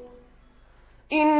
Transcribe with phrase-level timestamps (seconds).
[1.12, 1.39] إن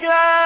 [0.00, 0.45] جاءوا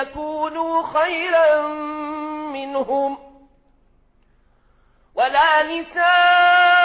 [0.00, 1.66] يكونوا خيرا
[2.52, 3.18] منهم
[5.14, 6.79] ولا نساء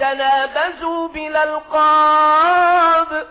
[0.00, 3.26] تنابزوا بلا القاب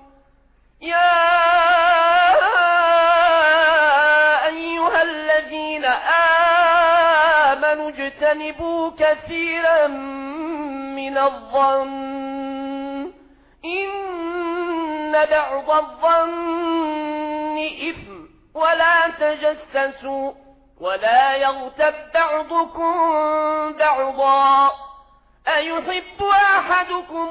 [0.81, 1.37] يا
[4.46, 5.85] أيها الذين
[7.64, 9.87] آمنوا اجتنبوا كثيرا
[10.96, 12.62] من الظن
[13.64, 18.23] إن بعض الظن إثم
[18.55, 20.32] ولا تجسسوا
[20.81, 22.93] ولا يغتب بعضكم
[23.79, 24.70] بعضا
[25.49, 26.23] أيحب
[26.56, 27.31] أحدكم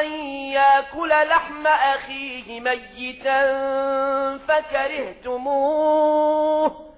[0.00, 0.06] أن
[0.52, 3.42] يأكل لحم أخيه ميتا
[4.38, 6.93] فكرهتموه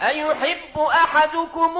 [0.00, 1.78] أيحب أحدكم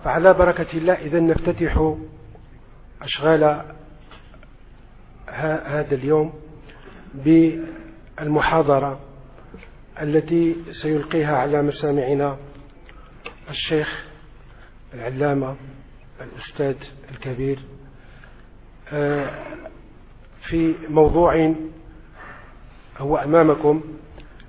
[0.03, 1.93] فعلى بركة الله إذا نفتتح
[3.01, 3.43] أشغال
[5.29, 6.33] هذا اليوم
[7.13, 8.99] بالمحاضرة
[10.01, 12.37] التي سيلقيها على مسامعنا
[13.49, 14.03] الشيخ
[14.93, 15.55] العلامة
[16.21, 16.75] الأستاذ
[17.11, 17.59] الكبير
[18.91, 19.57] آه،
[20.49, 21.55] في موضوع
[22.97, 23.81] هو أمامكم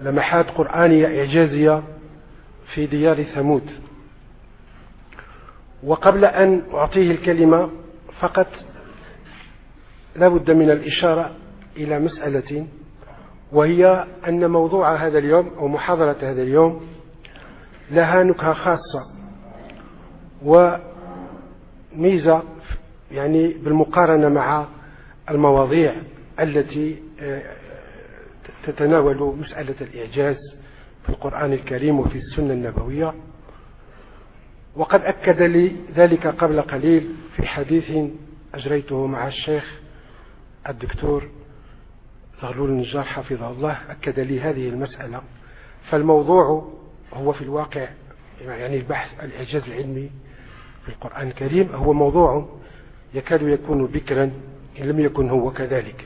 [0.01, 1.83] لمحات قرآنية إعجازية
[2.75, 3.63] في ديار ثمود
[5.83, 7.71] وقبل أن أعطيه الكلمة
[8.21, 8.47] فقط
[10.17, 11.31] لابد من الإشارة
[11.77, 12.67] إلى مسألة
[13.53, 16.81] وهي أن موضوع هذا اليوم أو محاضرة هذا اليوم
[17.91, 19.11] لها نكهة خاصة
[20.45, 22.43] وميزة
[23.13, 24.67] يعني بالمقارنة مع
[25.31, 25.95] المواضيع
[26.41, 27.57] التي آه،
[28.67, 30.37] تتناول مسألة الإعجاز
[31.03, 33.15] في القرآن الكريم وفي السنة النبوية
[34.77, 38.11] وقد أكد لي ذلك قبل قليل في حديث
[38.55, 39.65] أجريته مع الشيخ
[40.69, 41.25] الدكتور
[42.43, 45.23] زغلول النجار حفظه الله أكد لي هذه المسألة
[45.91, 46.73] فالموضوع
[47.15, 47.89] هو في الواقع
[48.47, 50.11] يعني البحث الإعجاز العلمي
[50.83, 52.49] في القرآن الكريم هو موضوع
[53.15, 54.31] يكاد يكون بكرا
[54.81, 56.05] إن لم يكن هو كذلك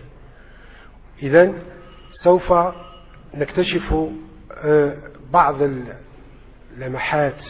[1.22, 1.52] إذا
[2.24, 2.52] سوف
[3.34, 3.94] نكتشف
[4.64, 4.94] آه،
[5.32, 5.56] بعض
[6.78, 7.40] اللمحات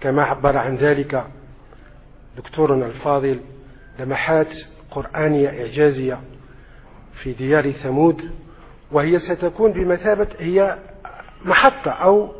[0.00, 1.26] كما عبر عن ذلك
[2.36, 3.40] دكتورنا الفاضل
[3.98, 4.48] لمحات
[4.90, 6.20] قرآنية إعجازية
[7.22, 8.30] في ديار ثمود
[8.92, 10.78] وهي ستكون بمثابة هي
[11.44, 12.32] محطة أو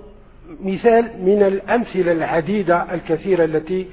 [0.60, 3.86] مثال من الأمثلة العديدة الكثيرة التي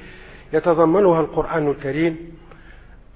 [0.53, 2.17] يتضمنها القرآن الكريم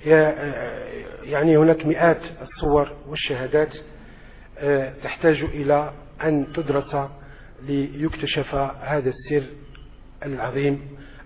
[0.07, 3.69] آه، يعني هناك مئات الصور والشهادات
[4.57, 6.95] آه، تحتاج إلى أن تدرس
[7.65, 9.43] ليكتشف هذا السر
[10.25, 10.81] العظيم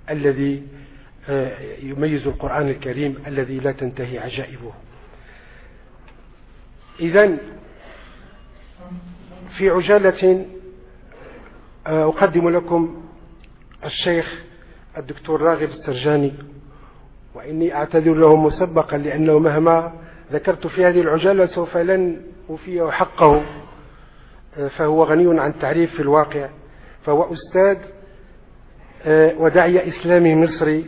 [0.10, 0.68] الذي
[1.30, 4.74] آه، يميز القرآن الكريم الذي لا تنتهي عجائبه
[7.00, 7.38] إذا
[9.58, 10.46] في عجالة
[11.86, 13.04] أقدم لكم
[13.86, 14.42] الشيخ
[14.98, 16.34] الدكتور راغب السرجاني
[17.36, 19.94] وإني أعتذر له مسبقا لأنه مهما
[20.32, 23.42] ذكرت في هذه العجلة سوف لن أوفيه حقه
[24.70, 26.50] فهو غني عن تعريف في الواقع
[27.06, 27.78] فهو أستاذ
[29.42, 30.86] وداعي إسلامي مصري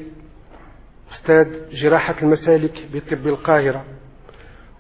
[1.16, 3.86] أستاذ جراحة المسالك بطب القاهرة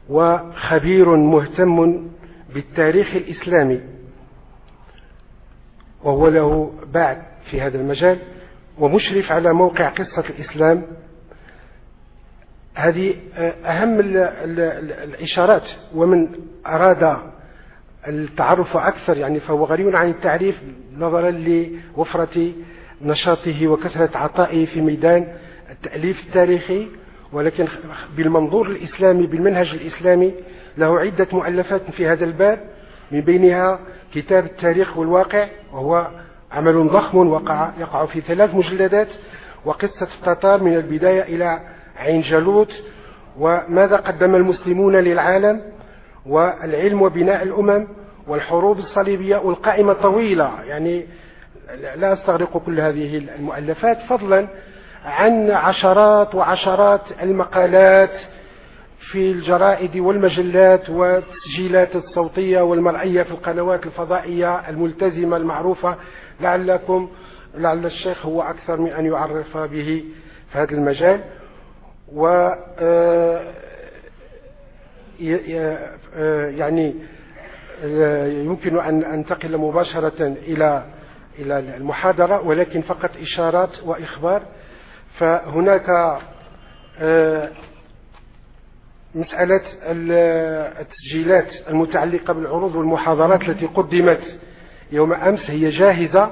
[0.09, 2.07] وخبير مهتم
[2.53, 3.81] بالتاريخ الإسلامي
[6.03, 8.17] وهو له بعد في هذا المجال
[8.79, 10.83] ومشرف على موقع قصة الإسلام
[12.77, 13.13] هذه
[13.65, 13.99] أهم
[15.03, 15.63] الإشارات
[15.95, 16.27] ومن
[16.67, 17.17] أراد
[18.07, 20.55] التعرف أكثر يعني فهو غني عن التعريف
[20.97, 22.51] نظرا لوفرة
[23.01, 25.27] نشاطه وكثرة عطائه في ميدان
[25.71, 26.87] التأليف التاريخي
[27.33, 27.67] ولكن
[28.17, 30.33] بالمنظور الإسلامي بالمنهج الإسلامي
[30.77, 32.59] له عدة مؤلفات في هذا الباب
[33.11, 33.79] من بينها
[34.13, 36.07] كتاب التاريخ والواقع وهو
[36.51, 39.07] عمل ضخم وقع يقع في ثلاث مجلدات
[39.65, 41.59] وقصة التتار من البداية إلى
[41.97, 42.71] عين جالوت
[43.39, 45.61] وماذا قدم المسلمون للعالم
[46.25, 47.87] والعلم وبناء الأمم
[48.27, 51.05] والحروب الصليبية والقائمة طويلة يعني
[51.95, 54.47] لا أستغرق كل هذه المؤلفات فضلا
[55.05, 58.09] عن عشرات وعشرات المقالات
[59.11, 65.95] في الجرائد والمجلات والتسجيلات الصوتية والمرئية في القنوات الفضائية الملتزمة المعروفة
[66.41, 67.09] لعلكم
[67.55, 70.03] لعل الشيخ هو أكثر من أن يعرف به
[70.53, 71.19] في هذا المجال
[72.13, 72.57] و آه،
[76.17, 76.95] آه، يعني
[77.83, 80.83] آه، يمكن أن أنتقل مباشرة إلى
[81.39, 84.41] إلى المحاضرة ولكن فقط إشارات وإخبار
[85.19, 86.17] فهناك
[89.15, 89.61] مسألة
[90.81, 94.21] التسجيلات المتعلقة بالعروض والمحاضرات التي قدمت
[94.91, 96.31] يوم أمس هي جاهزة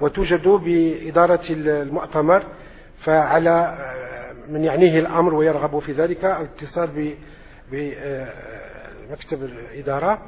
[0.00, 2.42] وتوجد بإدارة المؤتمر
[3.04, 3.76] فعلى
[4.48, 7.14] من يعنيه الأمر ويرغب في ذلك الاتصال
[7.70, 10.18] بمكتب آه، الإدارة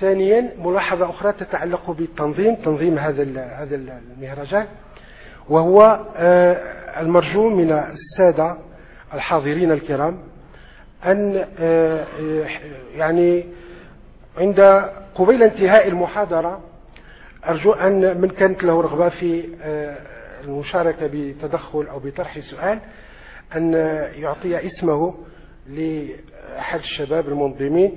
[0.00, 3.76] ثانيا ملاحظة أخرى تتعلق بالتنظيم تنظيم هذا هذا
[4.16, 4.66] المهرجان
[5.48, 6.52] وهو آه،
[7.00, 8.56] المرجو من السادة
[9.14, 10.18] الحاضرين الكرام
[11.06, 12.04] أن آه،
[12.96, 13.44] يعني
[14.38, 14.60] عند
[15.14, 16.60] قبيل انتهاء المحاضرة
[17.48, 19.44] أرجو أن من كانت له رغبة في
[20.44, 22.78] المشاركة بتدخل أو بطرح سؤال
[23.56, 23.72] أن
[24.16, 25.14] يعطي اسمه
[25.68, 27.96] لأحد الشباب المنظمين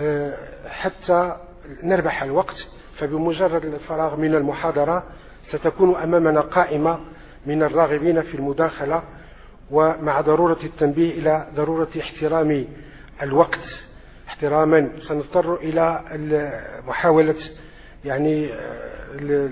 [0.00, 0.34] آه،
[0.68, 1.36] حتى
[1.82, 2.56] نربح الوقت
[2.98, 5.06] فبمجرد الفراغ من المحاضرة
[5.48, 6.98] ستكون أمامنا قائمة
[7.46, 9.02] من الراغبين في المداخلة
[9.70, 12.66] ومع ضرورة التنبيه إلى ضرورة احترام
[13.22, 13.64] الوقت
[14.28, 16.00] احتراما سنضطر إلى
[16.86, 17.34] محاولة
[18.04, 19.50] يعني آه،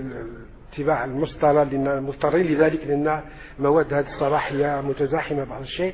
[0.77, 3.21] اتباع المصطلح لأن مضطرين لذلك لأن
[3.59, 5.93] مواد هذه الصلاحيه متزاحمة بعض الشيء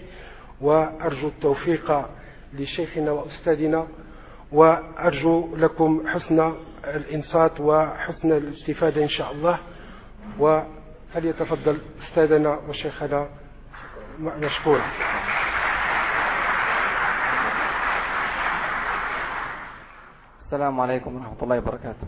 [0.61, 2.03] وأرجو التوفيق
[2.53, 3.87] لشيخنا وأستاذنا
[4.51, 6.53] وأرجو لكم حسن
[6.87, 9.57] الإنصات وحسن الاستفادة إن شاء الله
[10.39, 11.77] وفليتفضل
[12.09, 13.27] أستاذنا وشيخنا
[14.19, 14.85] مشكورا
[20.45, 22.07] السلام عليكم ورحمة الله وبركاته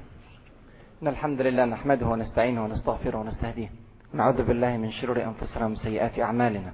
[1.05, 3.69] إن الحمد لله نحمده ونستعينه ونستغفره ونستهديه
[4.13, 6.73] ونعوذ بالله من شرور أنفسنا ومن سيئات أعمالنا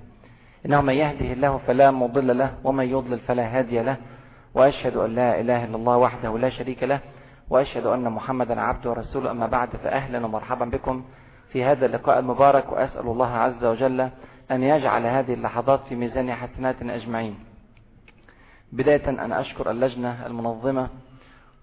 [0.65, 3.97] إنه من يهده الله فلا مضل له ومن يضلل فلا هادي له
[4.55, 6.99] وأشهد أن لا إله إلا الله وحده لا شريك له
[7.49, 11.03] وأشهد أن محمدا عبده ورسوله أما بعد فأهلا ومرحبا بكم
[11.53, 14.09] في هذا اللقاء المبارك وأسأل الله عز وجل
[14.51, 17.35] أن يجعل هذه اللحظات في ميزان حسناتنا أجمعين
[18.71, 20.89] بداية أن أشكر اللجنة المنظمة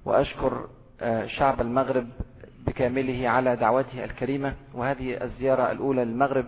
[0.05, 0.65] وأشكر
[1.03, 2.07] آه، شعب المغرب
[2.69, 6.47] بكامله على دعوته الكريمة وهذه الزيارة الأولى للمغرب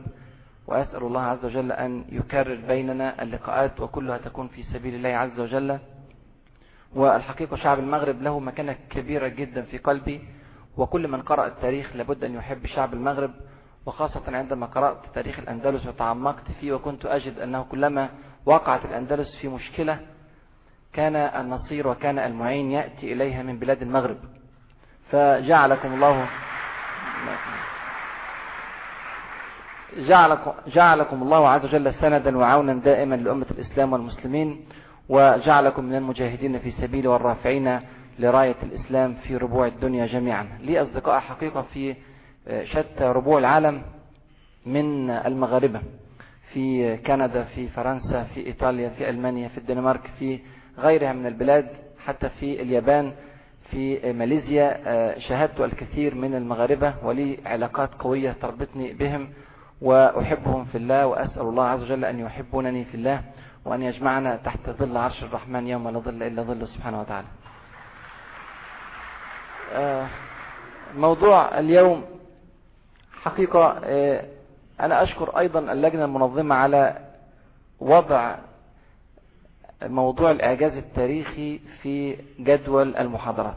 [0.68, 5.78] وأسأل الله عز وجل أن يكرر بيننا اللقاءات وكلها تكون في سبيل الله عز وجل
[6.94, 10.20] والحقيقة شعب المغرب له مكانة كبيرة جدا في قلبي
[10.76, 13.30] وكل من قرأ التاريخ لابد أن يحب شعب المغرب
[13.86, 18.08] وخاصة عندما قرأت تاريخ الأندلس وتعمقت فيه وكنت أجد أنه كلما
[18.46, 20.00] وقعت الأندلس في مشكلة
[20.92, 24.18] كان النصير وكان المعين يأتي إليها من بلاد المغرب
[25.12, 26.26] فجعلكم الله
[29.96, 34.64] جعلكم, جعلكم الله عز وجل سندا وعونا دائما لأمة الإسلام والمسلمين
[35.08, 37.80] وجعلكم من المجاهدين في سبيل والرافعين
[38.18, 41.94] لراية الإسلام في ربوع الدنيا جميعا لي أصدقاء حقيقة في
[42.48, 43.82] آه، شتى ربوع العالم
[44.66, 45.80] من المغاربة
[46.52, 50.38] في كندا في فرنسا في إيطاليا في ألمانيا في الدنمارك في
[50.78, 51.66] غيرها من البلاد
[52.06, 53.12] حتى في اليابان
[53.70, 59.32] في ماليزيا آه، شاهدت الكثير من المغاربة ولي علاقات قوية تربطني بهم
[59.82, 63.22] وأحبهم في الله وأسأل الله عز وجل أن يحبونني في الله
[63.64, 67.26] وأن يجمعنا تحت ظل عرش الرحمن يوم لا ظل إلا ظله سبحانه وتعالى
[69.72, 70.06] آه،
[70.96, 72.04] موضوع اليوم
[73.24, 74.24] حقيقة آه،
[74.80, 76.96] أنا أشكر أيضا اللجنة المنظمة على
[77.80, 78.34] وضع
[79.86, 83.56] موضوع الإعجاز التاريخي في جدول المحاضرات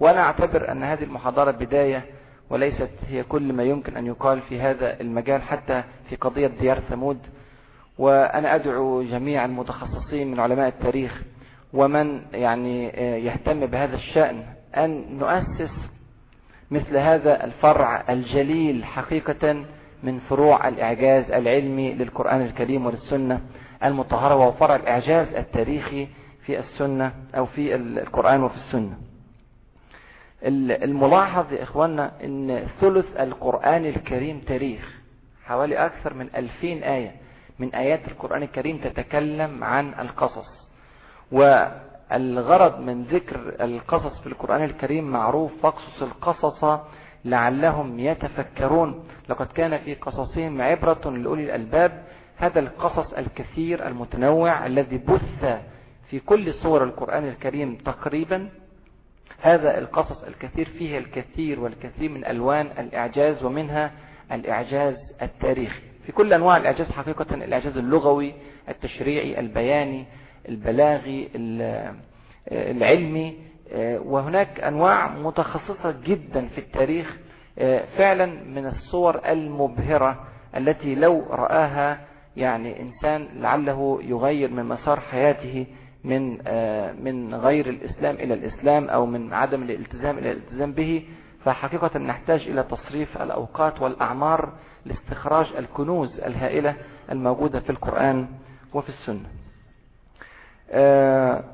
[0.00, 2.04] وأنا أعتبر أن هذه المحاضرة بداية
[2.50, 7.18] وليست هي كل ما يمكن أن يقال في هذا المجال حتى في قضية ديار ثمود
[7.98, 11.22] وأنا أدعو جميع المتخصصين من علماء التاريخ
[11.72, 14.42] ومن يعني آه، يهتم بهذا الشأن
[14.76, 15.72] أن نؤسس
[16.70, 19.64] مثل هذا الفرع الجليل حقيقة
[20.02, 23.40] من فروع الإعجاز العلمي للقرآن الكريم وللسنة
[23.84, 26.08] المطهرة وفرع الإعجاز التاريخي
[26.46, 28.96] في السنة أو في القرآن وفي السنة
[30.84, 34.92] الملاحظ يا إخواننا أن ثلث القرآن الكريم تاريخ
[35.44, 37.12] حوالي أكثر من ألفين آية
[37.58, 40.68] من آيات القرآن الكريم تتكلم عن القصص
[41.32, 46.64] والغرض من ذكر القصص في القرآن الكريم معروف فاقصص القصص
[47.24, 52.02] لعلهم يتفكرون لقد كان في قصصهم عبرة لأولي الألباب
[52.40, 55.60] هذا القصص الكثير المتنوع الذي بث
[56.10, 58.48] في كل صور القرآن الكريم تقريبا
[59.40, 63.90] هذا القصص الكثير فيه الكثير والكثير من ألوان الإعجاز ومنها
[64.32, 68.32] الإعجاز التاريخي في كل أنواع الإعجاز حقيقة الإعجاز اللغوي
[68.68, 70.04] التشريعي البياني
[70.48, 71.28] البلاغي
[72.52, 73.36] العلمي
[73.96, 77.16] وهناك أنواع متخصصة جدا في التاريخ
[77.96, 80.24] فعلا من الصور المبهرة
[80.56, 82.00] التي لو رآها
[82.38, 85.66] يعني إنسان لعله يغير من مسار حياته
[86.04, 91.04] من آه، من غير الإسلام إلى الإسلام أو من عدم الالتزام إلى الالتزام به
[91.44, 94.52] فحقيقة نحتاج إلى تصريف الأوقات والأعمار
[94.86, 96.74] لاستخراج الكنوز الهائلة
[97.12, 98.26] الموجودة في القرآن
[98.74, 99.28] وفي السنة
[100.70, 101.44] آه،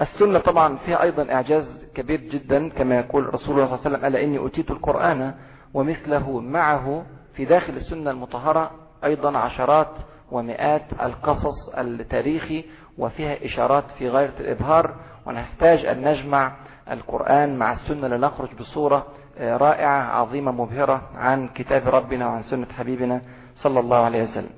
[0.00, 4.04] السنة طبعا فيها أيضا إعجاز كبير جدا كما يقول رسول الله صلى الله عليه وسلم
[4.04, 5.34] ألا إني أتيت القرآن
[5.74, 8.70] ومثله معه في داخل السنة المطهرة
[9.04, 9.88] أيضا عشرات
[10.30, 12.64] ومئات القصص التاريخي
[12.98, 14.94] وفيها إشارات في غاية الإبهار
[15.26, 16.52] ونحتاج أن نجمع
[16.90, 19.06] القرآن مع السنة لنخرج بصورة
[19.38, 23.20] آه، رائعة عظيمة مبهرة عن كتاب ربنا وعن سنة حبيبنا
[23.56, 24.50] صلى الله عليه وسلم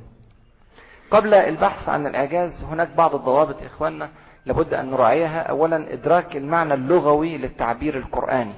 [1.11, 4.09] قبل البحث عن الإعجاز هناك بعض الضوابط إخواننا
[4.47, 8.53] لابد أن نراعيها أولا إدراك المعنى اللغوي للتعبير القرآني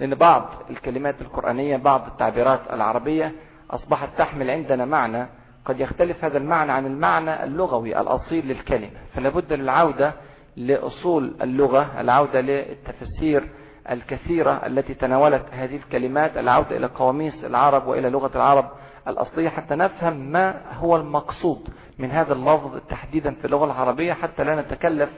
[0.00, 3.32] لأن بعض الكلمات القرآنية بعض التعبيرات العربية
[3.74, 5.26] أصبحت تحمل عندنا معنى
[5.64, 10.12] قد يختلف هذا المعنى عن المعنى اللغوي الأصيل للكلمة فلا بد للعودة
[10.56, 13.48] لأصول اللغة العودة للتفسير
[13.90, 18.70] الكثيرة التي تناولت هذه الكلمات العودة إلى قواميس العرب وإلى لغة العرب
[19.08, 24.60] الأصلية حتى نفهم ما هو المقصود من هذا اللفظ تحديدا في اللغة العربية حتى لا
[24.60, 25.10] نتكلف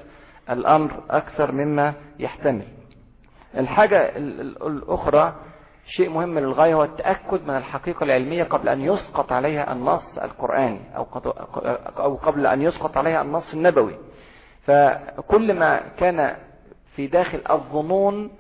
[0.50, 2.64] الأمر أكثر مما يحتمل
[3.58, 4.12] الحاجة
[4.66, 5.34] الأخرى
[5.88, 10.80] شيء مهم للغاية هو التأكد من الحقيقة العلمية قبل أن يسقط عليها النص القرآني
[11.98, 13.94] أو قبل أن يسقط عليها النص النبوي
[14.66, 16.36] فكل ما كان
[16.96, 18.30] في داخل الظنون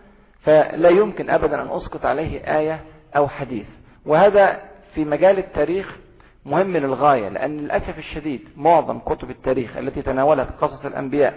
[0.42, 2.80] فلا يمكن أبدا أن أسقط عليه آية
[3.16, 3.66] أو حديث
[4.06, 4.60] وهذا
[4.94, 5.96] في مجال التاريخ
[6.44, 11.34] مهم للغاية لأن للأسف الشديد معظم كتب التاريخ التي تناولت قصص الأنبياء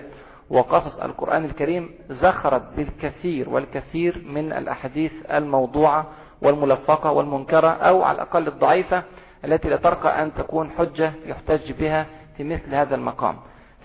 [0.50, 6.06] وقصص القرآن الكريم زخرت بالكثير والكثير من الأحاديث الموضوعة
[6.42, 9.04] والملفقة والمنكرة أو على الأقل الضعيفة
[9.46, 12.06] التي لا ترقى أن تكون حجة يحتج بها
[12.38, 13.36] في مثل هذا المقام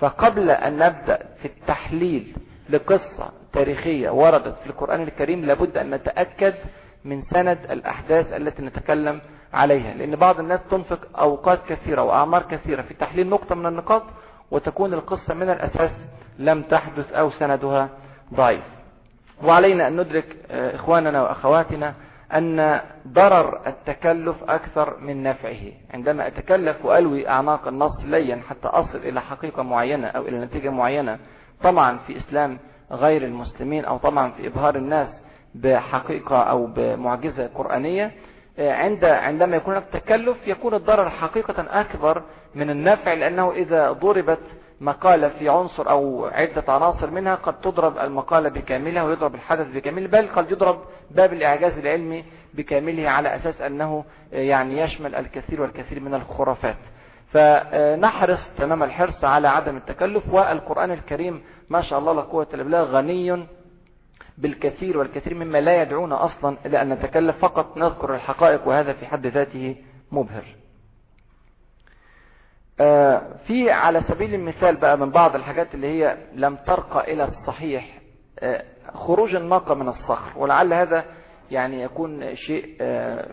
[0.00, 2.34] فقبل أن نبدأ في التحليل
[2.70, 6.54] لقصة تاريخية وردت في القرآن الكريم لابد أن نتأكد
[7.04, 9.20] من سند الأحداث التي نتكلم
[9.52, 14.02] عليها لأن بعض الناس تنفق أوقات كثيرة وأعمار كثيرة في تحليل نقطة من النقاط
[14.50, 15.90] وتكون القصة من الأساس
[16.38, 17.88] لم تحدث أو سندها
[18.34, 18.64] ضعيف
[19.44, 21.94] وعلينا أن ندرك آه، إخواننا وأخواتنا
[22.34, 29.20] أن ضرر التكلف أكثر من نفعه عندما أتكلف وألوي أعماق النص ليا حتى أصل إلى
[29.20, 31.18] حقيقة معينة أو إلى نتيجة معينة
[31.62, 32.58] طبعا في إسلام
[32.92, 35.08] غير المسلمين أو طبعا في إبهار الناس
[35.54, 38.10] بحقيقة أو بمعجزة قرآنية
[38.58, 42.22] آه، عند عندما يكون هناك تكلف يكون الضرر حقيقة أكبر
[42.54, 44.40] من النفع لأنه إذا ضربت
[44.80, 50.28] مقالة في عنصر أو عدة عناصر منها قد تضرب المقالة بكاملها ويضرب الحدث بكامله بل
[50.28, 50.78] قد يضرب
[51.10, 56.76] باب الإعجاز العلمي بكامله على أساس أنه آه، يعني يشمل الكثير والكثير من الخرافات
[57.32, 62.82] فنحرص تمام الحرص على عدم التكلف والقرآن الكريم ما شاء الله لا قوة إلا بالله
[62.82, 63.46] غني
[64.38, 69.26] بالكثير والكثير مما لا يدعونا أصلا إلى أن نتكلف فقط نذكر الحقائق وهذا في حد
[69.26, 69.74] ذاته
[70.12, 70.44] مبهر
[72.80, 77.98] آه، في على سبيل المثال بقى من بعض الحاجات اللي هي لم ترقى إلى الصحيح
[78.40, 81.04] آه، خروج الناقة من الصخر ولعل هذا
[81.50, 83.28] يعني يكون شيء آه،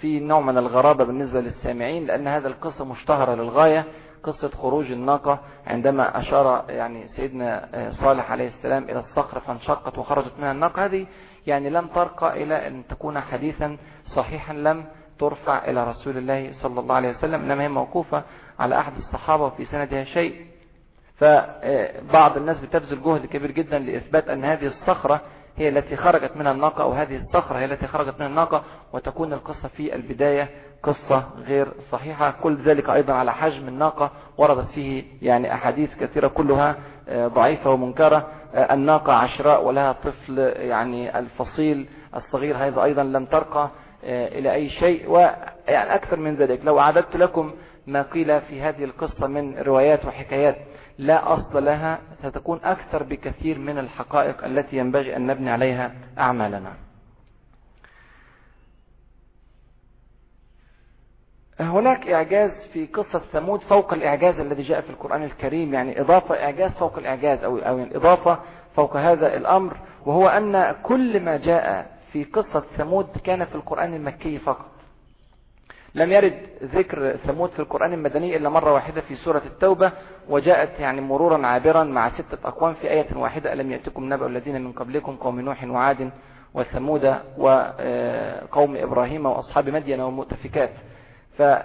[0.00, 3.84] في نوع من الغرابة بالنسبة للسامعين لأن هذا القصة مشتهرة للغاية
[4.22, 10.52] قصة خروج الناقة عندما أشار يعني سيدنا صالح عليه السلام إلى الصخر فانشقت وخرجت منها
[10.52, 11.06] الناقة هذه
[11.46, 13.76] يعني لم ترقى إلى أن تكون حديثا
[14.16, 14.84] صحيحا لم
[15.18, 18.22] ترفع إلى رسول الله صلى الله عليه وسلم إنما هي موقوفة
[18.62, 20.46] على أحد الصحابة وفي سندها شيء
[21.18, 25.20] فبعض الناس بتبذل جهد كبير جدا لإثبات أن هذه الصخرة
[25.56, 29.68] هي التي خرجت منها الناقة أو هذه الصخرة هي التي خرجت من الناقة وتكون القصة
[29.76, 30.48] في البداية
[30.82, 36.76] قصة غير صحيحة كل ذلك أيضا على حجم الناقة وردت فيه يعني أحاديث كثيرة كلها
[37.08, 43.70] آه، ضعيفة ومنكرة آه، الناقة عشراء ولها طفل يعني الفصيل الصغير هذا أيضا لم ترقى
[44.04, 47.50] آه، إلى أي شيء ويعني أكثر من ذلك لو أعددت لكم
[47.86, 50.56] ما قيل في هذه القصة من روايات وحكايات
[50.98, 56.72] لا أصل لها ستكون أكثر بكثير من الحقائق التي ينبغي أن نبني عليها أعمالنا
[61.60, 66.70] هناك إعجاز في قصة ثمود فوق الإعجاز الذي جاء في القرآن الكريم يعني إضافة إعجاز
[66.70, 68.38] فوق الإعجاز أو أو يعني إضافة
[68.76, 74.38] فوق هذا الأمر وهو أن كل ما جاء في قصة ثمود كان في القرآن المكي
[74.38, 74.71] فقط
[75.94, 79.92] لم يرد ذكر ثمود في القرآن المدني إلا مرة واحدة في سورة التوبة
[80.28, 84.72] وجاءت يعني مرورا عابرا مع ستة أقوام في آية واحدة ألم يأتكم نبأ الذين من
[84.72, 86.10] قبلكم قوم نوح وعاد
[86.54, 87.04] وثمود
[87.38, 87.74] وقوم
[88.76, 90.70] آه، إبراهيم وأصحاب مدين ومؤتفكات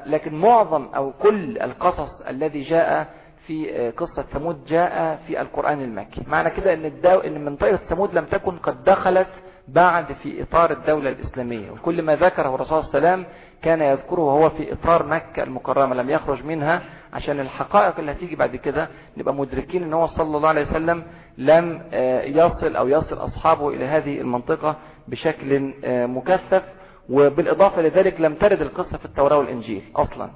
[0.06, 3.08] لكن معظم أو كل القصص الذي جاء
[3.48, 7.10] في آه، قصة ثمود جاء في القرآن المكي معنى كده أن, الدو...
[7.20, 9.28] إن منطقة ثمود لم تكن قد دخلت
[9.68, 14.20] بعد في إطار الدولة الإسلامية وكل ما ذكره الرسول صلى الله عليه وسلم كان يذكره
[14.22, 16.82] وهو في إطار مكة المكرمة لم يخرج منها
[17.14, 21.04] عشان الحقائق اللي هتيجي بعد كده نبقى مدركين ان هو صلى الله عليه وسلم
[21.38, 24.76] لم آه، يصل أو يصل أصحابه إلى هذه المنطقة
[25.08, 26.64] بشكل آه، مكثف
[27.10, 30.30] وبالإضافة لذلك لم ترد القصة في التوراة والإنجيل أصلا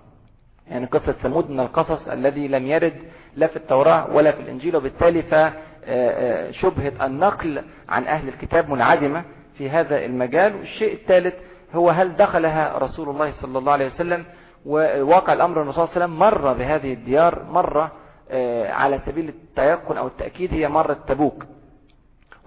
[0.70, 2.94] يعني قصة ثمود من القصص الذي لم يرد
[3.36, 9.24] لا في التوراة ولا في الإنجيل وبالتالي فشبهة آه، النقل عن أهل الكتاب منعدمة
[9.58, 11.34] في هذا المجال والشيء الثالث
[11.76, 14.26] هو هل دخلها رسول الله صلى الله عليه وسلم
[14.66, 17.92] وواقع الأمر الرسول صلى الله عليه وسلم مر بهذه الديار مرة
[18.32, 21.44] آه، على سبيل التيقن أو التأكيد هي مرة تبوك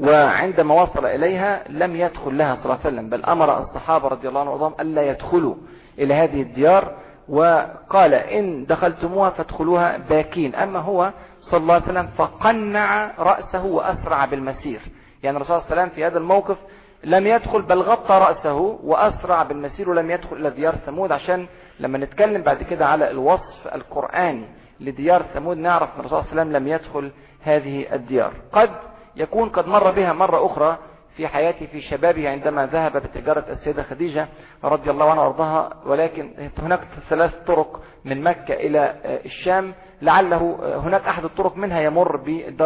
[0.01, 4.41] وعندما وصل إليها لم يدخل لها صلى الله عليه وسلم بل أمر الصحابة رضي الله
[4.41, 5.55] عنهم ألا يدخلوا
[5.99, 6.93] إلى هذه الديار
[7.29, 11.11] وقال إن دخلتموها فادخلوها باكين أما هو
[11.41, 14.81] صلى الله عليه وسلم فقنع رأسه وأسرع بالمسير
[15.23, 16.57] يعني الرسول صلى الله عليه وسلم في هذا الموقف
[17.05, 21.47] لم يدخل بل غطى رأسه وأسرع بالمسير ولم يدخل إلى ديار ثمود عشان
[21.81, 24.47] لما نتكلم بعد كده على الوصف القرآني
[24.81, 27.13] لديار ثمود نعرف أن الرسول صلى الله عليه وسلم لم يدخل
[27.43, 28.71] هذه الديار قد
[29.17, 30.79] يكون قد مر بها مرة أخرى
[31.17, 34.29] في حياته في شبابه عندما ذهب بتجارة السيدة خديجة
[34.65, 41.25] رضي الله عنها وارضاها ولكن هناك ثلاث طرق من مكة إلى الشام لعله هناك أحد
[41.25, 42.17] الطرق منها يمر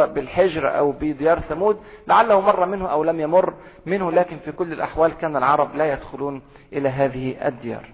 [0.07, 3.55] بالحجر أو بديار ثمود لعله مر منه أو لم يمر
[3.87, 7.87] منه لكن في كل الأحوال كان العرب لا يدخلون إلى هذه الديار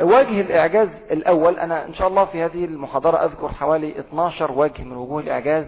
[0.00, 4.96] وجه الإعجاز الأول أنا إن شاء الله في هذه المحاضرة أذكر حوالي 12 وجه من
[4.96, 5.66] وجوه الإعجاز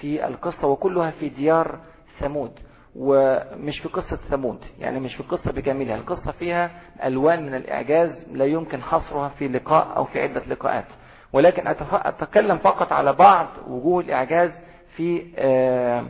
[0.00, 1.78] في القصة وكلها في ديار
[2.20, 2.58] ثمود
[2.98, 6.70] ومش في قصة ثمود يعني مش في قصة بكاملها القصة فيها
[7.04, 10.84] ألوان من الإعجاز لا يمكن حصرها في لقاء أو في عدة لقاءات
[11.32, 14.50] ولكن أتكلم فقط على بعض وجوه الإعجاز
[14.96, 16.04] في آه،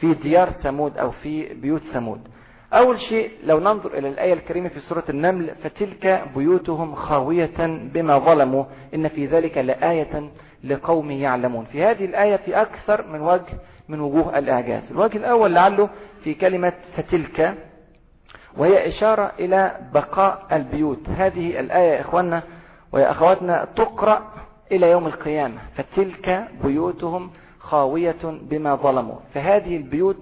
[0.00, 2.20] في ديار ثمود أو في بيوت ثمود
[2.72, 7.56] أول شيء لو ننظر إلى الآية الكريمة في سورة النمل فتلك بيوتهم خاوية
[7.94, 10.30] بما ظلموا إن في ذلك لآية
[10.64, 13.54] لقوم يعلمون في هذه الآية في أكثر من وجه
[13.90, 15.88] من وجوه الإعجاز الوجه الأول لعله
[16.24, 17.54] في كلمة فتلك
[18.56, 22.42] وهي إشارة إلى بقاء البيوت هذه الآية يا إخواننا
[22.92, 24.20] ويا أخواتنا تقرأ
[24.72, 30.16] إلى يوم القيامة فتلك بيوتهم خاوية بما ظلموا فهذه البيوت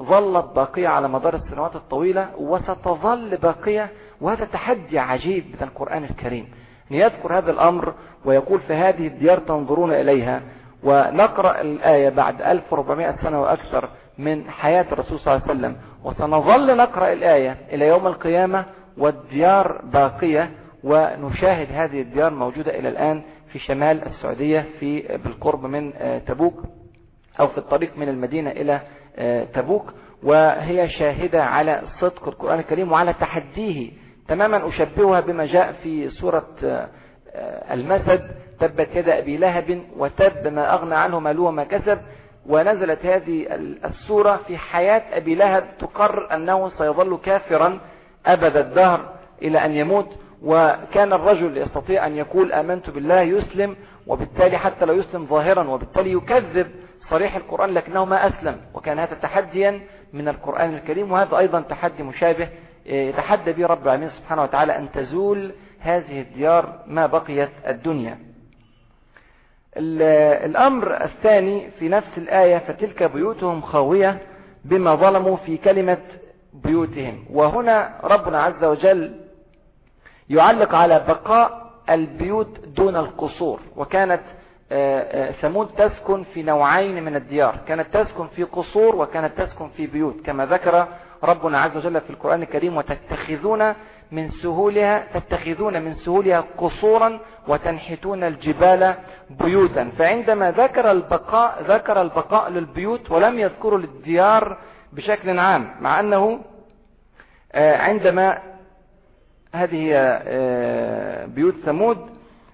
[0.00, 3.88] ظلت باقية على مدار السنوات الطويلة وستظل باقية
[4.20, 6.48] وهذا تحدي عجيب من القرآن الكريم
[6.90, 10.42] يذكر هذا الأمر ويقول فهذه الديار تنظرون إليها
[10.84, 17.12] ونقرأ الآية بعد 1400 سنة وأكثر من حياة الرسول صلى الله عليه وسلم وسنظل نقرأ
[17.12, 18.64] الآية إلى يوم القيامة
[18.98, 20.50] والديار باقية
[20.84, 26.62] ونشاهد هذه الديار موجودة إلى الآن في شمال السعودية في بالقرب من آه، تبوك
[27.40, 28.80] أو في الطريق من المدينة إلى
[29.16, 29.92] آه، تبوك
[30.22, 33.90] وهي شاهدة على صدق القرآن الكريم وعلى تحديه
[34.28, 36.86] تماما أشبهها بما جاء في سورة آه،
[37.74, 38.22] المسد
[38.60, 41.98] تبت يد أبي لهب وتب ما أغنى عنه ماله وما كسب
[42.48, 43.46] ونزلت هذه
[43.84, 47.78] السورة في حياة أبي لهب تقر أنه سيظل كافرا
[48.26, 49.12] أبد الدهر
[49.42, 50.08] إلى أن يموت
[50.42, 56.66] وكان الرجل يستطيع أن يقول آمنت بالله يسلم وبالتالي حتى لو يسلم ظاهرا وبالتالي يكذب
[57.10, 59.80] صريح القرآن لكنه ما أسلم وكان هذا تحديا
[60.12, 62.48] من القرآن الكريم وهذا أيضا تحدي مشابه
[62.86, 68.18] إيه، يتحدى به رب العالمين سبحانه وتعالى أن تزول هذه الديار ما بقيت الدنيا
[69.76, 74.18] الأمر الثاني في نفس الآية فتلك بيوتهم خاوية
[74.64, 75.98] بما ظلموا في كلمة
[76.52, 79.12] بيوتهم وهنا ربنا عز وجل
[80.30, 84.20] يعلق على بقاء البيوت دون القصور وكانت
[84.72, 89.86] آه، آه، ثمود تسكن في نوعين من الديار كانت تسكن في قصور وكانت تسكن في
[89.86, 90.86] بيوت كما ذكر
[91.24, 93.74] ربنا عز وجل في القرآن الكريم وتتخذون
[94.14, 98.94] من سهولها تتخذون من سهولها قصورا وتنحتون الجبال
[99.30, 104.56] بيوتا فعندما ذكر البقاء ذكر البقاء للبيوت ولم يذكر للديار
[104.92, 106.40] بشكل عام مع أنه
[107.52, 108.38] آه، عندما
[109.54, 111.98] هذه آه، بيوت ثمود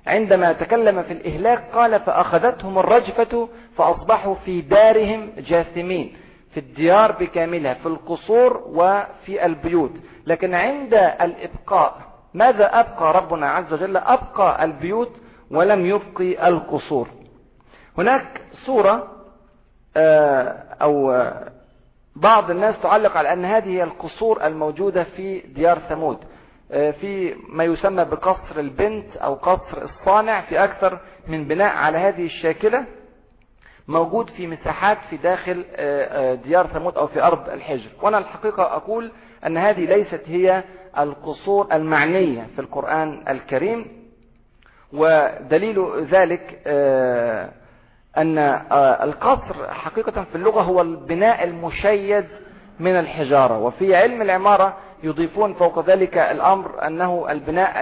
[0.07, 6.15] عندما تكلم في الإهلاك قال فأخذتهم الرجفة فأصبحوا في دارهم جاثمين
[6.51, 9.93] في الديار بكاملها في القصور وفي البيوت
[10.27, 11.97] لكن عند الإبقاء
[12.35, 15.13] ماذا أبقى ربنا عز وجل أبقى البيوت
[15.51, 17.09] ولم يبقي القصور
[17.99, 19.09] هناك صورة
[19.97, 20.43] آه،
[20.83, 21.49] أو آه،
[22.17, 26.19] بعض الناس تعلق على أن هذه هي القصور الموجودة في ديار ثمود
[26.73, 32.25] آه، في ما يسمى بقصر البنت أو قصر الصانع في أكثر من بناء على هذه
[32.25, 32.87] الشاكلة
[33.91, 38.63] موجود في مساحات في داخل آه، آه، ديار ثمود أو في أرض الحجر وأنا الحقيقة
[38.63, 39.11] أقول
[39.47, 40.63] أن هذه ليست هي
[40.99, 43.87] القصور المعنية في القرآن الكريم
[44.93, 47.51] ودليل ذلك آه،
[48.17, 48.39] أن
[49.03, 52.25] القصر حقيقة في اللغة هو البناء المشيد
[52.81, 57.73] من الحجارة وفي علم العمارة يضيفون فوق ذلك الأمر أنه البناء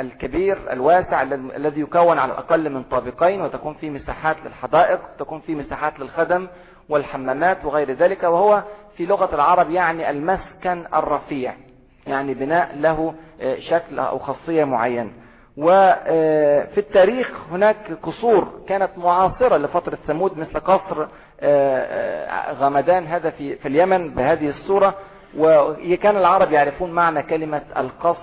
[0.00, 1.22] الكبير الواسع
[1.56, 6.48] الذي يكون على الأقل من طابقين وتكون فيه مساحات للحدائق تكون فيه مساحات للخدم
[6.88, 8.62] والحمامات وغير ذلك وهو
[8.96, 11.54] في لغة العرب يعني المسكن الرفيع
[12.06, 15.10] يعني بناء له آه، شكل أو خاصية معينة آه،
[15.56, 21.06] وفي التاريخ هناك قصور كانت معاصرة لفترة ثمود مثل قصر
[21.40, 24.94] آه، غمدان هذا في اليمن بهذه الصورة
[25.38, 28.18] وكان العرب يعرفون معنى كلمة القصر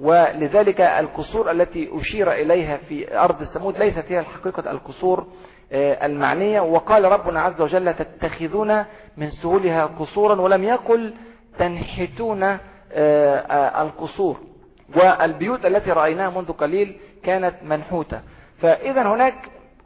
[0.00, 5.26] ولذلك القصور التي أشير إليها في أرض السمود ليست هي الحقيقة القصور
[5.72, 8.84] آه، المعنية وقال ربنا عز وجل تتخذون
[9.16, 11.14] من سهولها قصورا ولم يقل
[11.58, 12.58] تنحتون آه،
[12.92, 14.40] آه، القصور
[14.96, 18.20] والبيوت التي رأيناها منذ قليل كانت منحوتة
[18.62, 19.34] فإذا هناك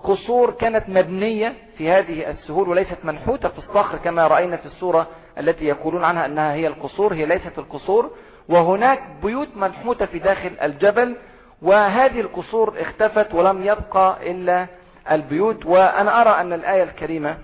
[0.05, 5.07] قصور كانت مبنية في هذه السهول وليست منحوتة في الصخر كما رأينا في الصورة
[5.39, 8.11] التي يقولون عنها أنها هي القصور هي ليست القصور
[8.49, 11.17] وهناك بيوت منحوتة في داخل الجبل
[11.63, 14.67] وهذه القصور اختفت ولم يبقى إلا
[15.11, 17.39] البيوت وأنا أرى أن الآية الكريمة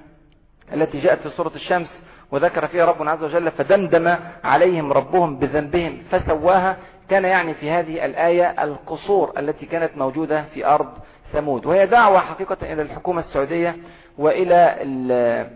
[0.72, 1.88] التي جاءت في سورة الشمس
[2.32, 6.76] وذكر فيها ربنا عز وجل فدمدم عليهم ربهم بذنبهم فسواها
[7.10, 10.88] كان يعني في هذه الآية القصور التي كانت موجودة في أرض
[11.34, 13.76] ثمود وهي دعوة حقيقة إلى الحكومة السعودية
[14.18, 14.76] وإلى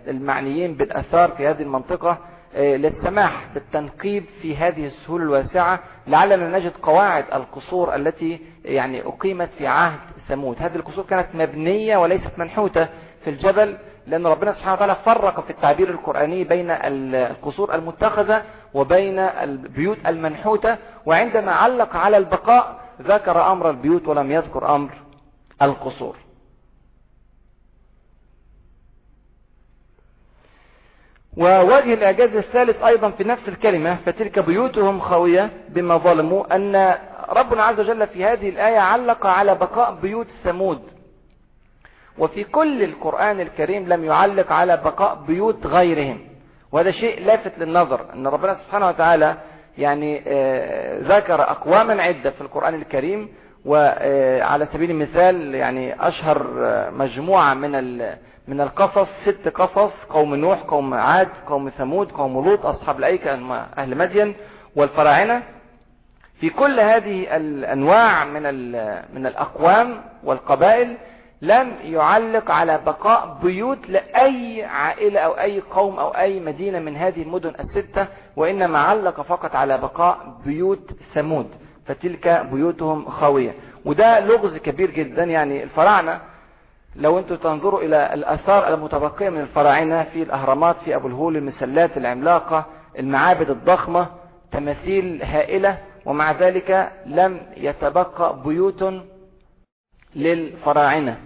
[0.09, 2.19] المعنيين بالأثار في هذه المنطقة
[2.57, 9.67] آه، للسماح بالتنقيب في هذه السهول الواسعة لعلنا نجد قواعد القصور التي يعني أقيمت في
[9.67, 12.88] عهد ثمود هذه القصور كانت مبنية وليست منحوتة
[13.25, 18.43] في الجبل لأن ربنا سبحانه وتعالى فرق في التعبير القرآني بين القصور المتخذة
[18.75, 24.91] وبين البيوت المنحوتة وعندما علق على البقاء ذكر أمر البيوت ولم يذكر أمر
[25.62, 26.16] القصور
[31.37, 36.94] ووجه الإعجاز الثالث أيضا في نفس الكلمة فتلك بيوتهم خاوية بما ظلموا أن
[37.29, 40.83] ربنا عز وجل في هذه الآية علق على بقاء بيوت ثمود
[42.18, 46.29] وفي كل القرآن الكريم لم يعلق على بقاء بيوت غيرهم
[46.73, 49.37] وهذا شيء لافت للنظر أن ربنا سبحانه وتعالى
[49.79, 53.29] يعني آه، ذكر أقواما عدة في القرآن الكريم
[53.69, 56.47] وعلى سبيل المثال يعني أشهر
[56.91, 57.99] مجموعة من
[58.49, 63.99] من القصص ست قصص قوم نوح قوم عاد قوم ثمود قوم لوط أصحاب الأيكة أهل
[63.99, 64.35] مدين
[64.77, 65.43] والفراعنة
[66.41, 68.43] في كل هذه الأنواع من
[69.15, 70.97] من الأقوام والقبائل
[71.43, 77.23] لم يعلق على بقاء بيوت لأي عائلة أو أي قوم أو أي مدينة من هذه
[77.23, 81.49] المدن الستة وإنما علق فقط على بقاء بيوت ثمود
[81.88, 86.20] فتلك بيوتهم خاوية وده لغز كبير جدا يعني الفراعنة
[86.96, 92.66] لو انتم تنظروا الى الاثار المتبقية من الفراعنة في الاهرامات في ابو الهول المسلات العملاقة
[92.98, 94.07] المعابد الضخمة
[94.53, 98.85] تماثيل هائلة ومع ذلك لم يتبقى بيوت
[100.16, 101.16] للفراعنة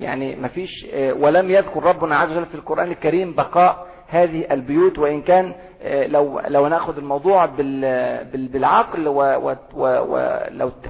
[0.00, 5.22] يعني مفيش اه، ولم يذكر ربنا عز وجل في القرآن الكريم بقاء هذه البيوت وإن
[5.22, 7.46] كان آه، لو لو ناخذ الموضوع
[8.34, 9.08] بالعقل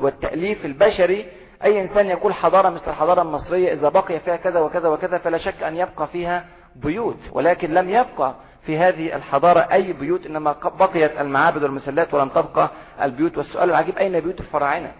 [0.02, 1.26] والتأليف البشري
[1.64, 5.62] أي إنسان يقول حضارة مثل الحضارة المصرية إذا بقي فيها كذا وكذا وكذا فلا شك
[5.62, 6.44] أن يبقى فيها
[6.76, 8.34] بيوت ولكن لم يبقى
[8.66, 12.70] في هذه الحضارة أي بيوت إنما بقيت المعابد والمسلات ولم تبقى
[13.02, 14.92] البيوت والسؤال العجيب أين بيوت الفراعنة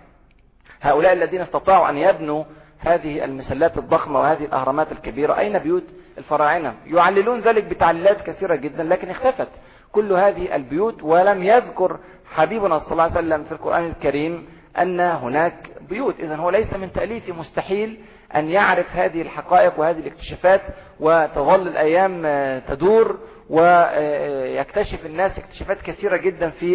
[0.83, 2.45] هؤلاء الذين استطاعوا أن يبنوا
[2.79, 5.85] هذه المسلات الضخمة وهذه الأهرامات الكبيرة أين بيوت
[6.19, 9.49] الفراعنة يعللون ذلك بتعليلات كثيرة جدا لكن اختفت
[9.97, 11.97] كل هذه البيوت ولم يذكر
[12.35, 14.47] حبيبنا صلى الله عليه وسلم في القرآن الكريم
[14.79, 15.55] أن هناك
[15.89, 18.01] بيوت إذا هو ليس من تأليف مستحيل
[18.37, 20.61] أن يعرف هذه الحقائق وهذه الاكتشافات
[21.01, 23.19] وتظل الأيام آه، تدور
[23.51, 26.75] ويكتشف آه، آه، الناس اكتشافات كثيرة جدا في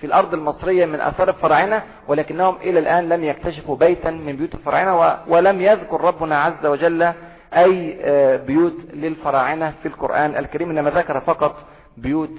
[0.00, 5.18] في الأرض المصرية من أثار الفراعنة ولكنهم إلى الآن لم يكتشفوا بيتا من بيوت الفراعنة
[5.28, 7.12] ولم يذكر ربنا عز وجل
[7.56, 7.98] أي
[8.46, 11.56] بيوت للفراعنة في القرآن الكريم إنما ذكر فقط
[11.96, 12.30] بيوت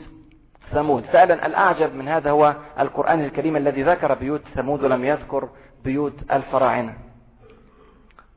[0.71, 5.49] ثمود فعلا الأعجب من هذا هو القرآن الكريم الذي ذكر بيوت ثمود ولم يذكر
[5.83, 6.93] بيوت الفراعنة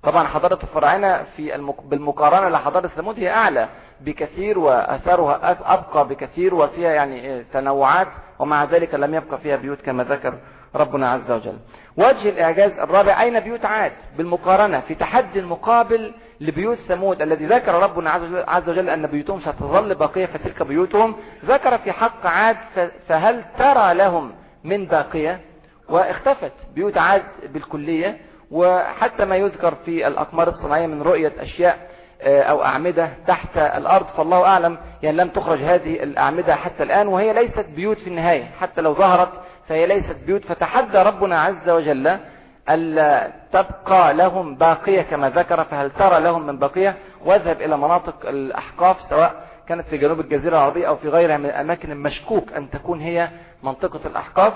[0.02, 1.82] طبعا حضارة الفراعنة في المك...
[1.84, 3.68] بالمقارنة لحضارة ثمود هي أعلى
[4.00, 10.34] بكثير وأثرها أبقى بكثير وفيها يعني تنوعات ومع ذلك لم يبقى فيها بيوت كما ذكر
[10.74, 11.56] ربنا عز وجل
[11.96, 18.10] وجه الإعجاز الرابع أين بيوت عاد بالمقارنة في تحدي المقابل لبيوت ثمود الذي ذكر ربنا
[18.48, 22.56] عز وجل أن بيوتهم ستظل باقية فتلك بيوتهم ذكر في حق عاد
[23.08, 24.32] فهل ترى لهم
[24.64, 25.40] من باقية
[25.88, 27.22] واختفت بيوت عاد
[27.52, 28.16] بالكلية
[28.50, 31.88] وحتى ما يذكر في الأقمار الصناعية من رؤية أشياء
[32.22, 37.32] آه، أو أعمدة تحت الأرض فالله أعلم يعني لم تخرج هذه الأعمدة حتى الآن وهي
[37.32, 39.28] ليست بيوت في النهاية حتى لو ظهرت
[39.68, 42.18] فهي ليست بيوت فتحدى ربنا عز وجل
[42.70, 48.96] ألا تبقى لهم باقية كما ذكر فهل ترى لهم من باقية واذهب إلى مناطق الأحقاف
[49.10, 49.34] سواء
[49.68, 53.28] كانت في جنوب الجزيرة العربية أو في غيرها من الأماكن المشكوك أن تكون هي
[53.62, 54.52] منطقة الأحقاف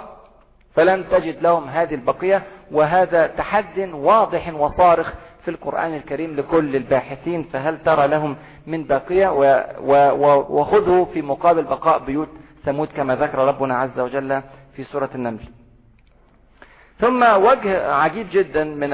[0.74, 5.12] فلن تجد لهم هذه البقية وهذا تحد واضح وصارخ
[5.44, 9.28] في القرآن الكريم لكل الباحثين فهل ترى لهم من باقية
[10.56, 12.28] وخذوا في مقابل بقاء بيوت
[12.64, 14.42] ثمود كما ذكر ربنا عز وجل
[14.76, 15.40] في سورة النمل
[17.02, 18.90] ثم وجه عجيب جدا من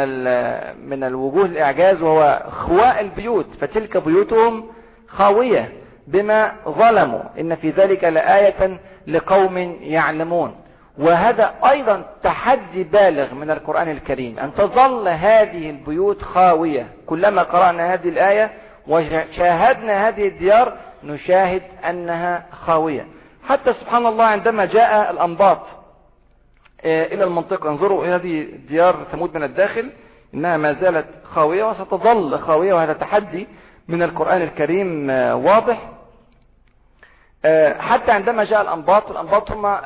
[0.88, 4.66] من الوجوه الاعجاز وهو خواء البيوت فتلك بيوتهم
[5.08, 5.72] خاويه
[6.06, 10.54] بما ظلموا ان في ذلك لآية لقوم يعلمون
[10.98, 18.08] وهذا ايضا تحدي بالغ من القرآن الكريم ان تظل هذه البيوت خاوية كلما قرأنا هذه
[18.08, 18.50] الآية
[18.88, 20.72] وشاهدنا هذه الديار
[21.04, 23.06] نشاهد انها خاوية
[23.48, 25.58] حتى سبحان الله عندما جاء الانباط
[26.84, 29.90] آه، إلى المنطقة انظروا إلى هذه ديار ثمود من الداخل
[30.34, 33.46] إنها ما زالت خاوية وستظل خاوية وهذا تحدي
[33.88, 35.88] من القرآن الكريم آه، واضح
[37.44, 39.78] آه، حتى عندما جاء الأنباط الأنباط هم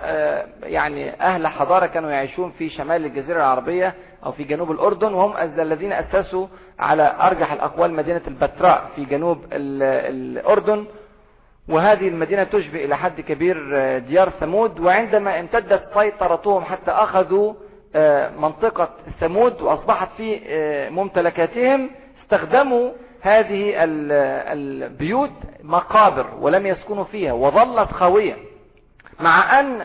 [0.63, 3.95] يعني أهل حضارة كانوا يعيشون في شمال الجزيرة العربية
[4.27, 6.47] أو في جنوب الأردن وهم الذين أسسوا
[6.79, 10.85] على أرجح الأقوال مدينة البتراء في جنوب الأردن
[11.69, 17.55] وهذه المدينة تشبه إلى حد كبير آه، ديار ثمود وعندما امتدت سيطرتهم حتى أخذوا
[17.95, 18.91] آه، منطقة
[19.21, 21.91] ثمود وأصبحت في آه، ممتلكاتهم
[22.25, 22.91] استخدموا
[23.21, 25.31] هذه البيوت
[25.63, 28.37] مقابر ولم يسكنوا فيها وظلت خاوية
[29.21, 29.83] مع أن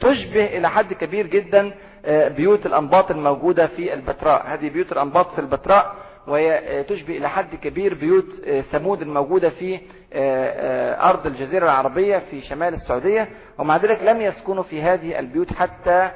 [0.00, 1.70] تشبه إلى حد كبير جدا
[2.08, 5.94] بيوت الأنباط الموجودة في البتراء هذه بيوت الأنباط في البتراء
[6.28, 9.80] وهي آه، تشبه إلى حد كبير بيوت آه، ثمود الموجودة في
[10.12, 16.10] آه، أرض الجزيرة العربية في شمال السعودية ومع ذلك لم يسكنوا في هذه البيوت حتى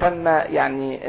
[0.00, 1.00] تم يعني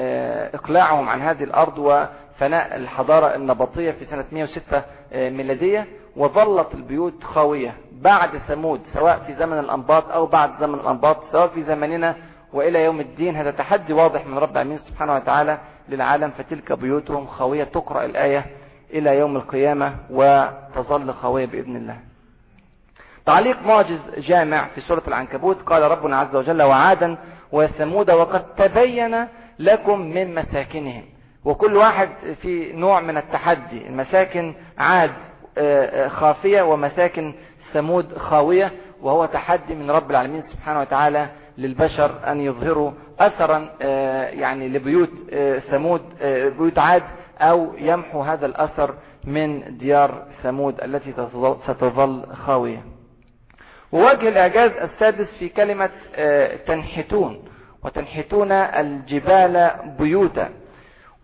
[0.55, 4.81] إقلاعهم عن هذه الأرض وفناء الحضارة النبطية في سنة 106
[5.15, 11.47] ميلادية وظلت البيوت خاوية بعد ثمود سواء في زمن الأنباط أو بعد زمن الأنباط سواء
[11.47, 12.15] في زمننا
[12.53, 15.57] وإلى يوم الدين هذا تحدي واضح من رب العالمين سبحانه وتعالى
[15.89, 18.45] للعالم فتلك بيوتهم خاوية تقرأ الآية
[18.93, 21.97] إلى يوم القيامة وتظل خاوية بإذن الله
[23.25, 27.17] تعليق معجز جامع في سورة العنكبوت قال ربنا عز وجل وعادا
[27.51, 29.27] وثمود وقد تبين
[29.59, 31.03] لكم من مساكنهم
[31.45, 32.09] وكل واحد
[32.41, 35.11] في نوع من التحدي المساكن عاد
[35.57, 37.33] آه، آه، خافية ومساكن
[37.73, 38.71] ثمود خاوية
[39.01, 45.59] وهو تحدي من رب العالمين سبحانه وتعالى للبشر أن يظهروا أثرا آه، يعني لبيوت آه،
[45.59, 47.03] ثمود آه، بيوت عاد
[47.41, 51.13] أو يمحو هذا الأثر من ديار ثمود التي
[51.67, 52.81] ستظل خاوية
[53.91, 55.89] ووجه الإعجاز السادس في كلمة
[56.67, 57.39] تنحتون
[57.83, 60.49] وتنحتون الجبال بيوتا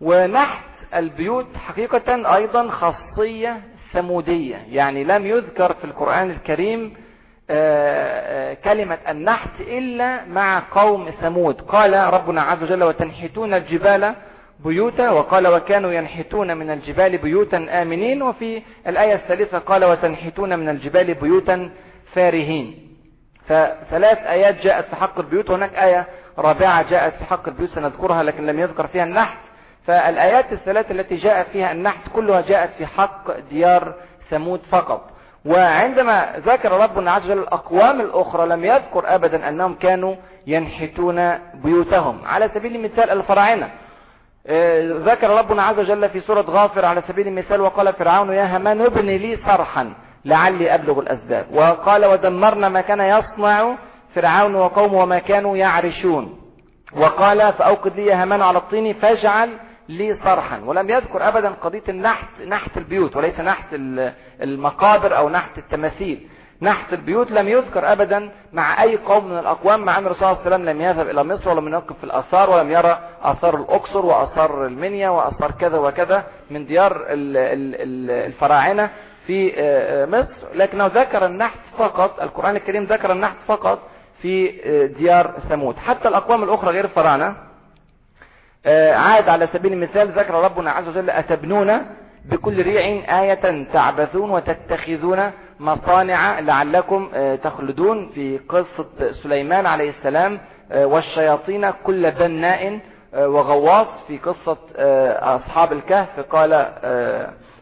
[0.00, 0.64] ونحت
[0.94, 3.60] البيوت حقيقة أيضا خاصية
[3.92, 6.94] ثمودية يعني لم يذكر في القرآن الكريم
[7.52, 7.54] آه،
[8.50, 14.14] آه، كلمة النحت إلا مع قوم ثمود قال ربنا عز وجل وتنحتون الجبال
[14.64, 21.14] بيوتا وقال وكانوا ينحتون من الجبال بيوتا آمنين وفي الآية الثالثة قال وتنحتون من الجبال
[21.14, 21.70] بيوتا
[22.14, 22.74] فارهين
[23.46, 26.06] فثلاث آيات جاءت في حق البيوت وهناك آية
[26.38, 29.38] رابعة جاءت في حق البيوت سنذكرها لكن لم يذكر فيها النحت
[29.86, 33.94] فالآيات الثلاث التي جاء فيها النحت كلها جاءت في حق ديار
[34.30, 35.10] ثمود فقط
[35.44, 40.14] وعندما ذكر ربنا عز وجل الأقوام الأخرى لم يذكر أبدا أنهم كانوا
[40.46, 43.68] ينحتون بيوتهم على سبيل المثال الفراعنة
[44.46, 48.80] آه، ذكر ربنا عز وجل في سورة غافر على سبيل المثال وقال فرعون يا همان
[48.80, 49.92] ابن لي صرحا
[50.24, 53.74] لعلي أبلغ الأسباب وقال ودمرنا ما كان يصنع
[54.14, 56.40] فرعون وقومه وما كانوا يعرشون
[56.96, 59.50] وقال فأوقد لي يا همان على الطين فاجعل
[59.90, 63.64] لي صرحا ولم يذكر أبدا قضية النحت نحت البيوت وليس نحت
[64.40, 66.28] المقابر أو نحت التماثيل
[66.62, 70.42] نحت البيوت لم يذكر أبدا مع أي قوم من الأقوام مع أن الرسول صلى الله
[70.44, 74.66] عليه وسلم لم يذهب إلى مصر ولم يقف في الآثار ولم يرى آثار الأقصر وآثار
[74.66, 77.04] المنيا وآثار كذا وكذا من ديار
[78.26, 78.90] الفراعنة
[79.26, 83.78] في آه، آه، مصر لكنه ذكر النحت فقط القرآن الكريم ذكر النحت فقط
[84.22, 87.34] في آه، ديار ثمود حتى الأقوام الأخرى غير الفراعنة
[88.66, 91.82] آه، عاد على سبيل المثال ذكر ربنا عز وجل أتبنون
[92.24, 92.80] بكل ريع
[93.22, 95.30] آية تعبثون وتتخذون
[95.60, 100.38] مصانع لعلكم آه، تخلدون في قصة سليمان عليه السلام
[100.72, 102.78] آه، والشياطين كل بناء
[103.14, 104.56] وغواص في قصة
[105.36, 106.68] أصحاب الكهف قال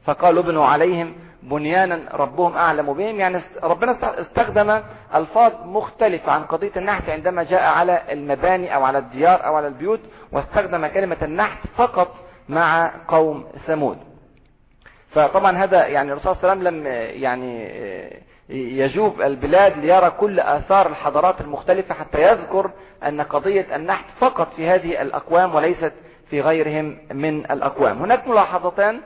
[0.05, 1.13] فقالوا ابنوا عليهم
[1.43, 4.81] بنيانا ربهم أعلم بهم يعني ربنا استخدم
[5.15, 10.01] ألفاظ مختلفة عن قضية النحت عندما جاء على المباني أو على الديار أو على البيوت
[10.33, 12.15] واستخدم كلمة النحت فقط
[12.49, 13.99] مع قوم ثمود
[15.11, 16.87] فطبعا هذا يعني الرسول صلى الله عليه وسلم لم
[17.23, 17.69] يعني
[18.77, 22.71] يجوب البلاد ليرى كل آثار الحضارات المختلفة حتى يذكر
[23.05, 25.93] أن قضية النحت فقط في هذه الأقوام وليست
[26.31, 29.01] في غيرهم من الأقوام هناك ملاحظتان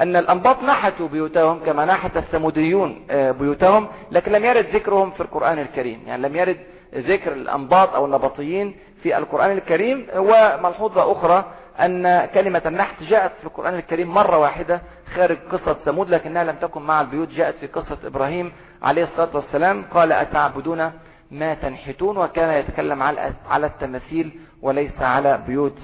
[0.00, 5.58] أن الأنباط نحتوا بيوتهم كما نحت الثموديون آه، بيوتهم لكن لم يرد ذكرهم في القرآن
[5.58, 6.56] الكريم يعني لم يرد
[6.94, 11.44] ذكر الأنباط أو النبطيين في القرآن الكريم وملحوظة أخرى
[11.80, 14.80] أن كلمة النحت جاءت في القرآن الكريم مرة واحدة
[15.16, 19.84] خارج قصة ثمود لكنها لم تكن مع البيوت جاءت في قصة إبراهيم عليه الصلاة والسلام
[19.94, 20.90] قال أتعبدون
[21.30, 23.02] ما تنحتون وكان يتكلم
[23.50, 24.30] على التماثيل
[24.62, 25.78] وليس على بيوت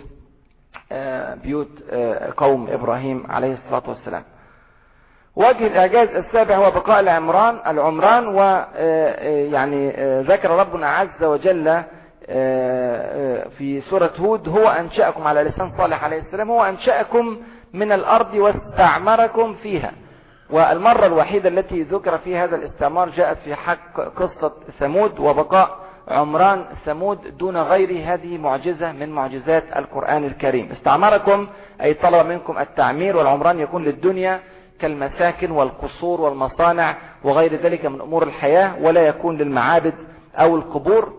[0.94, 4.22] آه، بيوت آه، قوم إبراهيم عليه الصلاة والسلام
[5.36, 11.82] وجه الإعجاز السابع هو بقاء العمران العمران ويعني آه، ذكر ربنا عز وجل
[13.58, 17.36] في سورة هود هو أنشأكم على لسان صالح عليه السلام هو أنشأكم
[17.72, 19.92] من الأرض واستعمركم فيها
[20.50, 27.36] والمرة الوحيدة التي ذكر في هذا الاستعمار جاءت في حق قصة ثمود وبقاء عمران ثمود
[27.38, 31.46] دون غير هذه معجزة من معجزات القرآن الكريم استعمركم
[31.82, 34.40] أي طلب منكم التعمير والعمران يكون للدنيا
[34.80, 39.94] كالمساكن والقصور والمصانع وغير ذلك من أمور الحياة ولا يكون للمعابد
[40.34, 41.12] أو القبور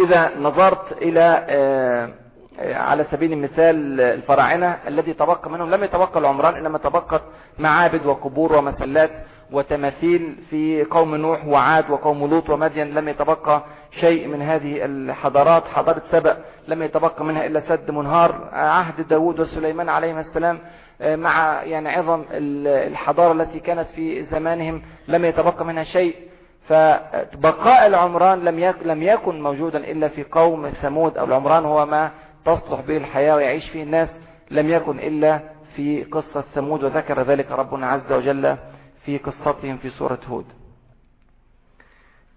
[0.00, 2.08] إذا نظرت إلى آه،
[2.60, 7.22] آه، على سبيل المثال الفراعنة الذي تبقى منهم لم يتبقى العمران إنما تبقت
[7.58, 9.10] معابد وقبور ومسلات
[9.54, 13.62] وتماثيل في قوم نوح وعاد وقوم لوط ومدين لم يتبقى
[14.00, 16.36] شيء من هذه الحضارات حضارة سبأ
[16.68, 20.58] لم يتبقى منها إلا سد منهار عهد داود وسليمان عليهما السلام
[21.00, 26.14] آه، مع يعني عظم الحضارة التي كانت في زمانهم لم يتبقى منها شيء
[26.68, 32.10] فبقاء العمران لم لم يكن موجودا إلا في قوم ثمود أو العمران هو ما
[32.46, 34.08] تصلح به الحياة ويعيش فيه الناس
[34.50, 35.40] لم يكن إلا
[35.76, 38.56] في قصة ثمود وذكر ذلك ربنا عز وجل
[39.06, 40.44] في قصتهم في سورة هود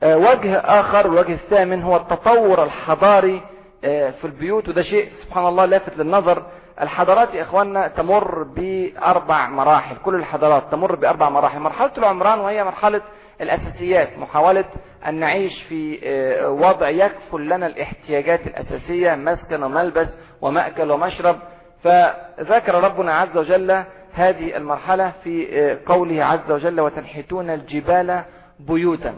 [0.03, 3.41] آه، وجه آخر الوجه الثامن هو التطور الحضاري
[3.83, 6.43] آه، في البيوت وده شيء سبحان الله لافت للنظر
[6.81, 13.01] الحضارات يا إخواننا تمر بأربع مراحل كل الحضارات تمر بأربع مراحل مرحلة العمران وهي مرحلة
[13.41, 14.65] الأساسيات محاولة
[15.07, 20.07] أن نعيش في آه، وضع يكفل لنا الاحتياجات الأساسية مسكن وملبس
[20.41, 21.39] ومأكل ومشرب
[21.83, 23.83] فذكر ربنا عز وجل
[24.17, 28.23] هذه المرحلة في آه، قوله عز وجل وتنحتون الجبال
[28.59, 29.15] بيوتا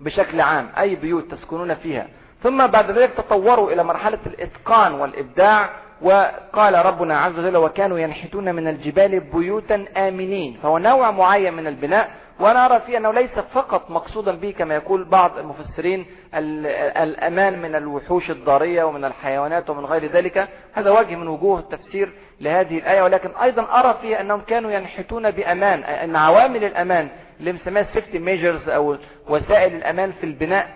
[0.00, 2.06] بشكل عام أي بيوت تسكنون فيها
[2.42, 5.70] ثم بعد ذلك تطوروا إلى مرحلة الإتقان والإبداع
[6.02, 12.10] وقال ربنا عز وجل وكانوا ينحتون من الجبال بيوتا آمنين فهو نوع معين من البناء
[12.40, 18.30] وأنا أرى فيه أنه ليس فقط مقصودا به كما يقول بعض المفسرين الأمان من الوحوش
[18.30, 23.62] الضارية ومن الحيوانات ومن غير ذلك هذا وجه من وجوه التفسير لهذه الآية ولكن أيضا
[23.80, 27.08] أرى فيها أنهم كانوا ينحتون بأمان أن عوامل الأمان
[27.40, 28.96] اللي مسماها سيفتي ميجرز أو
[29.28, 30.68] وسائل الأمان في البناء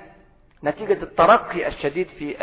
[0.65, 2.35] نتيجة الترقي الشديد في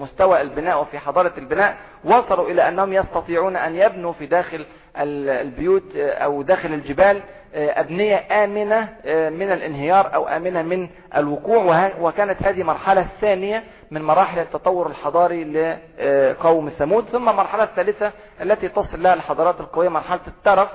[0.00, 6.10] مستوى البناء وفي حضارة البناء وصلوا إلى أنهم يستطيعون أن يبنوا في داخل البيوت آه،
[6.12, 7.20] أو داخل الجبال
[7.54, 14.02] آه، أبنية آمنة آه، من الانهيار أو آمنة من الوقوع وكانت هذه مرحلة ثانية من
[14.02, 18.12] مراحل التطور الحضاري لقوم ثمود ثم مرحلة الثالثة
[18.42, 20.68] التي تصل لها الحضارات القوية مرحلة الترف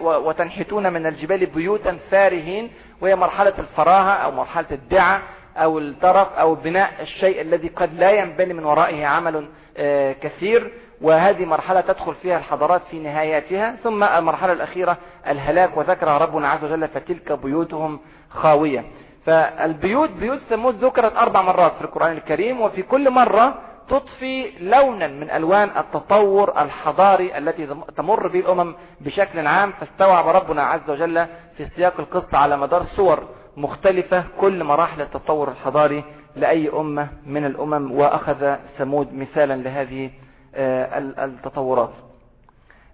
[0.00, 5.22] وتنحتون من الجبال بيوتا فارهين وهي مرحلة الفراهة أو مرحلة الدعة
[5.56, 11.44] أو الترف أو بناء الشيء الذي قد لا ينبني من ورائه عمل آه، كثير وهذه
[11.44, 14.96] مرحلة تدخل فيها الحضارات في نهاياتها ثم المرحلة الأخيرة
[15.26, 18.00] الهلاك وذكر ربنا عز وجل فتلك بيوتهم
[18.30, 18.84] خاوية
[19.26, 23.54] فالبيوت بيوت سموت ذكرت أربع مرات في القرآن الكريم وفي كل مرة
[23.88, 30.80] تضفي لونا من ألوان التطور الحضاري التي تمر به الأمم بشكل عام فاستوعب ربنا عز
[30.90, 33.22] وجل في سياق القصة على مدار صور
[33.56, 36.04] مختلفة كل مراحل التطور الحضاري
[36.36, 40.10] لأي أمة من الأمم وأخذ ثمود مثالا لهذه
[40.54, 41.90] آه، التطورات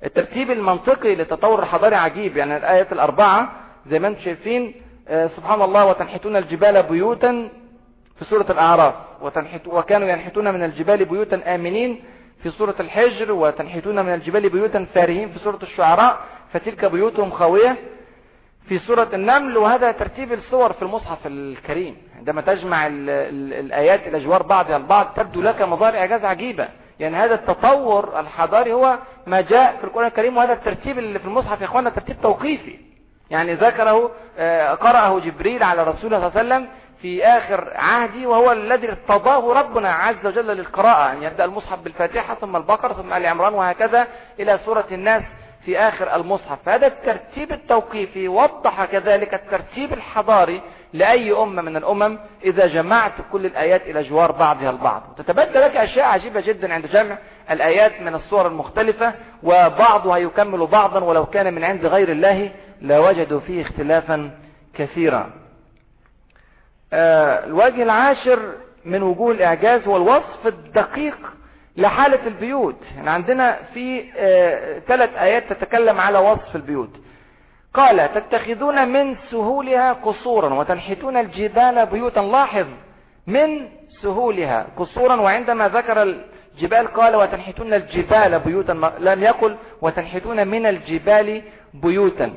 [0.05, 3.49] الترتيب المنطقي للتطور الحضاري عجيب يعني الآيات الأربعة
[3.91, 4.75] زي ما انتم شايفين
[5.09, 7.49] آه، سبحان الله وتنحتون الجبال بيوتا
[8.19, 12.01] في سورة الأعراف وتنحت وكانوا ينحتون من الجبال بيوتا آمنين
[12.43, 16.19] في سورة الحجر وتنحتون من الجبال بيوتا فارهين في سورة الشعراء
[16.53, 17.77] فتلك بيوتهم خاوية
[18.69, 24.77] في سورة النمل وهذا ترتيب الصور في المصحف الكريم عندما تجمع الآيات إلى الآيات بعضها
[24.77, 26.69] البعض تبدو لك مظاهر إعجاز عجيبة
[27.01, 31.61] يعني هذا التطور الحضاري هو ما جاء في القرآن الكريم وهذا الترتيب اللي في المصحف
[31.61, 32.92] يا إخوانا ترتيب توقيفي
[33.33, 38.27] يعني ذكره آه، قرأه جبريل على رسول الله صلى الله عليه وسلم في آخر عهدي
[38.27, 43.13] وهو الذي ارتضاه ربنا عز وجل للقراءة أن يعني يبدأ المصحف بالفاتحة ثم البقرة ثم
[43.13, 44.07] آل عمران وهكذا
[44.41, 45.23] إلى سورة الناس
[45.65, 50.63] في آخر المصحف فهذا الترتيب التوقيفي وضح كذلك الترتيب الحضاري
[50.93, 56.07] لأي أمة من الأمم إذا جمعت كل الآيات إلى جوار بعضها البعض تتبدل لك أشياء
[56.09, 57.19] عجيبة جدا عند جمع
[57.51, 59.13] الآيات من الصور المختلفة
[59.43, 62.51] وبعضها يكمل بعضا ولو كان من عند غير الله
[62.83, 64.31] لوجدوا فيه اختلافا
[64.75, 65.31] كثيرا
[66.93, 68.39] آه، الوجه العاشر
[68.85, 71.17] من وجوه الإعجاز هو الوصف الدقيق
[71.77, 76.91] لحالة البيوت يعني عندنا في آه، ثلاث آيات تتكلم على وصف البيوت
[77.75, 82.67] قال تتخذون من سهولها قصورا وتنحتون الجبال بيوتا لاحظ
[83.27, 83.69] من
[84.03, 86.03] سهولها قصورا وعندما ذكر
[86.55, 91.43] الجبال قال وتنحتون الجبال بيوتا لم يقل وتنحتون من الجبال
[91.75, 92.33] بيوتا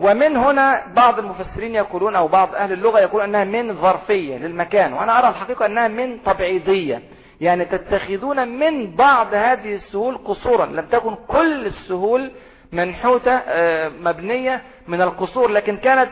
[0.00, 5.18] ومن هنا بعض المفسرين يقولون أو بعض أهل اللغة يقولون أنها من ظرفية للمكان وأنا
[5.18, 7.02] أرى الحقيقة أنها من تبعيضية
[7.40, 12.30] يعني تتخذون من بعض هذه السهول قصورا لم تكن كل السهول
[12.72, 16.10] منحوتة آه، مبنية من القصور لكن كانت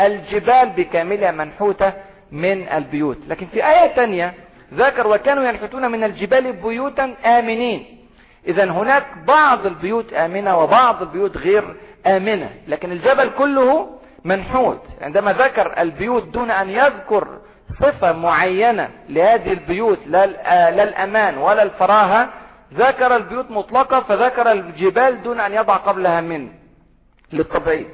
[0.00, 1.92] الجبال بكاملها منحوتة
[2.32, 4.34] من البيوت لكن في آية تانية
[4.74, 7.84] ذكر وكانوا ينحتون من الجبال بيوتا آمنين
[8.48, 11.64] إذا هناك بعض البيوت آمنة وبعض البيوت غير
[12.16, 13.88] آمنة لكن الجبل كله
[14.24, 17.38] منحوت عندما ذكر البيوت دون أن يذكر
[17.80, 22.28] صفة معينة لهذه البيوت لا آه، الأمان ولا الفراهة
[22.74, 26.48] ذكر البيوت مطلقة فذكر الجبال دون أن يضع قبلها من
[27.32, 27.86] للطبيعي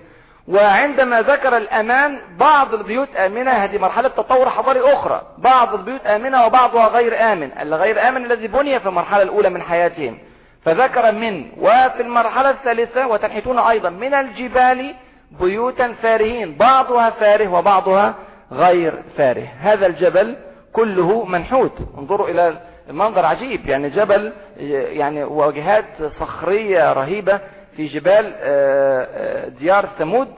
[0.48, 6.86] وعندما ذكر الأمان بعض البيوت آمنة هذه مرحلة تطور حضاري أخرى بعض البيوت آمنة وبعضها
[6.88, 10.18] غير آمن الغير آمن الذي بني في المرحلة الأولى من حياتهم
[10.64, 14.94] فذكر من وفي المرحلة الثالثة وتنحتون أيضا من الجبال
[15.40, 18.14] بيوتا فارهين بعضها فاره وبعضها
[18.52, 20.36] غير فاره هذا الجبل
[20.72, 22.56] كله منحوت انظروا إلى
[22.90, 27.40] المنظر عجيب يعني جبل يعني واجهات صخرية رهيبة
[27.76, 30.28] في جبال آه، آه، ديار ثمود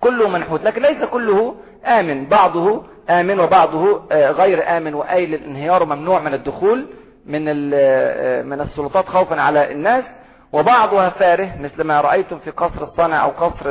[0.00, 1.54] كله منحوت لكن ليس كله
[1.86, 6.86] آمن بعضه آمن وبعضه آه، غير آمن وأي الانهيار وممنوع من الدخول
[7.26, 10.04] من آه، من السلطات خوفا على الناس
[10.52, 13.66] وبعضها فاره مثل ما رأيتم في قصر الصنع أو قصر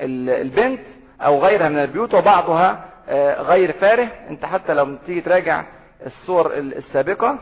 [0.00, 0.80] البنت
[1.20, 5.64] أو غيرها من البيوت وبعضها آه، غير فاره انت حتى لو تيجي تراجع
[6.06, 7.38] الصور السابقة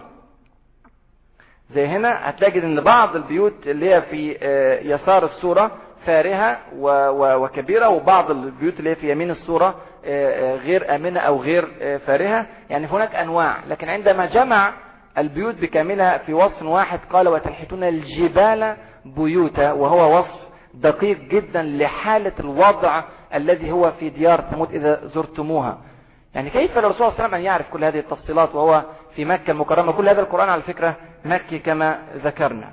[1.75, 5.71] زي هنا هتجد ان بعض البيوت اللي هي في آه، يسار الصورة
[6.07, 6.59] فارهة
[7.37, 9.75] وكبيرة وبعض البيوت اللي هي في يمين الصورة
[10.65, 11.69] غير امنة او غير
[12.07, 14.73] فارهة يعني هناك انواع لكن عندما جمع
[15.19, 23.03] البيوت بكاملها في وصف واحد قال وتنحتون الجبال بيوتا وهو وصف دقيق جدا لحالة الوضع
[23.35, 25.79] الذي هو في ديار ثمود إذا زرتموها
[26.35, 28.83] يعني كيف الرسول صلى الله عليه وسلم أن يعرف كل هذه التفصيلات وهو
[29.17, 32.73] في مكة المكرمة كل هذا القرآن على فكرة مكي كما ذكرنا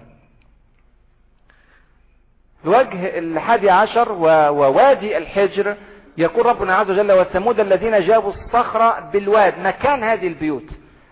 [2.65, 5.75] الوجه الحادي عشر ووادي الحجر
[6.17, 10.63] يقول ربنا عز وجل وثمود الذين جابوا الصخرة بالواد مكان هذه البيوت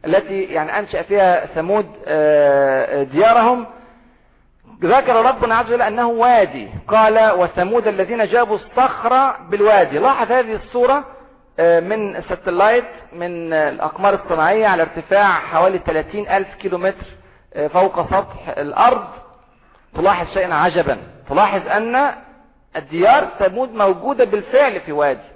[0.05, 3.65] التي يعني أنشأ فيها ثمود آه، آه، ديارهم
[4.83, 11.03] ذكر ربنا عز وجل أنه وادي قال وثمود الذين جابوا الصخرة بالوادي لاحظ هذه الصورة
[11.59, 17.05] آه، من ستلايت من الأقمار الصناعية على ارتفاع حوالي 30 ألف كيلو متر
[17.73, 19.03] فوق سطح الأرض
[19.95, 20.97] تلاحظ شيئا عجبا
[21.29, 22.11] تلاحظ أن
[22.75, 25.31] الديار ثمود موجودة بالفعل في وادي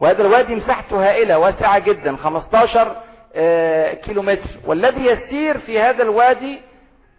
[0.00, 2.96] وهذا الوادي مساحته هائلة واسعة جدا 15
[3.36, 6.60] آه، كيلومتر والذي يسير في هذا الوادي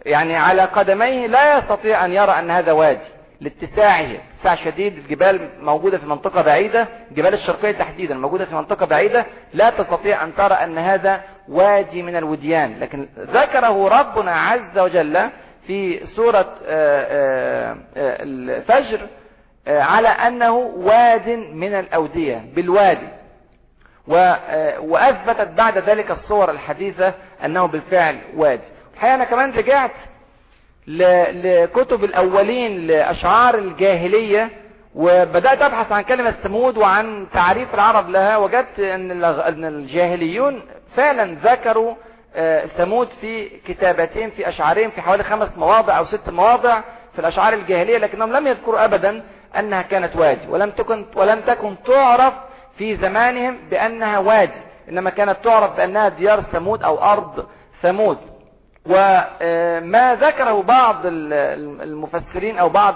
[0.05, 3.07] يعني على قدميه لا يستطيع أن يرى أن هذا وادي
[3.41, 4.05] لاتساعه
[4.37, 9.69] اتساع شديد الجبال موجودة في منطقة بعيدة الجبال الشرقية تحديدا موجودة في منطقة بعيدة لا
[9.69, 15.29] تستطيع أن ترى أن هذا وادي من الوديان لكن ذكره ربنا عز وجل
[15.67, 18.99] في سورة آه، آه، الفجر
[19.67, 23.07] على أنه واد من الأودية بالوادي
[24.15, 27.13] آه، وأثبتت بعد ذلك الصور الحديثة
[27.45, 28.61] أنه بالفعل وادي
[28.93, 29.91] الحقيقة أنا كمان رجعت
[30.87, 34.49] لكتب الأولين لأشعار الجاهلية
[34.95, 40.61] وبدأت أبحث عن كلمة ثمود وعن تعريف العرب لها وجدت أن الجاهليون
[40.95, 41.95] فعلا ذكروا
[42.35, 46.81] آه، ثمود في كتابتين في أشعارين في حوالي خمس مواضع أو ست مواضع
[47.13, 49.23] في الأشعار الجاهلية لكنهم لم يذكروا أبدا
[49.59, 52.33] أنها كانت وادي ولم تكن, ولم تكن تعرف
[52.77, 57.45] في زمانهم بأنها وادي إنما كانت تعرف بأنها ديار ثمود أو أرض
[57.81, 58.17] ثمود
[58.85, 59.27] وما
[60.11, 62.95] آه، ذكره بعض المفسرين أو بعض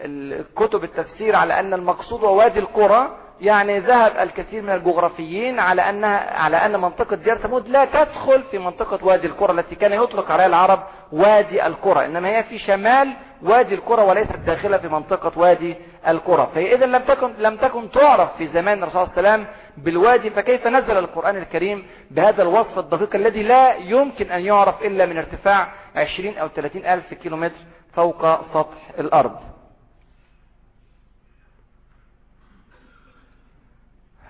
[0.00, 6.36] الكتب التفسير على أن المقصود هو وادي القرى يعني ذهب الكثير من الجغرافيين على أنها
[6.38, 10.46] على أن منطقة ديار ثمود لا تدخل في منطقة وادي القرى التي كان يطلق عليها
[10.46, 10.80] العرب
[11.12, 13.08] وادي القرى إنما هي في شمال
[13.42, 15.76] وادي القرى وليست داخلة في منطقة وادي
[16.08, 19.54] الكرة فهي إذن لم تكن, لم تكن تعرف في زمان الرسول صلى الله عليه وسلم
[19.84, 25.16] بالوادي فكيف نزل القرآن الكريم بهذا الوصف الدقيق الذي لا يمكن أن يعرف إلا من
[25.18, 27.58] ارتفاع 20 أو 30 ألف كيلومتر
[27.94, 28.22] فوق
[28.54, 29.40] سطح الأرض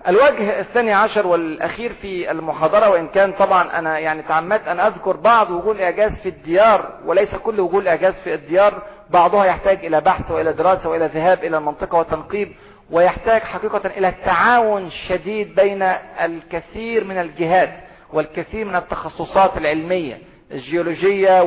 [0.07, 5.51] الوجه الثاني عشر والأخير في المحاضرة وإن كان طبعا أنا يعني تعمدت أن أذكر بعض
[5.51, 10.53] وجوه الإعجاز في الديار وليس كل وجوه الإعجاز في الديار بعضها يحتاج إلى بحث وإلى
[10.53, 12.51] دراسة وإلى ذهاب إلى المنطقة وتنقيب
[12.91, 15.81] ويحتاج حقيقة إلى تعاون شديد بين
[16.21, 17.71] الكثير من الجهات
[18.13, 20.17] والكثير من التخصصات العلمية
[20.51, 21.41] الجيولوجية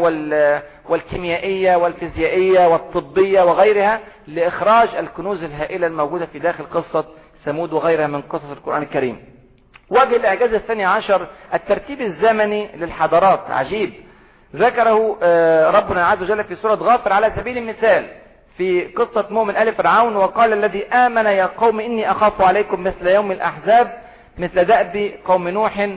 [0.89, 7.05] والكيميائية والفيزيائية والطبية وغيرها لإخراج الكنوز الهائلة الموجودة في داخل قصة
[7.45, 9.17] ثمود وغيرها من قصص القرآن الكريم
[9.91, 13.93] وجه الإعجاز الثاني عشر الترتيب الزمني للحضارات عجيب
[14.57, 18.07] ذكره آه، ربنا عز وجل في سورة غافر على سبيل المثال
[18.57, 23.33] في قصة مؤمن آل فرعون وقال الذي آمن يا قوم إني أخاف عليكم مثل يوم
[23.33, 23.99] الأحزاب
[24.39, 25.89] مثل دأب قوم نوح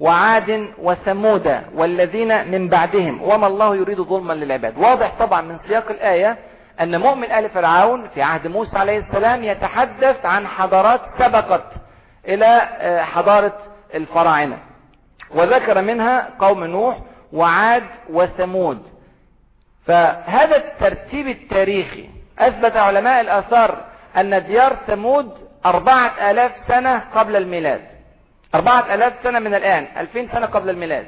[0.00, 6.36] وعاد وثمود والذين من بعدهم وما الله يريد ظلما للعباد واضح طبعا من سياق الآية
[6.80, 11.64] ان مؤمن آل فرعون في عهد موسى عليه السلام يتحدث عن حضارات سبقت
[12.28, 12.46] الى
[12.80, 13.52] آه، حضارة
[13.94, 14.58] الفراعنة
[15.30, 16.98] وذكر منها قوم نوح
[17.32, 18.82] وعاد وثمود
[19.86, 22.08] فهذا الترتيب التاريخي
[22.38, 23.78] اثبت علماء الاثار
[24.16, 25.34] ان ديار ثمود
[25.66, 27.80] اربعة الاف سنة قبل الميلاد
[28.54, 31.06] اربعة الاف سنة من الان الفين سنة قبل الميلاد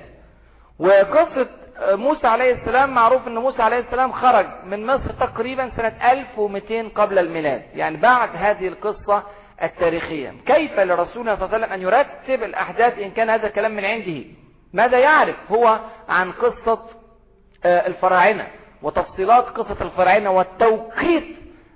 [0.79, 1.49] وقصة
[1.83, 7.19] موسى عليه السلام معروف ان موسى عليه السلام خرج من مصر تقريبا سنة 1200 قبل
[7.19, 9.23] الميلاد يعني بعد هذه القصة
[9.63, 13.85] التاريخية كيف لرسولنا صلى الله عليه وسلم ان يرتب الاحداث ان كان هذا الكلام من
[13.85, 14.23] عنده
[14.73, 16.83] ماذا يعرف هو عن قصة
[17.65, 18.47] آه، الفراعنة
[18.83, 21.25] وتفصيلات قصة الفراعنة والتوقيت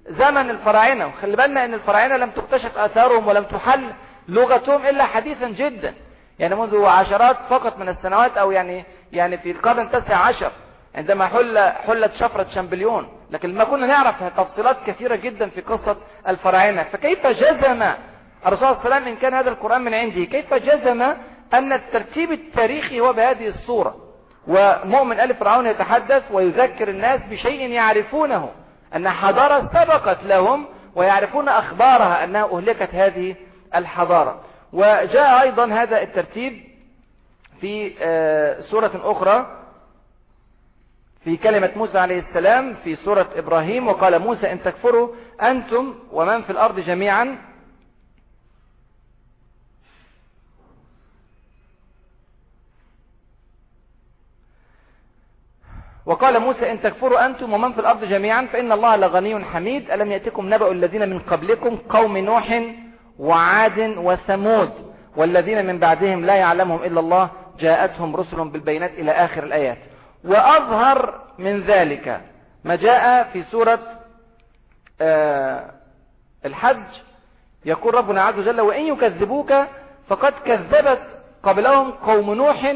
[0.08, 3.84] زمن الفراعنة وخلي بالنا ان الفراعنة لم تكتشف اثارهم ولم تحل
[4.28, 5.94] لغتهم الا حديثا جدا
[6.38, 10.52] يعني منذ عشرات فقط من السنوات او يعني يعني في القرن التاسع عشر
[10.94, 15.96] عندما حل حلت شفرة شامبليون لكن ما كنا نعرف تفصيلات كثيرة جدا في قصة
[16.28, 17.82] الفراعنة فكيف جزم
[18.46, 21.02] الرسول صلى الله عليه وسلم إن كان هذا القرآن من عنده كيف جزم
[21.54, 23.96] أن الترتيب التاريخي هو بهذه الصورة
[24.48, 28.50] ومؤمن ألف فرعون يتحدث ويذكر الناس بشيء يعرفونه
[28.96, 33.34] أن حضارة سبقت لهم ويعرفون أخبارها أنها أهلكت هذه
[33.74, 34.40] الحضارة
[34.72, 36.69] وجاء أيضا هذا الترتيب
[37.60, 39.56] في آه، سورة أخرى
[41.24, 45.10] في كلمة موسى عليه السلام في سورة إبراهيم وقال موسى إن تكفروا
[45.42, 47.38] أنتم ومن في الأرض جميعا
[56.06, 60.54] وقال موسى إن تكفروا أنتم ومن في الأرض جميعا فإن الله لغني حميد ألم يأتكم
[60.54, 62.62] نبأ الذين من قبلكم قوم نوح
[63.18, 64.70] وعاد وثمود
[65.16, 67.30] والذين من بعدهم لا يعلمهم إلا الله
[67.60, 69.78] جاءتهم رسل بالبينات إلى آخر الآيات
[70.24, 72.20] وأظهر من ذلك
[72.64, 73.78] ما جاء في سورة
[75.02, 75.70] آه،
[76.44, 76.82] الحج
[77.64, 79.54] يقول ربنا عز وجل وإن يكذبوك
[80.08, 81.00] فقد كذبت
[81.42, 82.74] قبلهم قوم نوح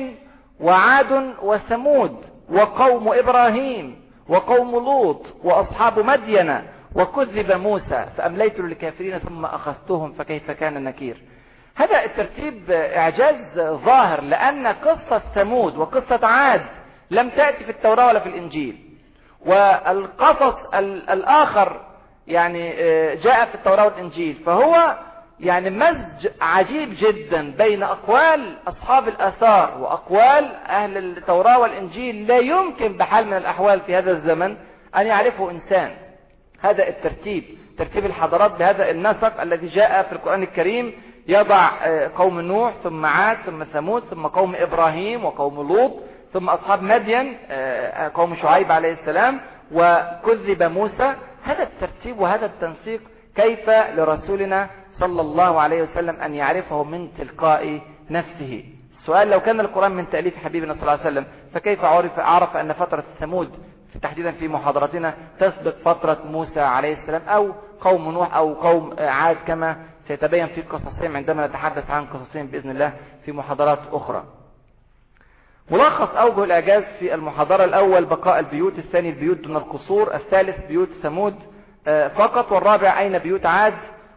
[0.60, 2.16] وعاد وثمود
[2.52, 3.96] وقوم إبراهيم
[4.28, 6.64] وقوم لوط وأصحاب مدينة
[6.94, 11.16] وكذب موسى فأمليت للكافرين ثم أخذتهم فكيف كان النكير
[11.76, 16.62] هذا الترتيب إعجاز ظاهر لأن قصة ثمود وقصة عاد
[17.10, 18.76] لم تأتي في التوراة ولا في الإنجيل
[19.46, 20.58] والقصص
[21.10, 21.80] الآخر
[22.26, 24.98] يعني آه، جاء في التوراة والإنجيل فهو
[25.40, 33.26] يعني مزج عجيب جدا بين أقوال أصحاب الآثار وأقوال أهل التوراة والإنجيل لا يمكن بحال
[33.26, 34.56] من الأحوال في هذا الزمن
[34.96, 35.90] أن يعرفه إنسان
[36.60, 37.44] هذا الترتيب
[37.78, 40.94] ترتيب الحضارات بهذا النسق الذي جاء في القرآن الكريم
[41.28, 45.92] يضع آه، قوم نوح ثم عاد ثم ثمود ثم قوم إبراهيم وقوم لوط
[46.32, 49.40] ثم أصحاب مدين آه، آه، قوم شعيب عليه السلام
[49.72, 51.14] وكذب موسى
[51.44, 53.00] هذا الترتيب وهذا التنسيق
[53.36, 54.68] كيف لرسولنا
[55.00, 58.64] صلى الله عليه وسلم أن يعرفه من تلقاء نفسه
[59.06, 62.72] سؤال لو كان القرآن من تأليف حبيبنا صلى الله عليه وسلم فكيف عرف, عرف أن
[62.72, 63.48] فترة ثمود
[64.02, 69.76] تحديدا في محاضرتنا تسبق فترة موسى عليه السلام أو قوم نوح أو قوم عاد كما
[70.08, 72.92] سيتبين في قصصهم عندما نتحدث عن قصصهم بإذن الله
[73.24, 74.24] في محاضرات أخرى
[75.70, 81.34] ملخص أوجه الإعجاز في المحاضرة الأول بقاء البيوت الثاني البيوت دون القصور الثالث بيوت ثمود
[81.86, 83.74] آه، فقط والرابع أين بيوت عاد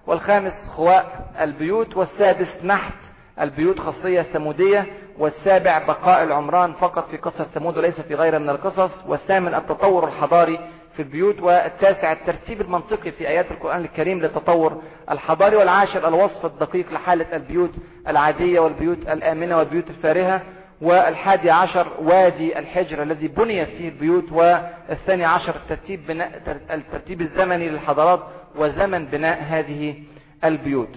[0.08, 2.94] والخامس خواء البيوت والسادس نحت
[3.42, 4.86] البيوت خاصية ثمودية
[5.20, 10.60] والسابع بقاء العمران فقط في قصة ثمود وليس في غيرها من القصص والثامن التطور الحضاري
[10.98, 14.82] في البيوت والتاسع الترتيب المنطقي في آيات القرآن الكريم للتطور
[15.12, 17.72] الحضاري والعاشر الوصف الدقيق لحالة البيوت
[18.08, 20.42] العادية والبيوت الآمنة والبيوت الفارهة
[20.82, 26.32] والحادي عشر وادي الحجر الذي بني فيه البيوت والثاني عشر الترتيب, بناء
[26.74, 28.20] الترتيب الزمني للحضارات
[28.56, 29.96] وزمن بناء هذه
[30.44, 30.96] البيوت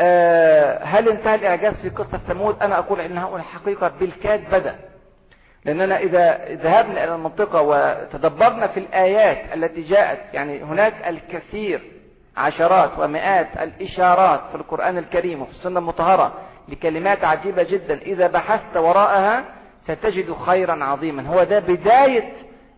[0.00, 4.76] آه، هل انتهى الإعجاز في قصة ثمود أنا أقول إنها الحقيقة بالكاد بدأ
[5.64, 11.82] لأننا إذا ذهبنا إلى المنطقة وتدبرنا في الآيات التي جاءت يعني هناك الكثير
[12.36, 16.32] عشرات ومئات الإشارات في القرآن الكريم وفي السنة المطهرة
[16.68, 19.44] لكلمات عجيبة جدا إذا بحثت وراءها
[19.84, 22.32] ستجد خيرا عظيما هو ده بداية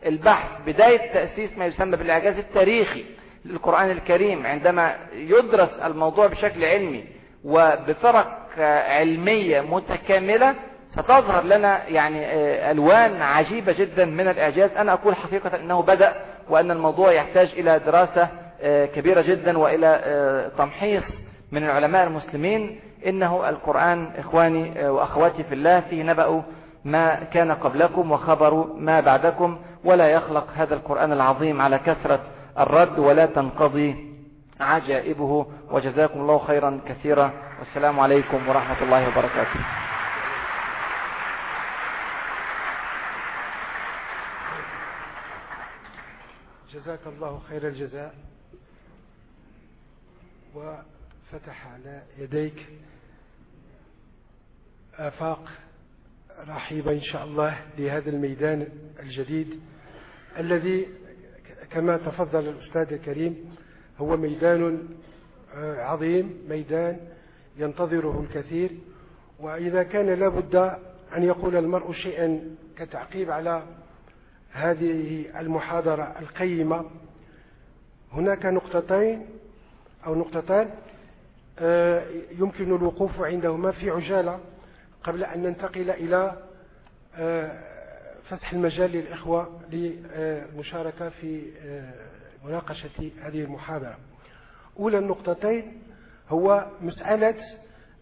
[0.07, 3.05] البحث بداية تأسيس ما يسمى بالإعجاز التاريخي
[3.45, 7.05] للقرآن الكريم عندما يدرس الموضوع بشكل علمي
[7.45, 8.37] وبفرق
[8.89, 10.55] علمية متكاملة
[10.97, 16.13] ستظهر لنا يعني آه، ألوان عجيبة جدا من الإعجاز أنا أقول حقيقة أنه بدأ
[16.51, 18.29] وأن الموضوع يحتاج إلى دراسة
[18.63, 21.05] آه، كبيرة جدا وإلى آه، تمحيص
[21.53, 26.43] من العلماء المسلمين إنه القرآن إخواني وأخواتي في الله فيه نبأ
[26.85, 32.21] ما كان قبلكم وخبر ما بعدكم ولا يخلق هذا القرآن العظيم على كثرة
[32.59, 34.15] الرد ولا تنقضي
[34.61, 39.61] عجائبه وجزاكم الله خيرا كثيرا والسلام عليكم ورحمة الله وبركاته
[46.85, 48.15] جزاك الله خير الجزاء
[50.55, 52.67] وفتح على يديك
[54.99, 55.51] آفاق
[56.49, 58.67] رحيبة إن شاء الله لهذا الميدان
[59.01, 59.61] الجديد
[60.39, 60.87] الذي
[61.71, 63.57] كما تفضل الأستاذ الكريم
[63.99, 64.89] هو ميدان
[65.57, 67.01] آه، عظيم ميدان
[67.57, 68.71] ينتظره الكثير
[69.39, 70.55] وإذا كان لابد
[71.17, 73.63] أن يقول المرء شيئا كتعقيب على
[74.55, 76.85] هذه المحاضرة القيمة
[78.13, 79.27] هناك نقطتين
[80.07, 80.71] أو نقطتان
[81.59, 82.03] آه،
[82.39, 84.39] يمكن الوقوف عندهما في عجالة
[85.05, 86.37] قبل أن ننتقل إلى
[87.17, 87.53] آه،
[88.31, 91.93] فتح المجال للإخوة للمشاركة في آه،
[92.45, 92.91] مناقشة
[93.23, 93.99] هذه المحاضرة
[94.79, 95.83] أولى النقطتين
[96.31, 97.35] هو مسألة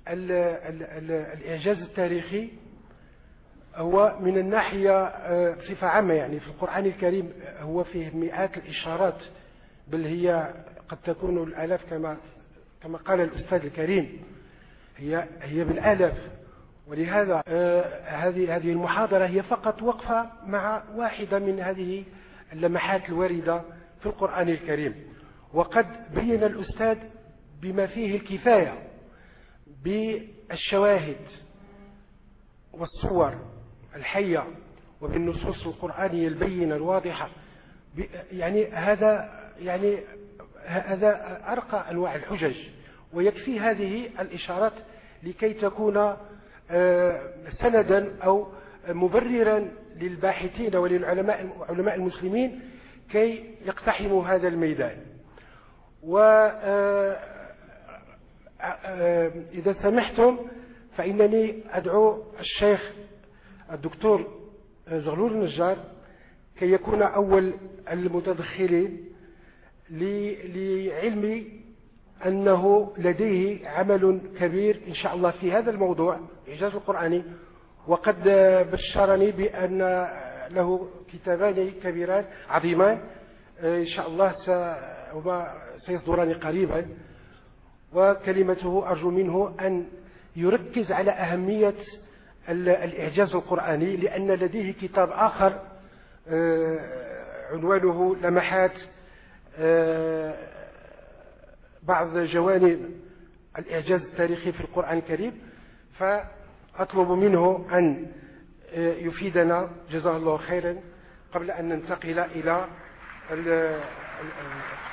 [0.09, 2.49] الإعجاز التاريخي
[3.77, 9.19] هو من الناحية آه، بصفة عامة يعني في القرآن الكريم آه، هو فيه مئات الإشارات
[9.89, 10.51] بل هي
[10.89, 12.17] قد تكون الآلاف كما
[12.83, 14.21] كما قال الأستاذ الكريم
[14.97, 16.17] هي هي بالآلاف
[16.89, 22.05] ولهذا آه، هذه هذه المحاضرة هي فقط وقفة مع واحدة من هذه
[22.53, 23.63] اللمحات الواردة
[24.01, 24.95] في القرآن الكريم
[25.55, 26.97] وقد بين الأستاذ
[27.63, 28.79] بما فيه الكفاية
[29.85, 31.17] بالشواهد
[32.73, 33.35] والصور
[33.97, 34.45] الحية
[35.01, 37.29] وبالنصوص القرآنية البينة الواضحة
[38.33, 39.99] يعني هذا يعني
[40.67, 42.55] هذا أرقى أنواع الحجج
[43.13, 44.73] ويكفي هذه الإشارات
[45.23, 46.17] لكي تكون
[46.71, 47.21] آه،
[47.59, 48.47] سندا أو
[48.89, 52.61] مبررا للباحثين وللعلماء المسلمين
[53.11, 54.97] كي يقتحموا هذا الميدان
[56.03, 57.17] و آه،
[58.61, 60.37] آه، إذا سمحتم
[60.97, 62.93] فإنني أدعو الشيخ
[63.73, 64.25] الدكتور
[64.91, 65.77] زغلول النجار
[66.59, 67.53] كي يكون أول
[67.93, 69.01] المتدخلين
[69.91, 71.61] لعلمي
[72.27, 77.23] أنه لديه عمل كبير إن شاء الله في هذا الموضوع إعجاز القرآني
[77.87, 78.23] وقد
[78.73, 79.79] بشرني بأن
[80.51, 83.01] له كتابان كبيران عظيمان
[83.65, 84.33] إن شاء الله
[85.87, 86.87] سيصدران قريبا
[87.95, 89.87] وكلمته أرجو منه أن
[90.37, 91.75] يركز على أهمية
[92.49, 95.61] الإعجاز القرآني لأن لديه كتاب آخر
[96.29, 96.79] آه،
[97.53, 98.73] عنوانه لمحات
[99.59, 100.35] آه،
[101.83, 102.91] بعض جوانب
[103.59, 105.41] الإعجاز التاريخي في القرآن الكريم
[105.99, 108.07] فأطلب منه أن
[108.75, 110.77] آه، يفيدنا جزاه الله خيرا
[111.35, 112.65] قبل أن ننتقل إلى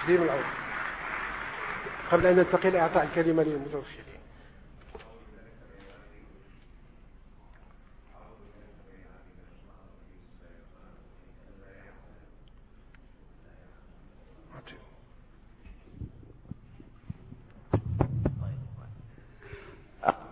[0.06, 0.43] تقديم العود
[2.12, 3.95] قبل أن ننتقل إعطاء الكلمة للمتوفي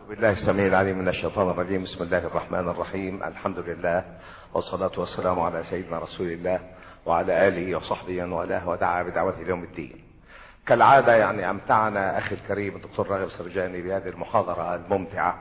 [0.10, 4.04] بالله السميع العليم من الشيطان الرجيم بسم الله الرحمن الرحيم الحمد لله
[4.54, 6.60] والصلاة والسلام على سيدنا رسول الله
[7.06, 9.96] وعلى آله وصحبه ومن والاه ودعا بدعوته اليوم الدين
[10.68, 15.40] كالعادة يعني أمتعنا أخي الكريم الدكتور راغب سرجاني بهذه المحاضرة الممتعة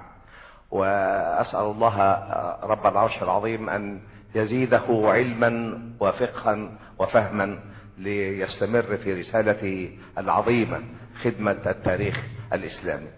[0.70, 2.24] وأسأل الله
[2.62, 4.00] رب العرش العظيم أن
[4.34, 6.58] يزيده علما وفقها
[6.98, 7.58] وفهما
[7.98, 10.80] ليستمر في رسالته العظيمة
[11.24, 13.08] خدمة التاريخ الإسلامي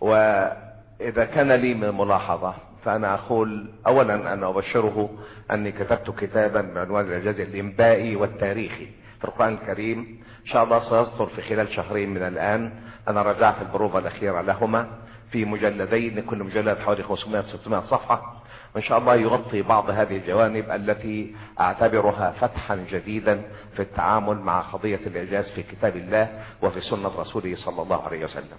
[0.00, 5.08] وإذا كان لي من ملاحظة فأنا أقول أولا أنا أبشره
[5.50, 8.86] أني كتبت كتابا بعنوان الإعجاز الإنبائي والتاريخي
[9.18, 9.98] في القرآن الكريم
[10.46, 12.70] إن شاء الله سيصدر في خلال شهرين من الآن
[13.08, 14.86] أنا رجعت البروفة الأخيرة لهما
[15.30, 18.36] في مجلدين كل مجلد حوالي 500 600 صفحة
[18.74, 23.42] وإن شاء الله يغطي بعض هذه الجوانب التي أعتبرها فتحا جديدا
[23.76, 26.28] في التعامل مع قضية الإعجاز في كتاب الله
[26.62, 28.58] وفي سنة رسوله صلى الله عليه وسلم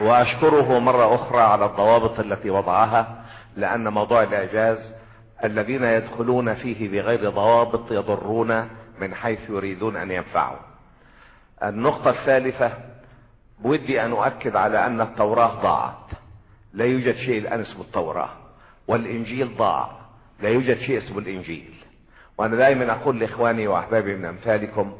[0.00, 3.16] وأشكره مرة أخرى على الضوابط التي وضعها
[3.56, 4.78] لأن موضوع الإعجاز
[5.44, 8.68] الذين يدخلون فيه بغير ضوابط يضرون
[9.00, 10.56] من حيث يريدون أن ينفعوا
[11.62, 12.72] النقطة الثالثة
[13.58, 16.12] بودي أن أؤكد على أن التوراة ضاعت
[16.72, 18.30] لا يوجد شيء الآن اسمه التوراة
[18.88, 19.90] والإنجيل ضاع
[20.40, 21.70] لا يوجد شيء اسمه الإنجيل
[22.38, 24.94] وأنا دائما أقول لإخواني وأحبابي من أمثالكم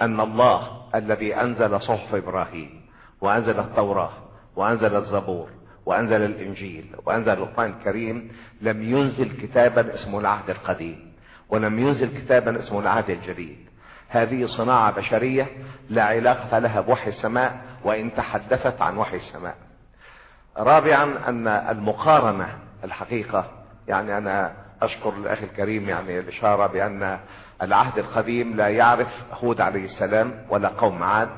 [0.00, 2.70] أن الله الذي أنزل صحف إبراهيم
[3.20, 4.10] وأنزل التوراة
[4.56, 5.48] وأنزل الزبور
[5.86, 11.12] وأنزل الإنجيل وأنزل القرآن الكريم لم ينزل كتابا اسمه العهد القديم
[11.48, 13.58] ولم ينزل كتابا اسمه العهد الجديد
[14.08, 15.46] هذه صناعة بشرية
[15.90, 19.56] لا علاقة لها بوحي السماء وإن تحدثت عن وحي السماء
[20.56, 22.46] رابعا أن المقارنة
[22.84, 23.44] الحقيقة
[23.88, 27.18] يعني أنا أشكر الأخ الكريم يعني الإشارة بأن
[27.62, 29.06] العهد القديم لا يعرف
[29.42, 31.28] هود عليه السلام ولا قوم عاد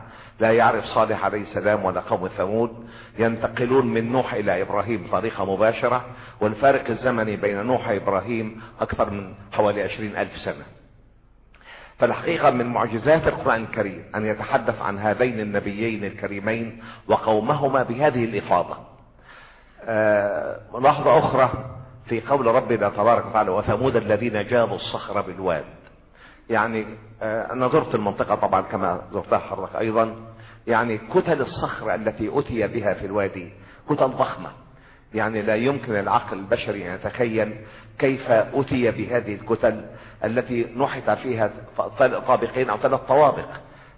[0.40, 2.88] لا يعرف صالح عليه السلام ولا قوم ثمود
[3.18, 6.04] ينتقلون من نوح الى ابراهيم طريقة مباشرة
[6.40, 10.64] والفارق الزمني بين نوح وابراهيم اكثر من حوالي عشرين الف سنة
[11.98, 18.76] فالحقيقة من معجزات القرآن الكريم ان يتحدث عن هذين النبيين الكريمين وقومهما بهذه الافاضة
[19.84, 21.50] آه، لحظة اخرى
[22.06, 25.64] في قول ربنا تبارك وتعالى وثمود الذين جابوا الصخر بالواد
[26.50, 26.86] يعني
[27.22, 30.14] آه، انا زرت المنطقة طبعا كما زرتها حضرتك ايضا
[30.66, 33.52] يعني كتل الصخر التي اتي بها في الوادي
[33.88, 34.50] كتل ضخمة
[35.14, 37.54] يعني لا يمكن العقل البشري ان يتخيل
[37.98, 39.84] كيف اتي بهذه الكتل
[40.24, 41.50] التي نحت فيها
[42.00, 43.48] طابقين او ثلاث طوابق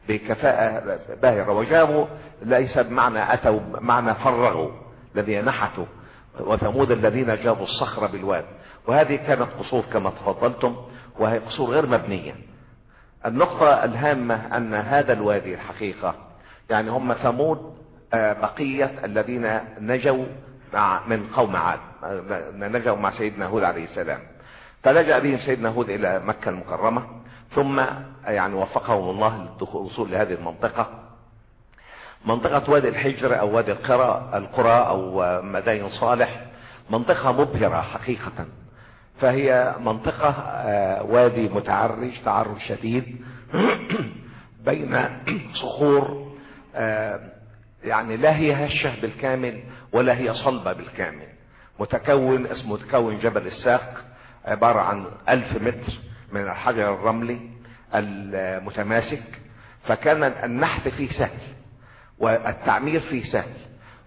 [0.09, 2.07] بكفاءة باهرة وجابوا
[2.43, 4.71] ليس بمعنى اتوا معنى فرغوا
[5.17, 5.85] الذي نحتوا
[6.41, 8.45] وثمود الذين جابوا الصخر بالواد
[8.89, 10.77] وهذه كانت قصور كما تفضلتم
[11.19, 12.35] وهي قصور غير مبنية
[13.27, 16.15] النقطة الهامة أن هذا الوادي الحقيقة
[16.71, 17.75] يعني هم ثمود
[18.15, 20.25] آه، بقية الذين نجوا
[20.75, 22.21] مع من قوم عاد آه،
[22.53, 24.19] نجوا مع سيدنا هود عليه السلام
[24.83, 27.03] فلجأ بهم سيدنا هود إلى مكة المكرمة
[27.55, 30.89] ثم آه، يعني وفقهم الله للوصول لهذه المنطقة
[32.27, 36.41] منطقة وادي الحجر أو وادي القرى القرى أو مداين صالح
[36.91, 38.33] منطقة مبهرة حقيقة
[39.21, 43.25] فهي منطقة آه، وادي متعرج تعرج شديد
[44.69, 44.99] بين
[45.63, 46.33] صخور
[46.75, 47.33] آه،
[47.85, 49.63] يعني لا هي هشة بالكامل
[49.93, 51.27] ولا هي صلبة بالكامل
[51.81, 54.05] متكون اسمه متكون جبل الساق
[54.45, 55.93] عبارة عن ألف متر
[56.33, 57.41] من الحجر الرملي
[57.95, 59.23] المتماسك
[59.85, 61.41] فكان النحت فيه سهل
[62.19, 63.55] والتعمير فيه سهل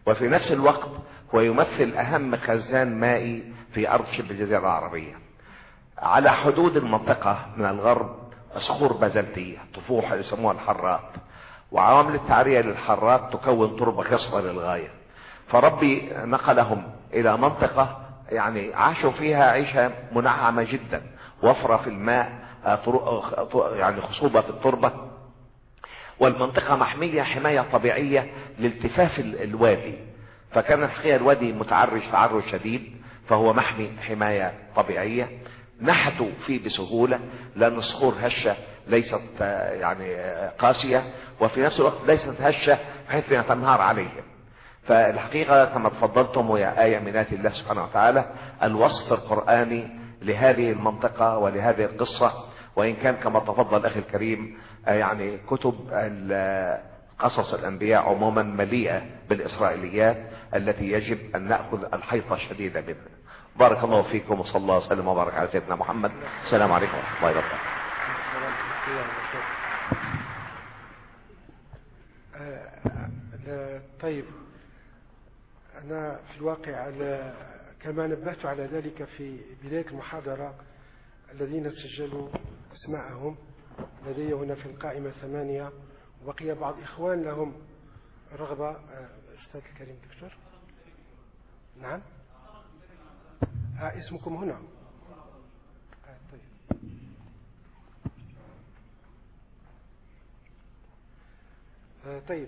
[0.07, 0.89] وفي نفس الوقت
[1.35, 3.43] هو يمثل أهم خزان مائي
[3.73, 5.13] في أرض شبه الجزيرة العربية
[5.99, 8.15] على حدود المنطقة من الغرب
[8.57, 11.09] صخور بازلتية طفوحة يسموها الحرات
[11.71, 14.89] وعوامل التعرية للحرات تكون تربة خصبة للغاية
[15.47, 17.99] فربي نقلهم إلى منطقة
[18.29, 21.01] يعني عاشوا فيها عيشة منعمة جدا
[21.43, 24.91] وفرة في الماء آه، آه، يعني خصوبة في التربة
[26.19, 29.95] والمنطقة محمية حماية طبيعية لالتفاف الوادي
[30.51, 33.00] فكان الحقيقة الوادي متعرج تعرج شديد
[33.31, 35.27] فهو محمي حماية طبيعية
[35.81, 37.19] نحتوا فيه بسهولة
[37.55, 38.55] لأن الصخور هشة
[38.87, 41.03] ليست آه، يعني آه، قاسية
[41.41, 42.77] وفي نفس الوقت ليست هشة
[43.09, 44.23] بحيث أنها تنهار عليهم
[44.83, 48.25] فالحقيقة كما تفضلتم ويا آية من آيات الله سبحانه وتعالى
[48.63, 49.87] الوصف القرآني
[50.21, 52.31] لهذه المنطقة ولهذه القصة
[52.75, 54.57] وإن كان كما تفضل أخي الكريم
[54.87, 55.73] آه، يعني كتب
[57.19, 60.17] قصص الأنبياء عموما مليئة بالإسرائيليات
[60.55, 63.11] التي يجب أن نأخذ الحيطة الشديدة منها
[63.55, 66.11] بارك الله فيكم وصلى الله وسلم وبارك على سيدنا محمد
[66.45, 69.41] السلام عليكم ورحمه الله وبركاته
[72.37, 74.25] آه، طيب
[75.83, 77.33] أنا في الواقع أنا
[77.81, 80.53] كما نبهت على ذلك في بداية المحاضرة
[81.31, 82.29] الذين سجلوا
[82.75, 83.35] أسماءهم
[84.07, 85.71] لدي هنا في القائمة ثمانية
[86.25, 87.53] وبقي بعض إخوان لهم
[88.39, 89.07] رغبة آه،
[89.43, 90.37] أستاذ الكريم دكتور
[91.81, 92.01] نعم
[93.81, 94.53] ها آه، اسمكم هنا
[96.07, 96.67] آه، طيب
[102.05, 102.47] آه، طيب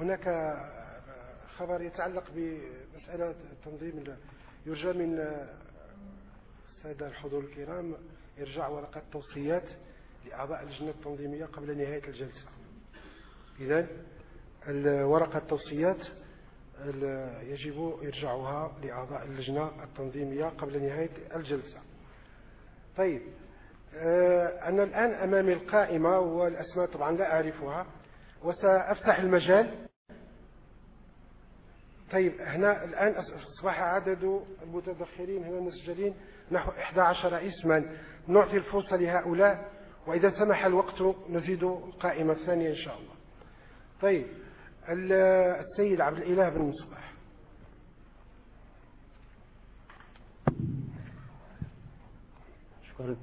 [0.00, 0.22] هناك
[1.56, 4.04] خبر يتعلق بمسألة تنظيم
[4.66, 5.18] يرجى من
[6.76, 7.94] السادة الحضور الكرام
[8.38, 9.68] إرجاع ورقة توصيات
[10.26, 12.46] لأعضاء اللجنة التنظيمية قبل نهاية الجلسة
[13.60, 13.86] إذا
[14.68, 16.00] الورقة التوصيات
[17.42, 21.78] يجب إرجاعها لأعضاء اللجنة التنظيمية قبل نهاية الجلسة
[22.96, 23.22] طيب
[23.96, 27.86] آه، أنا الآن أمامي القائمة والأسماء طبعا لا أعرفها
[28.42, 29.70] وسأفتح المجال
[32.12, 33.12] طيب هنا الآن
[33.56, 36.14] أصبح عدد المتدخرين هنا المسجلين
[36.52, 37.96] نحو 11 اسما
[38.28, 39.70] نعطي الفرصة لهؤلاء
[40.06, 43.14] وإذا سمح الوقت نزيد القائمة الثانية إن شاء الله
[44.02, 44.26] طيب
[44.90, 47.12] السيد عبد الإله بن مصباح
[52.88, 53.16] شكرا بسم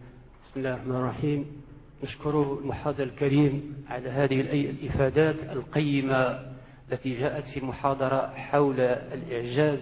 [0.59, 1.61] الله الرحمن الرحيم
[2.03, 6.51] نشكر المحاضر الكريم على هذه الإفادات القيمة
[6.91, 9.79] التي جاءت في المحاضرة حول الإعجاز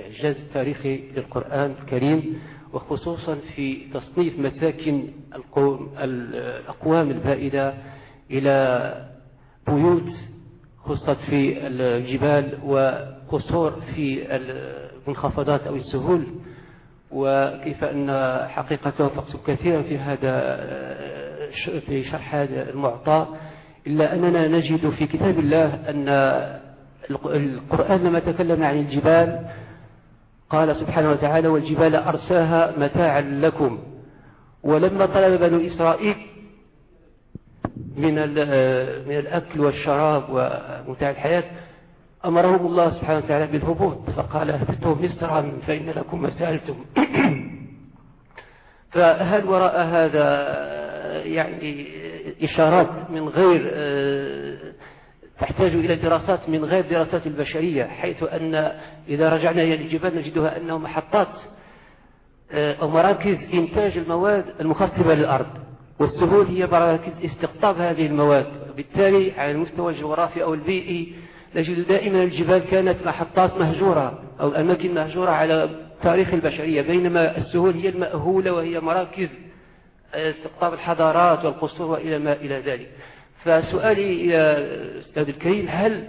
[0.00, 2.40] إعجاز التاريخي للقرآن الكريم
[2.72, 5.08] وخصوصا في تصنيف مساكن
[5.98, 7.74] الأقوام البائدة
[8.30, 9.08] إلى
[9.66, 10.12] بيوت
[10.88, 16.24] قصت في الجبال وقصور في المنخفضات أو السهول
[17.10, 18.10] وكيف أن
[18.48, 20.40] حقيقة توفقت كثيرا في هذا
[21.86, 23.26] في شرح هذا المعطى
[23.86, 26.08] إلا أننا نجد في كتاب الله أن
[27.30, 29.46] القرآن لما تكلم عن الجبال
[30.50, 33.78] قال سبحانه وتعالى والجبال أرساها متاعا لكم
[34.62, 36.14] ولما طلب بنو إسرائيل
[37.96, 40.22] من آه، من الأكل والشراب
[40.86, 41.44] ومتاع الحياة
[42.24, 46.74] أمرهم الله سبحانه وتعالى بالهبوط فقال اهبطوا مصرا فإن لكم ما سألتم
[48.92, 50.54] فهل وراء هذا
[51.24, 51.86] يعني
[52.42, 54.56] إشارات من غير آه،
[55.40, 58.54] تحتاج إلى دراسات من غير دراسات البشرية حيث أن
[59.08, 61.28] إذا رجعنا إلى الجبال نجدها أنه محطات
[62.52, 65.65] آه، أو مراكز إنتاج المواد المخصبة للأرض
[65.98, 71.12] والسهول هي مراكز استقطاب هذه المواد بالتالي على المستوى الجغرافي أو البيئي
[71.56, 75.68] نجد دائما الجبال كانت محطات مهجورة أو أماكن مهجورة على
[76.02, 79.28] تاريخ البشرية بينما السهول هي المأهولة وهي مراكز
[80.14, 82.88] استقطاب الحضارات والقصور وإلى ما إلى ذلك
[83.44, 84.58] فسؤالي إلى
[84.94, 86.04] الأستاذ الكريم هل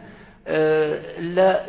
[0.50, 1.62] آه، لا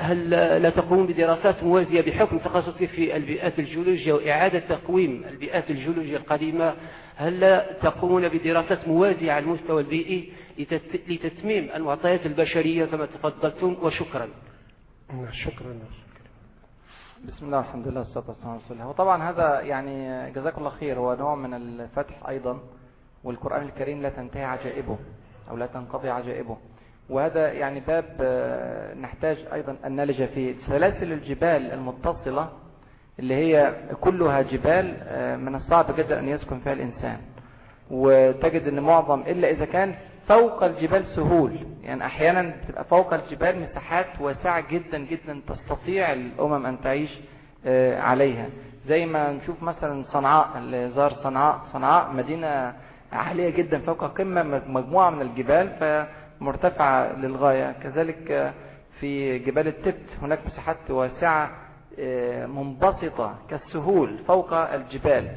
[0.00, 0.30] هل
[0.62, 6.74] لا تقوم بدراسات موازية بحكم تخصصي في البيئات الجيولوجية وإعادة تقويم البيئات الجيولوجية القديمة
[7.16, 10.72] هل لا تقومون بدراسات موازية على المستوى البيئي e
[11.08, 14.28] لتتميم المعطيات البشرية كما تفضلتم وشكرا
[15.14, 15.78] نعم، شكرا
[17.24, 20.98] بسم الله الحمد لله والصلاة والسلام على رسول الله وطبعا هذا يعني جزاكم الله خير
[20.98, 22.60] هو نوع من الفتح أيضا
[23.24, 24.98] والقرآن الكريم لا تنتهي عجائبه
[25.50, 26.56] أو لا تنقضي عجائبه
[27.10, 32.52] وهذا يعني باب آه، نحتاج أيضا أن نلج فيه سلاسل الجبال المتصلة
[33.18, 37.16] اللي هي كلها جبال آه، من الصعب جدا أن يسكن فيها الإنسان
[37.90, 39.94] وتجد أن معظم إلا إذا كان
[40.28, 46.80] فوق الجبال سهول يعني أحيانا بتبقى فوق الجبال مساحات واسعة جدا جدا تستطيع الأمم أن
[46.80, 47.20] تعيش
[47.66, 48.46] آه، عليها
[48.88, 52.72] زي ما نشوف مثلا صنعاء اللي زار صنعاء صنعاء مدينة
[53.12, 55.72] عالية جدا فوق قمة مجموعة من الجبال
[56.40, 58.52] فمرتفعة للغاية كذلك آه،
[59.00, 61.50] في جبال التبت هناك مساحات واسعة
[62.00, 65.28] آه، منبسطة كالسهول فوق الجبال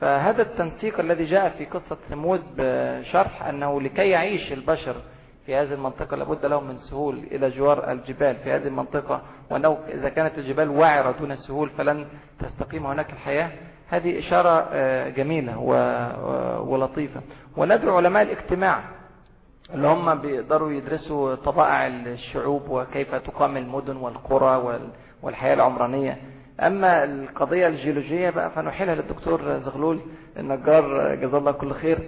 [0.00, 4.96] فهذا التنسيق الذي جاء في قصة ثمود بشرح أنه لكي يعيش البشر
[5.46, 10.08] في هذه المنطقة لابد لهم من سهول إلى جوار الجبال في هذه المنطقة وأنه إذا
[10.08, 12.06] كانت الجبال وعرة دون السهول فلن
[12.40, 13.50] تستقيم هناك الحياة
[13.90, 17.20] هذه إشارة آه، جميلة آه، ولطيفة
[17.56, 18.82] وندعو علماء الاجتماع
[19.74, 24.78] اللي هم بيقدروا يدرسوا طبائع الشعوب وكيف تقام المدن والقرى
[25.24, 26.16] والحياة العمرانية
[26.60, 30.00] أما القضية الجيولوجية بقى فنحيلها للدكتور زغلول
[30.38, 31.98] النجار جزاه الله كل خير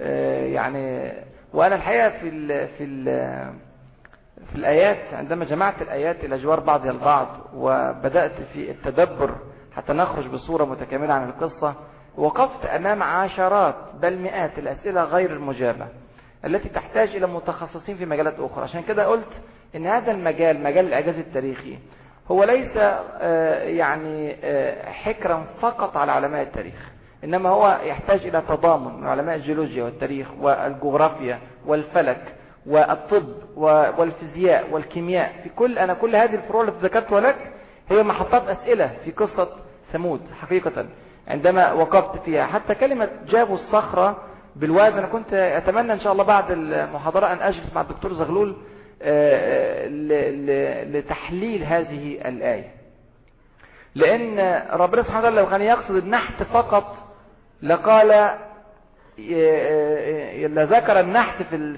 [0.00, 1.12] آه، يعني
[1.54, 2.48] وأنا الحقيقة في الـ
[2.78, 3.04] في الـ
[4.50, 9.34] في الآيات عندما جمعت الآيات إلى جوار بعضها البعض وبدأت في التدبر
[9.76, 11.74] حتى نخرج بصورة متكاملة عن القصة
[12.16, 15.86] وقفت أمام عشرات بل مئات الأسئلة غير المجابة
[16.44, 19.28] التي تحتاج إلى متخصصين في مجالات أخرى عشان كده قلت
[19.76, 21.78] إن هذا المجال مجال الإعجاز التاريخي
[22.30, 26.74] هو ليس آه، يعني آه، حكرا فقط على علماء التاريخ
[27.24, 32.34] إنما هو يحتاج إلى تضامن من علماء الجيولوجيا والتاريخ والجغرافيا والفلك
[32.66, 33.24] والطب
[33.98, 37.36] والفيزياء والكيمياء في كل أنا كل هذه الفروع التي ذكرتها لك
[37.90, 39.48] هي محطات أسئلة في قصة
[39.92, 40.84] ثمود حقيقة
[41.28, 44.16] عندما وقفت فيها حتى كلمة جابوا الصخرة
[44.56, 48.56] بالواد أنا كنت أتمنى إن شاء الله بعد المحاضرة أن أجلس مع الدكتور زغلول
[50.94, 52.68] لتحليل هذه الآية
[53.94, 56.96] لأن ربنا سبحانه وتعالى لو كان يقصد النحت فقط
[57.62, 58.34] لقال آه،
[59.32, 61.76] آه، لذكر النحت في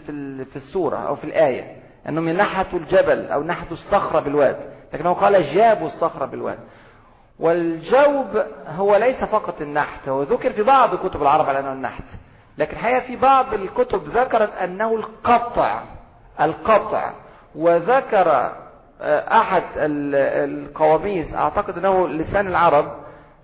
[0.52, 1.76] في السورة أو في الآية
[2.08, 4.56] أنهم نحتوا الجبل أو نحتوا الصخرة بالواد
[4.92, 6.58] لكنه قال جابوا الصخرة بالواد
[7.38, 12.04] والجوب هو ليس فقط النحت هو ذكر في بعض كتب العرب على أنه النحت
[12.58, 15.82] لكن الحقيقة في بعض الكتب ذكرت أنه القطع
[16.40, 17.12] القطع
[17.54, 18.50] وذكر
[19.02, 22.92] آه، أحد القواميس أعتقد أنه لسان العرب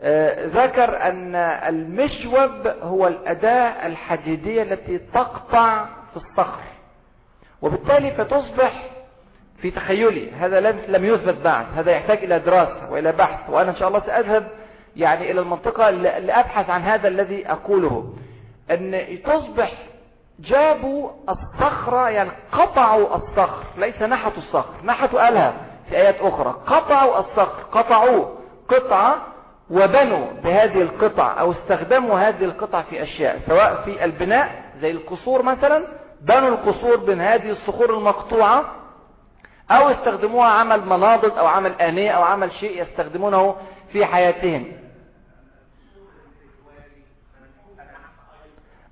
[0.02, 1.34] آه، ذكر أن
[1.68, 6.62] المشوب هو الأداة الحديدية التي تقطع في الصخر
[7.62, 8.72] وبالتالي فتصبح
[9.60, 13.76] في تخيلي هذا لم لم يثبت بعد هذا يحتاج إلى دراسة وإلى بحث وأنا إن
[13.76, 14.48] شاء الله سأذهب
[14.96, 18.12] يعني إلى المنطقة لأبحث عن هذا الذي أقوله
[18.70, 19.70] أن تصبح
[20.40, 25.54] جابوا الصخرة يعني قطعوا الصخر ليس نحتوا الصخر نحتوا قالها
[25.88, 28.36] في آيات أخرى قطعوا الصخر قطعوه
[28.68, 29.16] قطعة
[29.70, 34.48] وبنوا بهذه القطع أو استخدموا هذه القطع في أشياء سواء في البناء
[34.80, 35.86] زي القصور مثلا
[36.20, 38.64] بنوا القصور من هذه الصخور المقطوعة
[39.70, 43.54] أو استخدموها عمل مناضد أو عمل آنية أو عمل شيء يستخدمونه
[43.92, 44.64] في حياتهم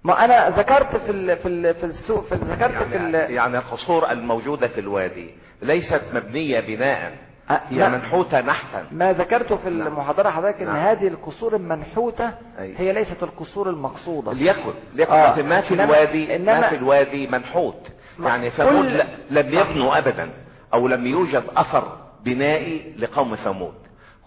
[0.08, 3.58] ما انا ذكرت في الـ في الـ في السوق في ذكرت يعني في ال يعني
[3.58, 5.30] القصور الموجوده في الوادي
[5.62, 7.12] ليست مبنيه بناء
[7.50, 9.86] أه، هي منحوته نحتا ما ذكرته في نعم.
[9.88, 10.76] المحاضره حضرتك ان نعم.
[10.76, 15.42] هذه القصور المنحوته هي ليست القصور المقصوده ليكن ليكن آه.
[15.42, 17.88] ما في الوادي إنما ما في الوادي منحوت
[18.20, 18.84] يعني ثمود
[19.30, 20.30] لم يبنوا ابدا
[20.74, 23.74] او لم يوجد اثر بنائي لقوم ثمود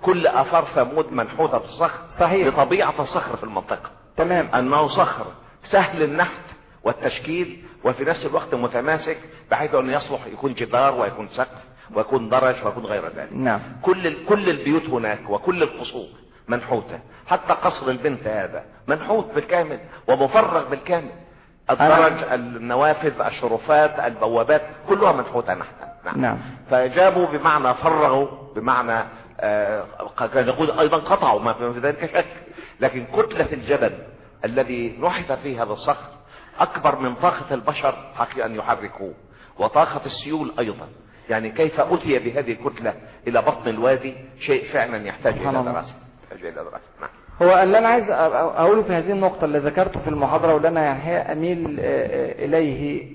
[0.01, 5.25] كل اثار ثمود منحوته في الصخر صحيح بطبيعه الصخر في المنطقه تمام انه صخر
[5.69, 6.41] سهل النحت
[6.83, 9.17] والتشكيل وفي نفس الوقت متماسك
[9.51, 11.61] بحيث انه يصلح يكون جدار ويكون سقف
[11.95, 16.07] ويكون درج ويكون غير ذلك نعم كل كل البيوت هناك وكل القصور
[16.47, 21.11] منحوته حتى قصر البنت هذا منحوت بالكامل ومفرغ بالكامل
[21.69, 26.21] الدرج النوافذ الشرفات البوابات كلها منحوته نحتا نعم.
[26.21, 26.37] نعم
[26.69, 29.03] فجابوا بمعنى فرغوا بمعنى
[29.39, 29.85] آه
[30.35, 32.27] يقول ايضا قطعوا ما في ذلك شك
[32.81, 33.91] لكن كتله الجبل
[34.45, 36.09] الذي نحت فيه هذا الصخر
[36.59, 39.13] أكبر من طاقة البشر حقي أن يحركوه
[39.59, 40.87] وطاقة السيول أيضا
[41.29, 42.93] يعني كيف أتي بهذه الكتلة
[43.27, 45.93] إلى بطن الوادي شيء فعلا يحتاج إلى دراسة
[46.23, 47.09] يحتاج إلى دراسة نعم
[47.41, 48.05] هو اللي أنا عايز
[48.55, 51.75] أقوله في هذه النقطة اللي ذكرته في المحاضرة واللي أنا يعني أميل
[52.43, 53.11] إليه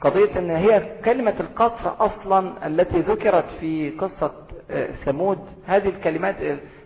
[0.00, 4.32] قضية أن هي كلمة القطر أصلا التي ذكرت في قصة
[5.04, 6.36] ثمود هذه الكلمات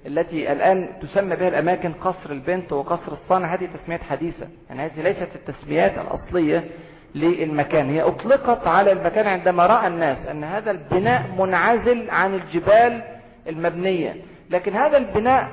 [0.06, 5.28] التي الآن تسمى بها الأماكن قصر البنت وقصر الصانع هذه تسميات حديثة يعني هذه ليست
[5.34, 6.64] التسميات الأصلية
[7.14, 13.02] للمكان هي أطلقت على المكان عندما رأى الناس أن هذا البناء منعزل عن الجبال
[13.48, 14.16] المبنية
[14.50, 15.48] لكن هذا البناء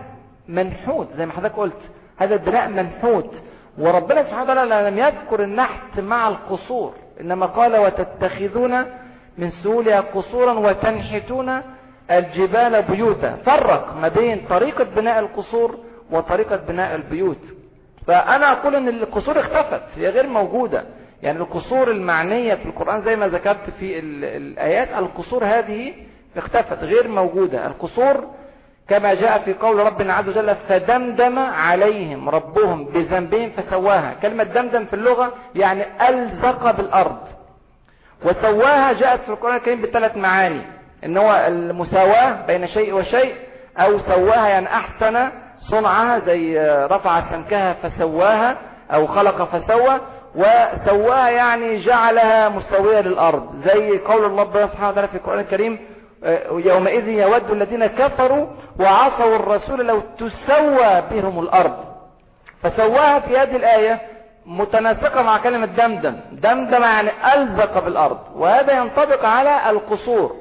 [0.47, 1.81] منحوت زي ما حضرتك قلت
[2.17, 3.33] هذا البناء منحوت
[3.77, 8.75] وربنا سبحانه وتعالى لم يذكر النحت مع القصور إنما قال وتتخذون
[9.37, 11.61] من سهولها قصورا وتنحتون
[12.11, 15.77] الجبال بيوتا فرق ما بين طريقة بناء القصور
[16.11, 17.39] وطريقة بناء البيوت
[18.07, 20.83] فأنا أقول أن القصور اختفت هي غير موجودة
[21.23, 25.93] يعني القصور المعنية في القرآن زي ما ذكرت في الآيات القصور هذه
[26.37, 28.27] اختفت غير موجودة القصور
[28.87, 34.93] كما جاء في قول ربنا عز وجل فدمدم عليهم ربهم بذنبهم فسواها كلمة دمدم في
[34.93, 37.17] اللغة يعني ألزق بالأرض
[38.25, 40.61] وسواها جاءت في القرآن الكريم بثلاث معاني
[41.05, 43.35] ان هو المساواة بين شيء وشيء
[43.79, 46.59] او سواها يعني احسن صنعها زي
[46.91, 48.57] رفع سمكها فسواها
[48.93, 49.99] او خلق فسوى
[50.35, 55.79] وسواها يعني جعلها مساوية للارض زي قول الله سبحانه وتعالى في القرآن الكريم
[56.23, 58.47] آه، يومئذ يود الذين كفروا
[58.79, 61.75] وعصوا الرسول لو تسوى بهم الارض
[62.63, 63.99] فسواها في هذه الايه
[64.45, 70.35] متناسقة مع كلمة دمدم دمدم يعني ألزق بالأرض وهذا ينطبق على القصور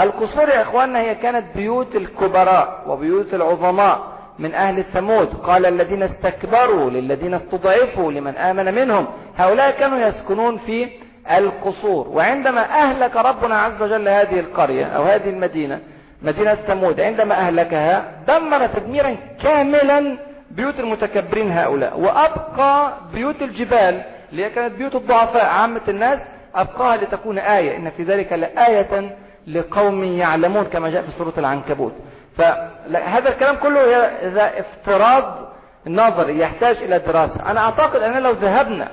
[0.00, 4.00] القصور يا اخواننا هي كانت بيوت الكبراء وبيوت العظماء
[4.38, 9.06] من اهل الثمود قال الذين استكبروا للذين استضعفوا لمن امن منهم
[9.38, 10.88] هؤلاء كانوا يسكنون في
[11.36, 15.80] القصور وعندما اهلك ربنا عز وجل هذه القرية او هذه المدينة
[16.22, 20.16] مدينة ثمود عندما اهلكها دمر تدميرا كاملا
[20.50, 24.02] بيوت المتكبرين هؤلاء وابقى بيوت الجبال
[24.32, 26.18] اللي هي كانت بيوت الضعفاء عامة الناس
[26.54, 29.16] أبقاها لتكون آية إن في ذلك لآية
[29.46, 31.92] لقوم يعلمون كما جاء في سورة العنكبوت
[32.38, 35.48] فهذا الكلام كله إذا افتراض
[35.86, 38.88] نظري يحتاج إلى دراسة أنا أعتقد أننا لو ذهبنا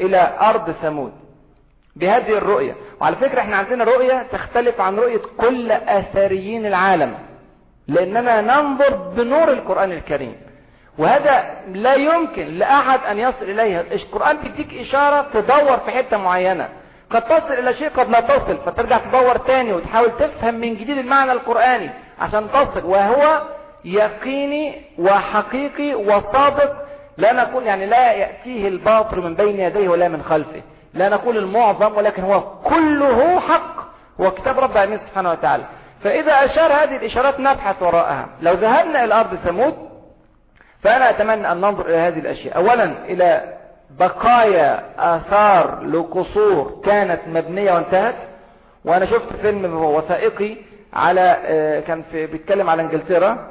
[0.00, 1.12] إلى أرض ثمود
[1.96, 7.14] بهذه الرؤية وعلى فكرة احنا عندنا رؤية تختلف عن رؤية كل أثريين العالم
[7.88, 10.34] لأننا ننظر بنور القرآن الكريم
[10.98, 16.68] وهذا لا يمكن لأحد أن يصل إليها القرآن بيديك إشارة تدور في حتة معينة
[17.16, 21.32] قد تصل إلى شيء قد لا تصل فترجع تدور تاني وتحاول تفهم من جديد المعنى
[21.32, 23.42] القرآني عشان تصل وهو
[23.84, 26.76] يقيني وحقيقي وصادق
[27.16, 30.62] لا نقول يعني لا يأتيه الباطل من بين يديه ولا من خلفه
[30.94, 33.76] لا نقول المعظم ولكن هو كله حق
[34.20, 35.64] هو كتاب رب العالمين سبحانه وتعالى
[36.04, 39.74] فإذا أشار هذه الإشارات نبحث وراءها لو ذهبنا إلى أرض ثمود
[40.82, 43.53] فأنا أتمنى أن ننظر إلى هذه الأشياء أولا إلى
[43.98, 48.14] بقايا آثار لقصور كانت مبنية وانتهت
[48.84, 50.56] وأنا شفت فيلم وثائقي
[50.92, 53.46] على آه، كان في بيتكلم على إنجلترا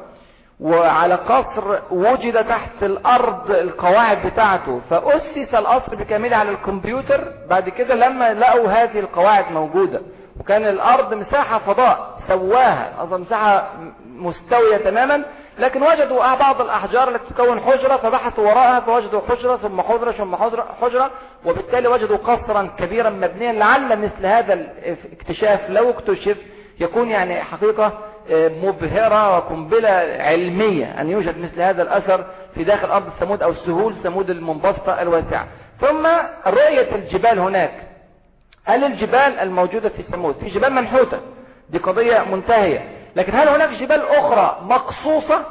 [0.59, 8.33] وعلى قصر وجد تحت الأرض القواعد بتاعته فأسس القصر بكامله على الكمبيوتر بعد كده لما
[8.33, 10.01] لقوا هذه القواعد موجودة
[10.39, 13.69] وكان الأرض مساحة فضاء سواها أصلا مساحة
[14.07, 15.23] مستوية تماما
[15.59, 20.35] لكن وجدوا آه، بعض الأحجار التي تكون حجرة فبحثوا وراءها فوجدوا حجرة ثم حجرة ثم
[20.35, 21.11] حجرة, حجرة
[21.45, 26.37] وبالتالي وجدوا قصرا كبيرا مبنيا لعل مثل هذا الاكتشاف لو اكتشف
[26.79, 27.93] يكون يعني حقيقة
[28.31, 29.89] آه، مبهرة وقنبلة
[30.19, 32.25] علمية أن يوجد مثل هذا الأثر
[32.55, 35.47] في داخل أرض السمود أو السهول سمود المنبسطة الواسعة
[35.81, 36.07] ثم
[36.47, 37.71] رؤية الجبال هناك
[38.65, 41.17] هل الجبال الموجودة في السمود في جبال منحوتة
[41.69, 42.81] دي قضية منتهية
[43.15, 45.45] لكن هل هناك جبال أخرى مقصوصة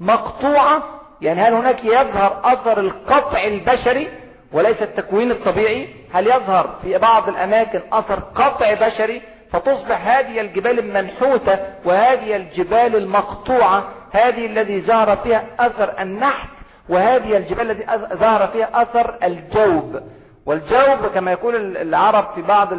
[0.00, 0.82] مقطوعة
[1.20, 4.08] يعني هل هناك يظهر أثر القطع البشري
[4.52, 9.22] وليس التكوين الطبيعي هل يظهر في بعض الأماكن أثر قطع بشري
[9.52, 16.48] فتصبح هذه الجبال المنحوتة وهذه الجبال المقطوعة هذه الذي ظهر فيها أثر النحت
[16.88, 20.00] وهذه الجبال التي ظهر فيها أثر الجوب
[20.46, 22.72] والجوب كما يقول العرب في بعض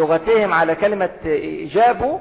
[0.00, 1.10] لغتهم على كلمة
[1.64, 2.20] إجابه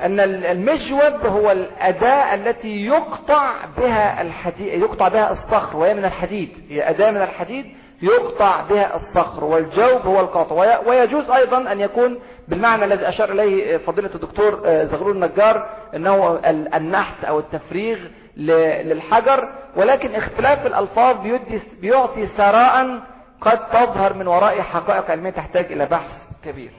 [0.00, 6.90] أن المجوب هو الأداة التي يقطع بها الحديد يقطع بها الصخر وهي من الحديد هي
[6.90, 7.66] أداة من الحديد
[8.02, 14.10] يقطع بها الصخر والجوب هو القطع ويجوز أيضا أن يكون بالمعنى الذي أشار إليه فضيلة
[14.14, 16.40] الدكتور آه، زغلول النجار أنه
[16.74, 17.98] النحت أو التفريغ
[18.36, 23.00] للحجر ولكن اختلاف الألفاظ بيدي بيعطي ثراء
[23.40, 26.10] قد تظهر من وراء حقائق علمية تحتاج إلى بحث
[26.44, 26.70] كبير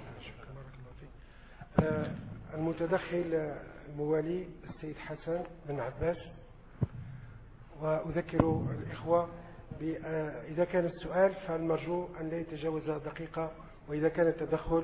[1.83, 2.22] آه،
[2.57, 3.51] المتدخل
[3.89, 5.39] الموالي السيد حسن
[5.69, 6.17] بن عباس
[7.81, 9.29] وأذكر الإخوة
[10.05, 13.51] آه، إذا كان السؤال فالمرجو أن لا يتجاوز دقيقة
[13.89, 14.83] وإذا كان التدخل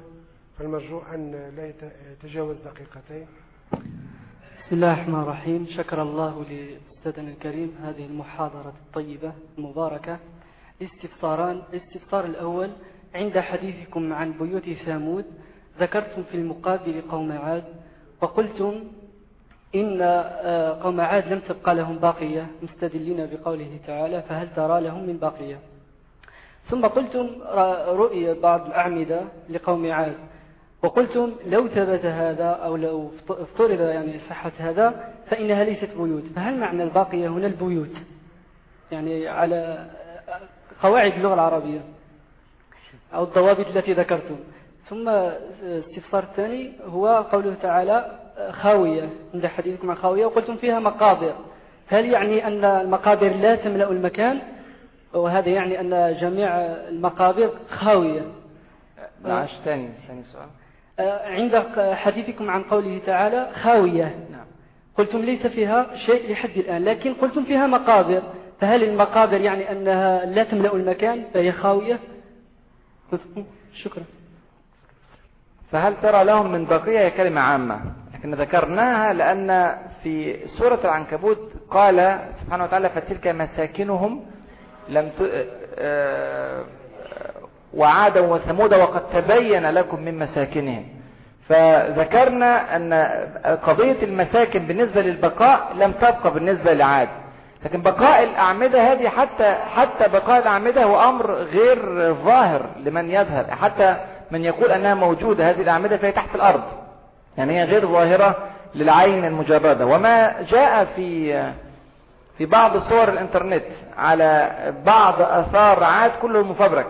[0.58, 1.74] فالمرجو أن لا
[2.18, 3.28] يتجاوز دقيقتين
[4.58, 10.20] بسم الله الرحمن الرحيم شكر الله لأستاذنا الكريم هذه المحاضرة الطيبة المباركة
[10.82, 12.72] استفساران الاستفسار الأول
[13.16, 15.26] عند حديثكم عن بيوت ثامود
[15.80, 17.64] ذكرتم في المقابل قوم عاد
[18.22, 18.84] وقلتم
[19.76, 25.18] إن آه، قوم عاد لم تبقى لهم باقية مستدلين بقوله تعالى فهل ترى لهم من
[25.18, 25.60] باقية
[26.70, 27.30] ثم قلتم
[27.88, 30.18] رؤية بعض الأعمدة لقوم عاد
[30.84, 36.84] وقلتم لو ثبت هذا أو لو افترض يعني صحة هذا فإنها ليست بيوت فهل معنى
[36.84, 37.96] الباقية هنا البيوت
[38.92, 40.40] يعني على آه،
[40.84, 41.82] قواعد اللغة العربية
[43.14, 44.36] أو الضوابط التي ذكرتم
[44.90, 45.32] ثم آه،
[45.64, 51.36] استفسار الثاني هو قوله تعالى آه، خاوية عند حديثكم عن خاوية وقلتم فيها مقابر
[51.88, 54.40] هل يعني أن المقابر لا تملأ المكان
[55.14, 58.22] وهذا يعني أن جميع المقابر خاوية
[59.26, 60.48] معاش نعم، ثاني ثاني سؤال
[61.00, 61.64] آه، عند
[61.96, 64.46] حديثكم عن قوله تعالى خاوية نعم.
[64.98, 68.22] قلتم ليس فيها شيء لحد الآن لكن قلتم فيها مقابر
[68.62, 72.00] فهل المقابر يعني أنها لا تملأ المكان فهي خاوية
[73.84, 74.04] شكرا
[75.72, 77.80] فهل ترى لهم من بقية هي كلمة عامة
[78.14, 81.38] لكن ذكرناها لأن في سورة العنكبوت
[81.72, 84.24] قال سبحانه وتعالى فتلك مساكنهم
[84.90, 85.22] لم ت...
[85.22, 85.46] آه،
[85.80, 86.64] آه،
[87.74, 90.84] وعادا وثمود وقد تبين لكم من مساكنهم
[91.50, 92.94] فذكرنا أن
[93.64, 97.08] قضية المساكن بالنسبة للبقاء لم تبقى بالنسبة لعاد
[97.66, 103.98] لكن بقاء الأعمدة هذه حتى حتى بقاء الأعمدة هو أمر غير ظاهر لمن يذهب حتى
[104.32, 106.64] من يقول أنها موجودة هذه الأعمدة فهي تحت الأرض
[107.38, 108.36] يعني هي غير ظاهرة
[108.76, 111.34] للعين المجردة وما جاء في
[112.38, 113.64] في بعض صور الانترنت
[113.98, 114.52] على
[114.86, 116.90] بعض أثار عاد كله مفبرك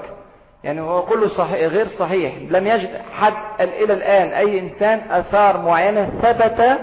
[0.63, 2.89] يعني هو كله صحيح غير صحيح لم يجد
[3.19, 6.79] حد إلى الآن أي إنسان أثار معينة ثبت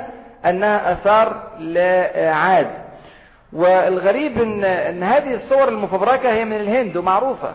[0.46, 2.66] أنها أثار لعاد
[3.52, 7.52] والغريب إن, أن هذه الصور المفبركة هي من الهند ومعروفة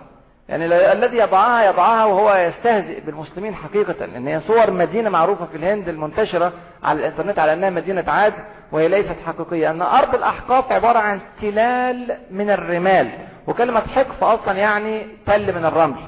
[0.51, 5.89] يعني الذي يضعها يضعها وهو يستهزئ بالمسلمين حقيقة لأن هي صور مدينة معروفة في الهند
[5.89, 6.53] المنتشرة
[6.83, 8.33] على الإنترنت على أنها مدينة عاد
[8.71, 13.09] وهي ليست حقيقية أن أرض الأحقاف عبارة عن تلال من الرمال
[13.47, 16.07] وكلمة حقف أصلا يعني تل من الرمل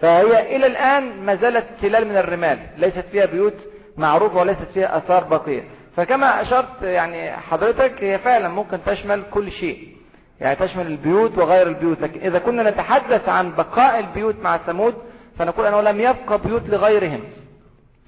[0.00, 3.54] فهي إلى الآن ما زالت تلال من الرمال ليست فيها بيوت
[3.96, 5.62] معروفة وليست فيها أثار بقية
[5.96, 9.95] فكما أشرت يعني حضرتك هي فعلا ممكن تشمل كل شيء
[10.40, 14.94] يعني تشمل البيوت وغير البيوت لكن إذا كنا نتحدث عن بقاء البيوت مع ثمود
[15.38, 17.20] فنقول أنه لم يبقى بيوت لغيرهم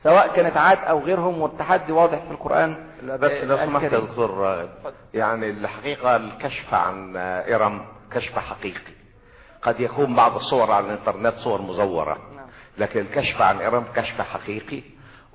[0.02, 3.98] سواء كانت عاد أو غيرهم والتحدي واضح في القرآن لا بس آه، لو سمحت يا
[3.98, 4.66] دكتور
[5.14, 8.92] يعني الحقيقة الكشف عن آه، إرم كشف حقيقي
[9.62, 12.46] قد يكون بعض الصور على الإنترنت صور مزورة نعم.
[12.78, 14.82] لكن الكشف عن إرم كشف حقيقي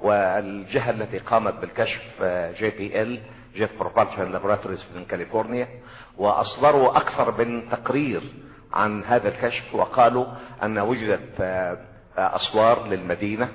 [0.02, 3.20] والجهة التي قامت بالكشف آه، جي بي ال
[3.56, 5.68] جيت بروبالشن لابوراتوريز من كاليفورنيا
[6.18, 8.22] واصدروا اكثر من تقرير
[8.74, 10.26] عن هذا الكشف وقالوا
[10.64, 11.78] ان وجدت آه،
[12.18, 13.50] آه، اسوار للمدينة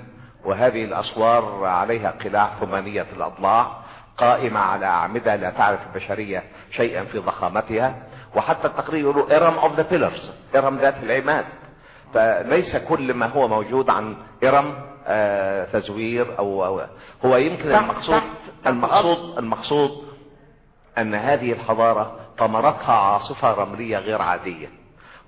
[0.45, 3.73] وهذه الاسوار عليها قلاع ثمانية الاضلاع
[4.19, 8.03] قائمة على اعمدة لا تعرف البشرية شيئا في ضخامتها
[8.37, 11.45] وحتى التقرير يقولوا ارم اوف ذا بيلرز ارم ذات العماد
[12.15, 14.75] فليس كل ما هو موجود عن ارم
[15.07, 16.81] آه تزوير او, أو
[17.25, 18.23] هو يمكن المقصود
[18.67, 20.08] المقصود المقصود
[21.01, 24.69] أن هذه الحضارة طمرتها عاصفة رملية غير عادية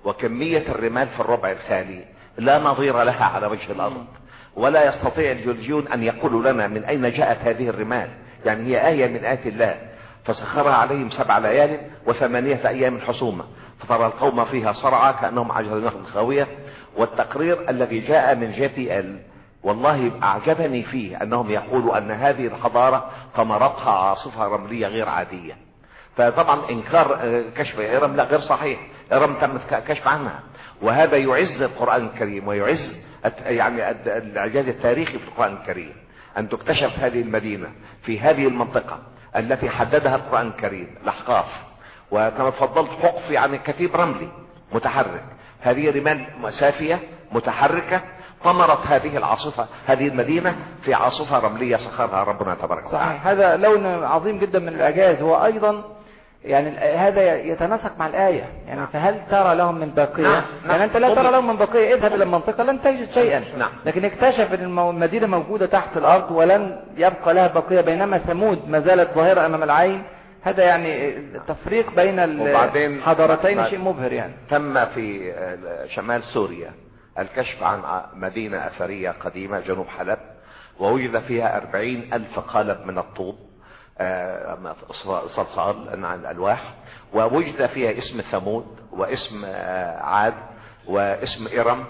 [0.05, 2.05] وكمية الرمال في الربع الثاني
[2.37, 4.05] لا نظير لها على وجه الأرض
[4.55, 8.09] ولا يستطيع الجيولوجيون أن يقولوا لنا من أين جاءت هذه الرمال
[8.45, 9.75] يعني هي آية من آيات الله
[10.25, 13.43] فسخرها عليهم سبع ليال وثمانية أيام حصومة
[13.79, 16.47] فترى القوم فيها صرعى كأنهم عجل نخل خاوية
[16.97, 19.19] والتقرير الذي جاء من جي بي ال
[19.63, 25.53] والله أعجبني فيه أنهم يقولوا أن هذه الحضارة ثمرتها عاصفة رملية غير عادية
[26.17, 28.79] فطبعا إنكار آه، كشف إرم لا غير صحيح
[29.13, 29.57] إرم تم
[29.87, 30.39] كشف عنها
[30.81, 32.97] وهذا يعز القرآن الكريم ويعز
[33.45, 35.93] يعني الإعجاز التاريخي في القرآن الكريم
[36.37, 37.67] أن تكتشف هذه المدينة
[38.03, 38.99] في هذه المنطقة
[39.35, 41.45] التي حددها القرآن الكريم الأحقاف
[42.11, 44.27] وكما تفضلت حقف يعني كتيب رملي
[44.71, 45.23] متحرك
[45.61, 46.99] هذه رمال سافية
[47.31, 48.01] متحركة
[48.43, 53.85] ثمرت هذه العاصفة هذه المدينة في عاصفة رملية سخرها ربنا تبارك وتعالى صحيح هذا لون
[53.85, 55.83] عظيم جدا من الإعجاز وأيضا
[56.45, 58.89] يعني هذا يتناسق مع الآية يعني نعم.
[58.93, 60.43] فهل ترى لهم من بقية نعم.
[60.63, 60.71] نعم.
[60.71, 63.57] يعني أنت لا ترى لهم من بقية اذهب إلى المنطقة لن تجد شيئا نعم.
[63.59, 63.69] نعم.
[63.85, 69.11] لكن اكتشف أن المدينة موجودة تحت الأرض ولن يبقى لها بقية بينما ثمود ما زالت
[69.15, 70.03] ظاهرة أمام العين
[70.43, 71.13] هذا يعني
[71.47, 75.31] تفريق بين الحضارتين شيء مبهر يعني تم في
[75.95, 76.69] شمال سوريا
[77.21, 80.19] الكشف عن مدينة أثرية قديمة جنوب حلب
[80.79, 83.35] ووجد فيها أربعين ألف قالب من الطوب
[83.99, 84.73] آه،
[85.27, 86.73] صلصال عن الألواح
[87.13, 90.33] ووجد فيها اسم ثمود واسم آه، عاد
[90.87, 91.85] واسم إرم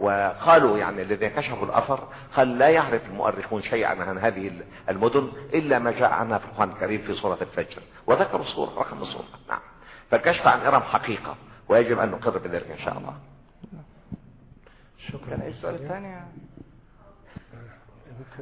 [0.00, 4.52] وقالوا يعني الذين كشفوا الأثر قال لا يعرف المؤرخون شيئا عن هذه
[4.88, 9.24] المدن إلا ما جاء عنها في القرآن الكريم في سورة الفجر وذكروا الصورة رقم الصورة
[9.48, 9.60] نعم
[10.10, 11.36] فالكشف عن إرم حقيقة
[11.68, 13.14] ويجب أن نقر بذلك إن شاء الله
[15.12, 16.16] شكرا كان ايه السؤال الثاني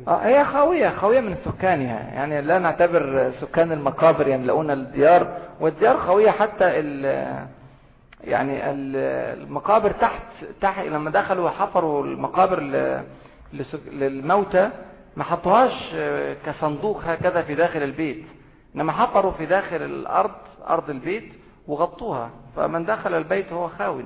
[0.09, 2.32] اه هي خاوية خاوية من سكانها يعني.
[2.35, 7.05] يعني لا نعتبر سكان المقابر يملؤون يعني، الديار والديار خاوية حتى ال
[8.24, 10.23] يعني المقابر تحت
[10.61, 12.61] تحت لما دخلوا حفروا المقابر
[13.93, 14.70] للموتى
[15.16, 18.24] ما حطوهاش آه، كصندوق هكذا في داخل البيت
[18.77, 20.31] انما حفروا في داخل الارض
[20.69, 21.32] ارض البيت
[21.66, 24.05] وغطوها فمن دخل البيت هو خاوي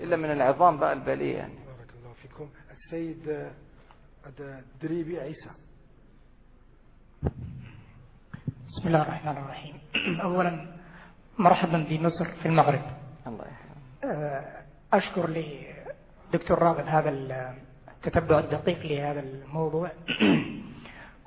[0.00, 1.52] الا من العظام بقى الباليه يعني
[2.92, 3.48] السيد
[4.82, 5.50] دريبي عيسى
[8.68, 9.74] بسم الله الرحمن الرحيم
[10.22, 10.66] أولا
[11.38, 12.80] مرحبا بمصر في المغرب
[13.26, 13.44] الله
[14.04, 14.44] آه،
[14.92, 15.44] أشكر
[16.34, 17.10] لدكتور راغب هذا
[17.96, 19.90] التتبع الدقيق لهذا الموضوع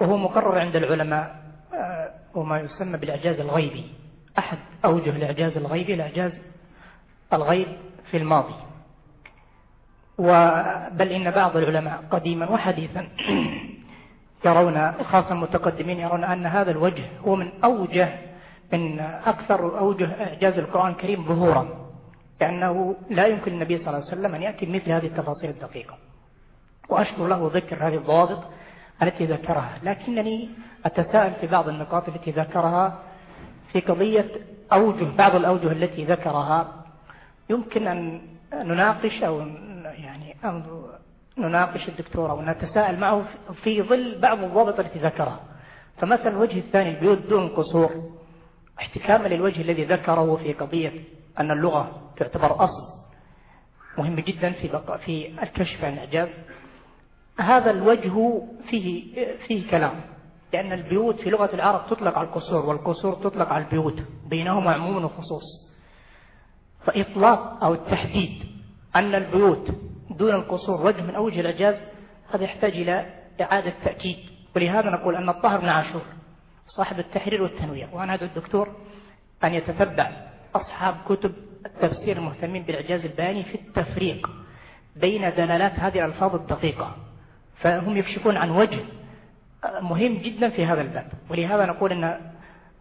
[0.01, 3.93] وهو مقرر عند العلماء آه، وما يسمى بالإعجاز الغيبي
[4.37, 6.31] أحد أوجه الإعجاز الغيبي الإعجاز
[7.33, 7.67] الغيب
[8.11, 8.72] في الماضي
[10.91, 13.07] بل إن بعض العلماء قديما وحديثا
[14.45, 18.09] يرون خاصة المتقدمين يرون أن هذا الوجه هو من أوجه
[18.73, 21.67] من أكثر أوجه إعجاز القرآن الكريم ظهورا
[22.41, 25.97] لأنه لا يمكن للنبي صلى الله عليه وسلم أن يأتي مثل هذه التفاصيل الدقيقة
[26.89, 28.39] وأشكر له ذكر هذه الضوابط
[29.03, 30.49] التي ذكرها لكنني
[30.85, 32.97] أتساءل في بعض النقاط التي ذكرها
[33.71, 34.29] في قضية
[34.73, 36.67] أوجه بعض الأوجه التي ذكرها
[37.49, 38.21] يمكن أن
[38.53, 39.41] نناقش أو
[41.37, 43.25] نناقش الدكتور أو نتساءل معه
[43.63, 45.39] في ظل بعض الضوابط التي ذكرها
[45.97, 48.11] فمثلا الوجه الثاني البيوت دون قصور
[48.79, 50.93] احتكاما للوجه الذي ذكره في قضية
[51.39, 52.89] أن اللغة تعتبر أصل
[53.97, 56.29] مهم جدا في بقى في الكشف عن إعجاز
[57.39, 59.15] هذا الوجه فيه
[59.47, 59.95] فيه كلام
[60.53, 65.43] لأن البيوت في لغة العرب تطلق على القصور والقصور تطلق على البيوت بينهما عموم وخصوص
[66.85, 68.43] فإطلاق أو التحديد
[68.95, 69.69] أن البيوت
[70.19, 71.75] دون القصور وجه من أوجه الإعجاز
[72.33, 73.05] هذا يحتاج إلى
[73.41, 74.17] إعادة تأكيد
[74.55, 76.01] ولهذا نقول أن الطاهر بن عاشور
[76.67, 78.67] صاحب التحرير والتنوية وأنا أدعو الدكتور
[79.43, 80.09] أن يتتبع
[80.55, 81.33] أصحاب كتب
[81.65, 84.29] التفسير المهتمين بالإعجاز البياني في التفريق
[84.95, 86.95] بين دلالات هذه الألفاظ الدقيقة
[87.61, 88.79] فهم يكشفون عن وجه
[89.81, 92.31] مهم جدا في هذا الباب ولهذا نقول أن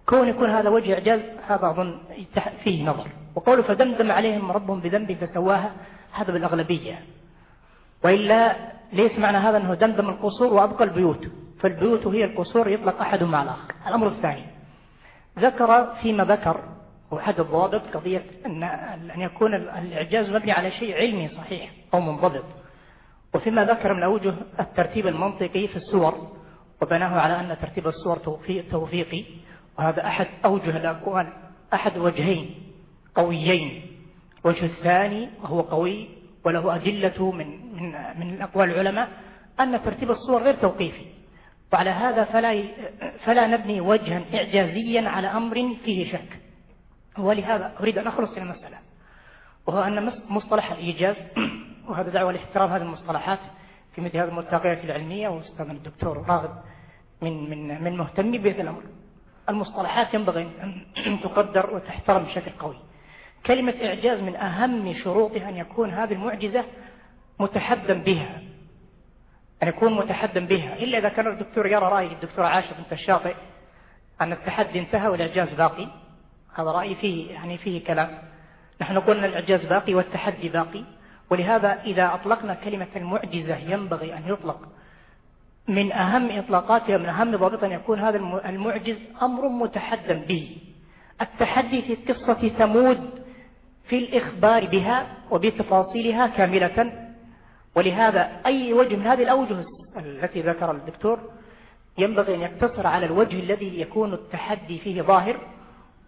[0.06, 1.98] كون يكون هذا وجه إعجاز هذا أظن
[2.64, 5.72] فيه نظر وقوله فدمدم عليهم ربهم بذنب فسواها
[6.12, 6.98] هذا بالأغلبية
[8.04, 8.56] وإلا
[8.92, 11.26] ليس معنى هذا أنه دمدم القصور وأبقى البيوت
[11.60, 14.42] فالبيوت هي القصور يطلق أحد مع الآخر الأمر الثاني
[15.38, 16.60] ذكر فيما ذكر
[17.10, 18.62] وحد الضوابط قضية أن
[19.14, 22.44] أن يكون الإعجاز مبني على شيء علمي صحيح أو منضبط
[23.34, 26.28] وفيما ذكر من أوجه الترتيب المنطقي في السور
[26.82, 28.16] وبناه على أن ترتيب السور
[28.70, 29.24] توفيقي
[29.78, 31.32] وهذا أحد أوجه الأقوال
[31.74, 32.50] أحد وجهين
[33.14, 33.86] قويين
[34.44, 36.08] وجه الثاني وهو قوي
[36.44, 39.08] وله أدلة من من من أقوال العلماء
[39.60, 41.04] أن ترتيب الصور غير توقيفي
[41.72, 42.62] وعلى هذا فلا
[43.24, 46.38] فلا نبني وجها إعجازيا على أمر فيه شك
[47.18, 48.78] ولهذا أريد أن أخلص إلى المسألة
[49.66, 51.16] وهو أن مصطلح الإيجاز
[51.88, 53.38] وهذا دعوة لاحترام هذه المصطلحات
[53.94, 56.50] في مثل هذه الملتقيات العلمية وأستاذنا الدكتور راغب
[57.22, 58.82] من من من مهتمي بهذا الأمر
[59.48, 60.48] المصطلحات ينبغي
[61.06, 62.76] أن تقدر وتحترم بشكل قوي
[63.46, 66.64] كلمة إعجاز من أهم شروطها أن يكون هذه المعجزة
[67.42, 68.40] متحدا بها
[69.62, 73.34] أن يكون متحدا بها إلا إذا كان الدكتور يرى رأي الدكتور عاشق أنت الشاطئ
[74.20, 75.86] أن التحدي انتهى والإعجاز باقي
[76.54, 78.18] هذا رأيي فيه يعني فيه كلام
[78.80, 80.82] نحن قلنا الإعجاز باقي والتحدي باقي
[81.30, 84.68] ولهذا إذا أطلقنا كلمة المعجزة ينبغي أن يطلق
[85.68, 88.16] من أهم إطلاقاتها من أهم ضابط أن يكون هذا
[88.48, 90.56] المعجز أمر متحدا به
[91.20, 93.10] التحدي في قصة ثمود
[93.88, 97.02] في الإخبار بها وبتفاصيلها كاملة
[97.74, 99.64] ولهذا أي وجه من هذه الأوجه
[99.96, 101.18] التي ذكر الدكتور
[101.98, 105.36] ينبغي أن يقتصر على الوجه الذي يكون التحدي فيه ظاهر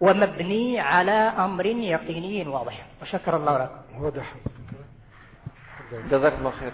[0.01, 4.33] ومبني على أمر يقيني واضح وشكر الله لك واضح
[6.11, 6.73] جزاك الله خيرا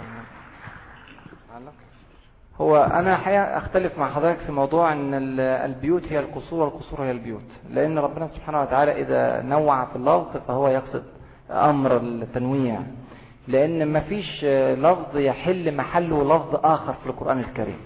[2.61, 7.41] هو أنا حقيقة أختلف مع حضرتك في موضوع أن البيوت هي القصور والقصور هي البيوت
[7.69, 11.03] لأن ربنا سبحانه وتعالى إذا نوع في اللفظ فهو يقصد
[11.51, 12.79] أمر التنويع
[13.47, 14.45] لأن مفيش
[14.79, 17.77] لفظ يحل محله لفظ آخر في القرآن الكريم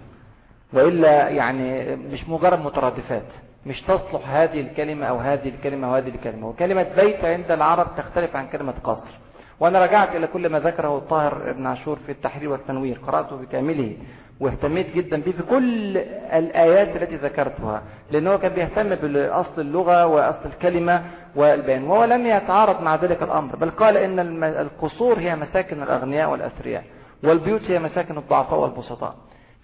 [0.74, 3.24] وإلا يعني مش مجرد مترادفات
[3.66, 8.48] مش تصلح هذه الكلمة أو هذه الكلمة وهذه الكلمة وكلمة بيت عند العرب تختلف عن
[8.48, 9.12] كلمة قصر
[9.60, 13.96] وأنا رجعت إلى كل ما ذكره الطاهر ابن عاشور في التحرير والتنوير قرأته بكامله
[14.40, 15.98] واهتميت جدا به في كل
[16.38, 17.82] الآيات التي ذكرتها
[18.12, 21.04] لأنه كان بيهتم بأصل اللغة وأصل الكلمة
[21.36, 26.84] والبيان وهو لم يتعارض مع ذلك الأمر بل قال إن القصور هي مساكن الأغنياء والأثرياء
[27.24, 29.16] والبيوت هي مساكن الضعفاء والبسطاء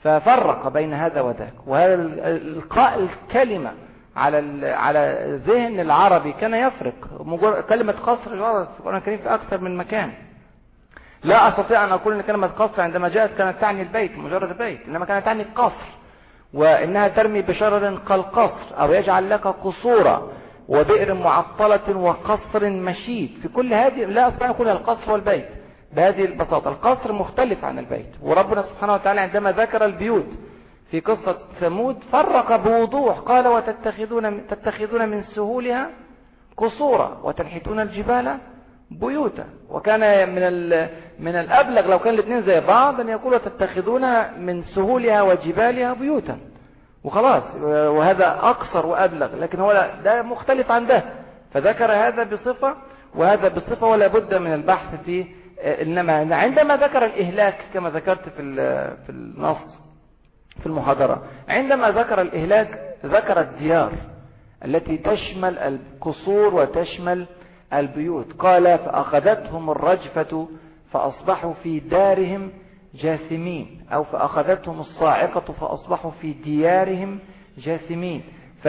[0.04, 1.94] ففرق بين هذا وذاك وهذا
[2.26, 3.72] القاء الكلمة
[4.16, 6.94] على على ذهن العربي كان يفرق
[7.70, 10.12] كلمة قصر ورد في القرآن الكريم في أكثر من مكان
[11.24, 15.06] لا أستطيع أن أقول أن كلمة قصر عندما جاءت كانت تعني البيت مجرد بيت إنما
[15.06, 15.88] كانت تعني القصر
[16.54, 20.28] وإنها ترمي بشرر كالقصر أو يجعل لك قصورا
[20.68, 25.46] وبئر معطلة وقصر مشيد في كل هذه لا أستطيع أن أقول القصر والبيت
[25.94, 30.28] بهذه البساطة القصر مختلف عن البيت وربنا سبحانه وتعالى عندما ذكر البيوت
[30.92, 35.90] في قصة ثمود فرق بوضوح قال وتتخذون تتخذون من سهولها
[36.58, 38.38] قصورا وتنحتون الجبال
[38.92, 40.00] بيوتا وكان
[40.30, 40.70] من
[41.20, 44.02] من الأبلغ لو كان الاثنين زي بعض أن يقولوا تتخذون
[44.40, 46.38] من سهولها وجبالها بيوتا
[47.04, 51.04] وخلاص وهذا أقصر وأبلغ لكن هو ده مختلف عن ده
[51.54, 52.76] فذكر هذا بصفة
[53.16, 55.26] وهذا بصفة ولا بد من البحث في
[55.60, 58.42] إنما عندما ذكر الإهلاك كما ذكرت في
[59.06, 59.58] في النص
[60.60, 63.92] في المحاضرة عندما ذكر الإهلاك ذكر الديار
[64.66, 67.26] التي تشمل القصور وتشمل
[67.74, 70.48] البيوت قال فأخذتهم الرجفة
[70.92, 72.52] فأصبحوا في دارهم
[72.94, 77.20] جاثمين أو فأخذتهم الصاعقة فأصبحوا في ديارهم
[77.58, 78.24] جاثمين
[78.64, 78.68] ف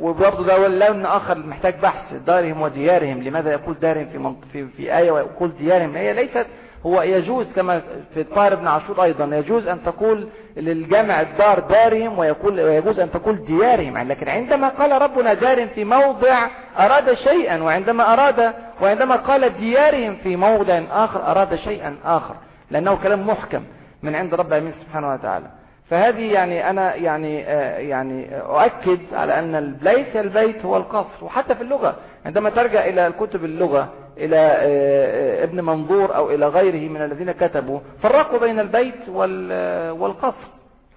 [0.00, 4.36] وبرضه ده لون آخر محتاج بحث دارهم وديارهم لماذا يقول دارهم في, منط...
[4.52, 6.46] في, في آية ويقول ديارهم هي ليست
[6.86, 7.82] هو يجوز كما
[8.14, 13.44] في الطاهر بن عاشور أيضا يجوز أن تقول للجمع الدار دارهم ويقول ويجوز أن تقول
[13.44, 16.46] ديارهم يعني لكن عندما قال ربنا دار في موضع
[16.78, 22.34] أراد شيئا وعندما أراد وعندما قال ديارهم في موضع آخر أراد شيئا آخر
[22.70, 23.62] لأنه كلام محكم
[24.02, 25.46] من عند رب العالمين سبحانه وتعالى
[25.90, 31.54] فهذه يعني أنا يعني آه يعني آه، أؤكد على أن ليس البيت هو القصر وحتى
[31.54, 31.96] في اللغة
[32.26, 37.32] عندما ترجع إلى الكتب اللغة إلى آه، آه، ابن منظور أو إلى غيره من الذين
[37.32, 39.08] كتبوا فرقوا بين البيت
[39.50, 40.48] آه، والقصر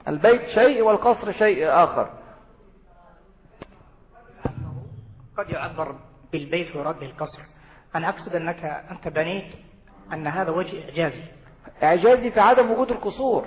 [0.07, 2.07] البيت شيء والقصر شيء آخر
[5.37, 5.95] قد يعبر
[6.31, 7.39] بالبيت ورد القصر
[7.95, 9.45] أنا أقصد أنك أنت بنيت
[10.13, 11.23] أن هذا وجه إعجازي
[11.83, 13.45] إعجازي في عدم وجود القصور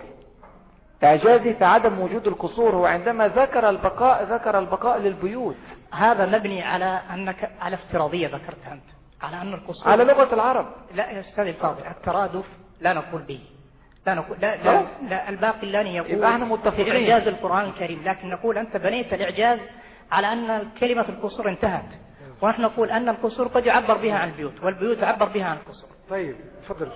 [1.05, 5.57] إعجازي في عدم وجود القصور هو عندما ذكر البقاء ذكر البقاء للبيوت
[5.93, 6.85] هذا مبني على
[7.15, 11.87] أنك على افتراضية ذكرتها أنت على أن القصور على لغة العرب لا يا أستاذ الفاضل
[11.87, 12.45] الترادف
[12.81, 13.41] لا نقول به
[14.07, 14.83] لا نقول لا, لا,
[15.33, 19.59] لا لن يقول احنا متفقين إعجاز القرآن الكريم لكن نقول أنت بنيت الإعجاز
[20.13, 21.89] على أن كلمة القصور انتهت
[22.43, 26.37] ونحن نقول أن القصور قد يعبر بها عن البيوت والبيوت تعبر بها عن القصور طيب
[26.65, 26.89] تفضل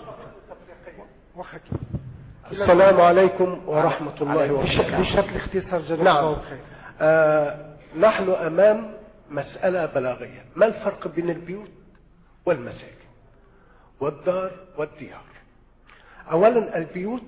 [2.52, 6.36] السلام عليكم ورحمة الله وبركاته بشكل اختصار جدا نعم
[7.00, 7.56] آه
[7.98, 8.94] نحن أمام
[9.30, 11.70] مسألة بلاغية ما الفرق بين البيوت
[12.46, 13.08] والمساكن
[14.00, 15.22] والدار والديار
[16.30, 17.22] اولا البيوت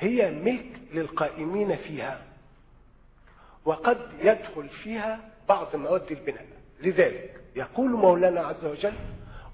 [0.00, 2.22] هي ملك للقائمين فيها
[3.64, 6.46] وقد يدخل فيها بعض مواد البناء
[6.82, 8.94] لذلك يقول مولانا عز وجل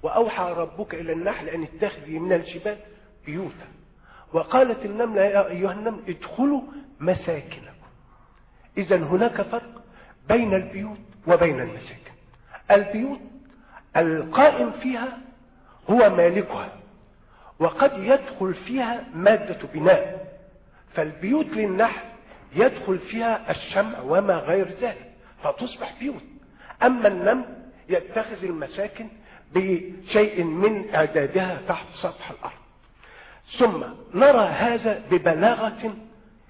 [0.03, 2.77] وأوحى ربك إلى النحل أن اتخذي من الجبال
[3.25, 3.67] بيوتا
[4.33, 6.61] وقالت النملة يا أيها النمل ادخلوا
[6.99, 7.67] مساكنكم
[8.77, 9.83] إذا هناك فرق
[10.27, 10.97] بين البيوت
[11.27, 12.11] وبين المساكن
[12.71, 13.21] البيوت
[13.97, 15.17] القائم فيها
[15.89, 16.69] هو مالكها
[17.59, 20.31] وقد يدخل فيها مادة بناء
[20.95, 22.07] فالبيوت للنحل
[22.55, 25.11] يدخل فيها الشمع وما غير ذلك
[25.43, 26.21] فتصبح بيوت
[26.83, 27.45] أما النمل
[27.89, 29.07] يتخذ المساكن
[29.55, 32.61] بشيء من إعدادها تحت سطح الأرض
[33.59, 33.83] ثم
[34.19, 35.93] نرى هذا ببلاغة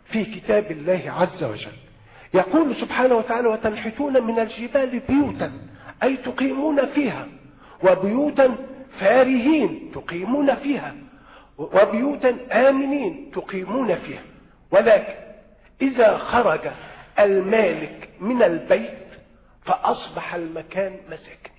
[0.05, 1.73] في كتاب الله عز وجل
[2.33, 5.51] يقول سبحانه وتعالى وتنحتون من الجبال بيوتا
[6.03, 7.27] أي تقيمون فيها
[7.83, 8.55] وبيوتا
[8.99, 10.95] فارهين تقيمون فيها
[11.57, 12.35] وبيوتا
[12.69, 14.23] آمنين تقيمون فيها
[14.71, 15.13] ولكن
[15.81, 16.61] إذا خرج
[17.19, 18.97] المالك من البيت
[19.65, 21.51] فأصبح المكان مساكن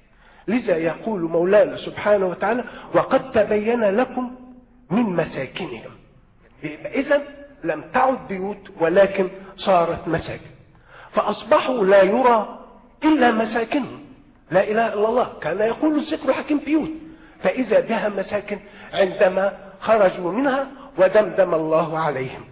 [0.48, 2.64] لذا يقول مولانا سبحانه وتعالى
[2.94, 4.35] وقد تبين لكم
[4.90, 5.90] من مساكنهم
[6.94, 7.23] إذا
[7.64, 10.51] لم تعد بيوت ولكن صارت مساكن
[11.12, 12.59] فأصبحوا لا يرى
[13.05, 14.02] إلا مساكنهم
[14.51, 16.90] لا إله إلا الله كان يقول الذكر حكيم بيوت
[17.43, 18.59] فإذا بها مساكن
[18.93, 20.66] عندما خرجوا منها
[20.98, 22.44] ودمدم الله عليهم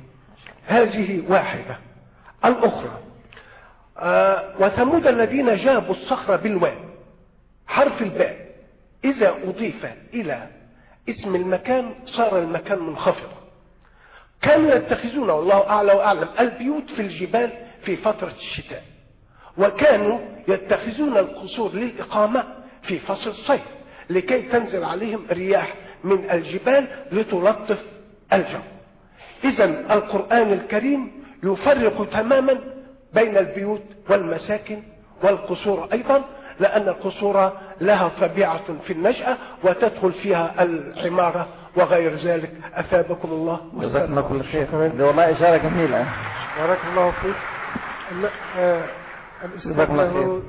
[0.67, 1.79] هذه واحدة
[2.45, 2.93] الأخرى
[3.99, 6.75] آه وثمود الذين جابوا الصخر بالواء
[7.67, 8.37] حرف الباء
[9.05, 10.49] إذا أضيف إلى
[11.09, 13.41] اسم المكان صار المكان منخفضا
[14.43, 17.51] كانوا يتخذون والله أعلى وأعلم البيوت في الجبال
[17.85, 18.83] في فترة الشتاء
[19.59, 20.19] وكانوا
[20.49, 22.45] يتخذون القصور للإقامة
[22.83, 23.63] في فصل الصيف
[24.11, 25.75] لكي تنزل عليهم رياح
[26.05, 27.79] من الجبال لتلطف
[28.33, 28.59] الجو
[29.45, 31.13] إذا القرآن الكريم
[31.45, 32.61] يفرق تماما
[33.15, 34.83] بين البيوت والمساكن
[35.23, 36.25] والقصور أيضا
[36.61, 44.21] لأن القصور لها طبيعة في النشأة وتدخل فيها العمارة وغير ذلك أثابكم الله جزاكم الله
[44.23, 46.07] كل خير والله إشارة جميلة
[46.59, 47.35] بارك الله فيك
[48.59, 48.81] آه،
[49.47, 50.43] جزاكم الله خير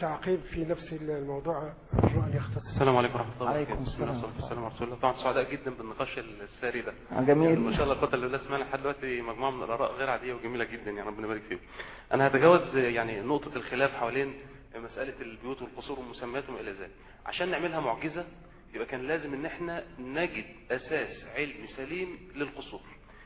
[0.00, 4.52] تعقيب في نفس الموضوع أرجو أن يختصر السلام عليكم ورحمة الله وبركاته عليكم السلام ورحمة
[4.52, 8.14] الله وبركاته طبعا سعداء جدا بالنقاش الساري ده آه، جميل يعني ما شاء الله الفترة
[8.14, 11.58] اللي لسه لحد دلوقتي مجموعة من الآراء غير عادية وجميلة جدا يعني ربنا يبارك فيهم
[12.12, 14.34] أنا هتجاوز يعني نقطة الخلاف حوالين
[14.76, 16.90] مسألة البيوت والقصور وما إلى ذلك
[17.26, 18.24] عشان نعملها معجزة
[18.74, 22.80] يبقى كان لازم إن احنا نجد أساس علمي سليم للقصور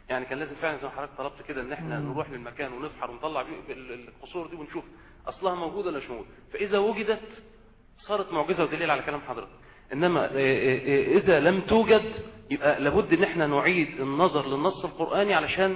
[0.08, 3.40] يعني كان لازم فعلا زي ما حضرتك طلبت كده ان احنا نروح للمكان ونفحر ونطلع
[3.70, 4.84] القصور دي ونشوف
[5.26, 7.42] اصلها موجوده ولا مش موجوده فاذا وجدت
[7.98, 9.48] صارت معجزه ودليل على كلام حضرتك
[9.92, 12.02] انما آه، آه، آه، اذا لم توجد
[12.50, 15.72] يبقى لابد ان احنا نعيد النظر للنص القراني علشان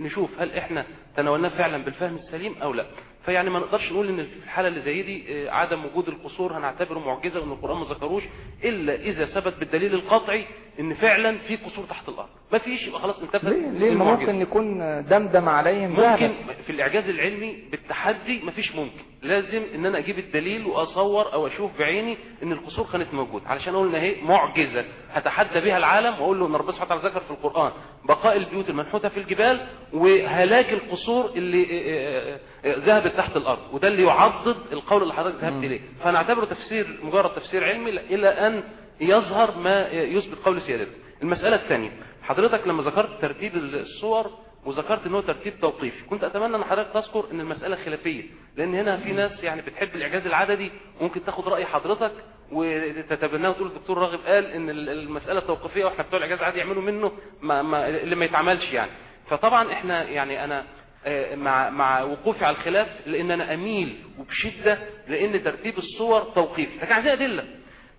[0.00, 0.86] نشوف هل احنا
[1.16, 2.86] تناولناه فعلا بالفهم السليم او لا
[3.24, 6.98] فيعني ما نقدرش نقول ان في الحالة اللي زي دي آه، عدم وجود القصور هنعتبره
[6.98, 8.22] معجزة وان القرآن ما ذكروش
[8.64, 10.44] الا اذا ثبت بالدليل القطعي
[10.80, 14.78] ان فعلا في قصور تحت الارض ما فيش يبقى خلاص انتفى ليه, ليه ممكن يكون
[15.08, 16.32] دمدم عليهم ممكن
[16.66, 21.78] في الاعجاز العلمي بالتحدي ما فيش ممكن لازم ان انا اجيب الدليل واصور او اشوف
[21.78, 26.46] بعيني ان القصور كانت موجودة علشان اقول ان هي معجزة هتحدى بها العالم واقول له
[26.46, 27.72] ان ربنا سبحانه وتعالى ذكر في القرآن
[28.08, 29.60] بقاء البيوت المنحوتة في الجبال
[29.92, 35.64] وهلاك القصور اللي آه، آه، ذهبت تحت الأرض وده اللي يعضد القول اللي حضرتك ذهبت
[35.64, 38.62] إليه فأنا أعتبره تفسير مجرد تفسير علمي إلى أن
[39.00, 40.88] يظهر ما يثبت قول سيادتك
[41.22, 41.90] المسألة الثانية
[42.22, 44.30] حضرتك لما ذكرت ترتيب الصور
[44.66, 48.22] وذكرت انه ترتيب توقيفي كنت اتمنى ان حضرتك تذكر ان المساله خلافيه
[48.56, 50.70] لان هنا في ناس يعني بتحب الاعجاز العددي
[51.00, 52.12] وممكن تاخد راي حضرتك
[52.52, 57.62] وتتبناه وتقول الدكتور راغب قال ان المساله توقيفيه واحنا بتوع الاعجاز العددي يعملوا منه ما,
[57.62, 58.90] ما اللي ما يتعملش يعني
[59.30, 60.64] فطبعا احنا يعني انا
[61.06, 66.92] آه، مع مع وقوفي على الخلاف لان انا اميل وبشده لان ترتيب الصور توقيفي لكن
[66.92, 67.44] عايزين ادله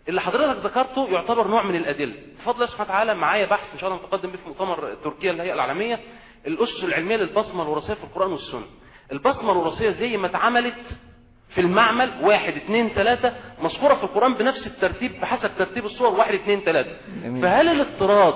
[0.09, 3.89] اللي حضرتك ذكرته يعتبر نوع من الادله بفضل الله سبحانه وتعالى معايا بحث ان شاء
[3.89, 5.99] الله متقدم به في مؤتمر تركيا الهيئه العالميه
[6.47, 8.63] الاسس العلميه للبصمه الوراثيه في القران والسنه
[9.11, 10.75] البصمه الوراثيه زي ما اتعملت
[11.55, 16.59] في المعمل واحد اثنين ثلاثة مذكورة في القرآن بنفس الترتيب بحسب ترتيب الصور واحد اثنين
[16.61, 16.91] ثلاثة
[17.41, 18.35] فهل الاضطراد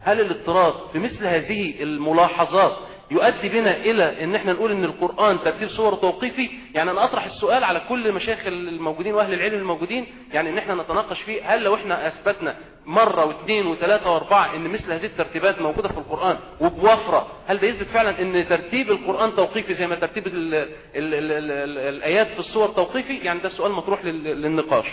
[0.00, 2.76] هل الاضطراد في مثل هذه الملاحظات
[3.10, 7.64] يؤدي بنا الى ان احنا نقول ان القرآن ترتيب صور توقيفي يعني انا اطرح السؤال
[7.64, 12.08] على كل المشايخ الموجودين واهل العلم الموجودين يعني ان احنا نتناقش فيه هل لو احنا
[12.08, 12.56] اثبتنا
[12.86, 17.86] مرة واثنين وثلاثة واربعة ان مثل هذه الترتيبات موجودة في القرآن وبوفرة هل ده يثبت
[17.88, 20.54] فعلا ان ترتيب القرآن توقيفي زي ما ترتيب الـ
[20.94, 24.86] الـ الـ الايات في الصور توقيفي يعني ده سؤال مطروح للنقاش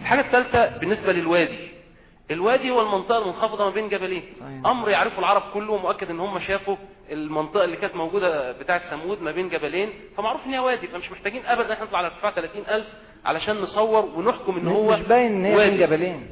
[0.00, 1.71] الحاجة الثالثة بالنسبة للوادي
[2.32, 4.70] الوادي هو المنطقة المنخفضة ما بين جبلين أيوة.
[4.70, 6.76] أمر يعرفه العرب كله ومؤكد ان هم شافوا
[7.12, 11.42] المنطقة اللي كانت موجودة بتاعة ثمود ما بين جبلين فمعروف ان هي وادي فمش محتاجين
[11.46, 12.84] أبدا احنا نطلع على ارتفاع 30000
[13.24, 16.26] علشان نصور ونحكم ان هو مش باين ان هي بين جبلين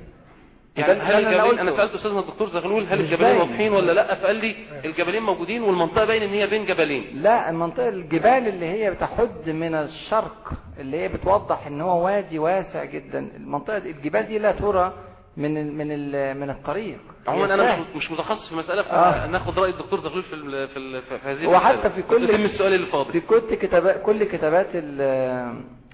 [0.76, 4.46] يعني هل الجبلين انا سالت استاذنا الدكتور زغلول هل الجبلين واضحين ولا لا فقال لي
[4.46, 4.84] أيوة.
[4.84, 9.74] الجبلين موجودين والمنطقه باين ان هي بين جبلين لا المنطقه الجبال اللي هي بتحد من
[9.74, 10.50] الشرق
[10.80, 14.92] اللي هي بتوضح ان هو وادي واسع جدا المنطقه الجبال دي لا ترى
[15.36, 16.98] من ال من من الطريق
[17.28, 19.60] عموما انا مش متخصص في مساله فناخد آه.
[19.62, 24.02] راي الدكتور زغلول في في هذه وحتى في كل السؤال اللي فاضل في كل كتابات
[24.02, 24.66] كل كتابات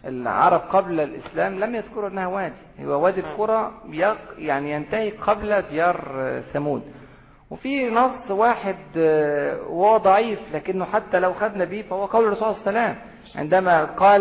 [0.06, 3.24] العرب قبل الاسلام لم يذكروا انها وادي هو وادي آه.
[3.24, 3.72] القرى
[4.38, 6.82] يعني ينتهي قبل ديار ثمود
[7.50, 12.56] وفي نص واحد آه، هو ضعيف لكنه حتى لو خدنا به فهو قول الرسول صلى
[12.56, 13.02] الله عليه وسلم
[13.40, 14.20] عندما قال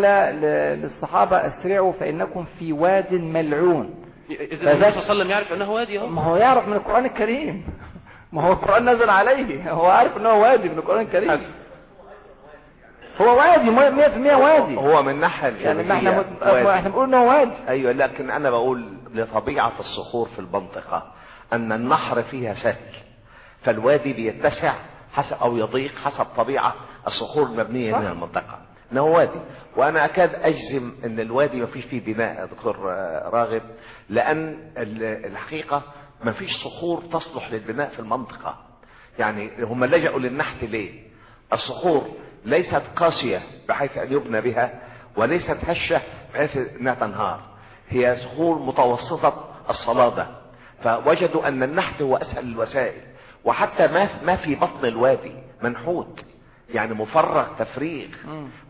[0.80, 5.98] للصحابه اسرعوا فانكم في واد ملعون إذا النبي صلى الله عليه وسلم يعرف أنه وادي
[5.98, 7.66] ما هو يعرف من القرآن الكريم
[8.32, 11.40] ما هو القرآن نزل عليه هو عارف أنه وادي من القرآن الكريم
[13.20, 13.76] هو وادي
[14.30, 16.20] 100% وادي هو من الناحيه يعني احنا
[16.74, 21.02] احنا بنقول انه وادي ايوه لكن انا بقول لطبيعه الصخور في المنطقه
[21.52, 22.96] ان النحر فيها شكل
[23.62, 24.74] فالوادي بيتسع
[25.12, 26.74] حسب او يضيق حسب طبيعه
[27.06, 28.58] الصخور المبنيه من المنطقه
[28.92, 29.40] انه وادي
[29.76, 33.62] وانا اكاد اجزم ان الوادي ما فيش فيه بناء يا دكتور آه، راغب
[34.10, 34.58] لان
[35.26, 35.82] الحقيقة
[36.24, 38.54] ما فيش صخور تصلح للبناء في المنطقة
[39.18, 41.02] يعني هم لجأوا للنحت ليه
[41.52, 42.04] الصخور
[42.44, 44.80] ليست قاسية بحيث ان يبنى بها
[45.16, 46.00] وليست هشة
[46.34, 47.40] بحيث انها تنهار
[47.88, 50.26] هي صخور متوسطة الصلادة
[50.84, 53.00] فوجدوا ان النحت هو اسهل الوسائل
[53.44, 56.20] وحتى ما ما في بطن الوادي منحوت
[56.68, 58.08] يعني مفرغ تفريغ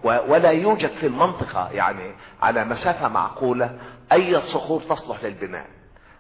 [0.05, 3.79] ولا يوجد في المنطقة يعني على مسافة معقولة
[4.13, 5.67] اي صخور تصلح للبناء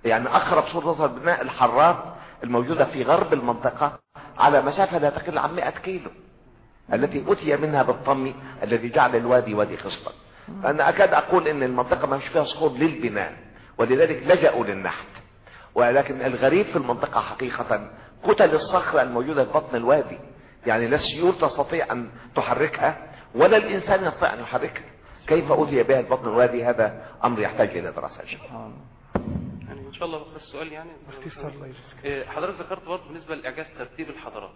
[0.05, 1.99] يعني اقرب صخور تصلح للبناء الحرات
[2.45, 3.99] الموجودة في غرب المنطقة
[4.39, 6.11] على مسافة لا تقل عن 100 كيلو
[6.93, 10.13] التي أتي منها بالطمي الذي جعل الوادي وادي خصبا
[10.63, 13.33] فأنا أكاد أقول أن المنطقة ما فيها صخور للبناء
[13.79, 15.07] ولذلك لجأوا للنحت
[15.75, 17.91] ولكن الغريب في المنطقة حقيقة
[18.25, 20.19] كتل الصخرة الموجودة في بطن الوادي
[20.67, 22.97] يعني لا السيول تستطيع أن تحركها
[23.35, 24.85] ولا الإنسان يستطيع أن يحركها
[25.27, 28.67] كيف أوذي بها البطن الوادي هذا أمر يحتاج إلى دراسة إن شاء الله
[29.69, 30.91] يعني إن شاء الله بخص السؤال يعني
[31.61, 31.75] طيب.
[32.05, 34.51] إيه، حضرتك ذكرت برضه بالنسبة لإعجاز ترتيب الحضارات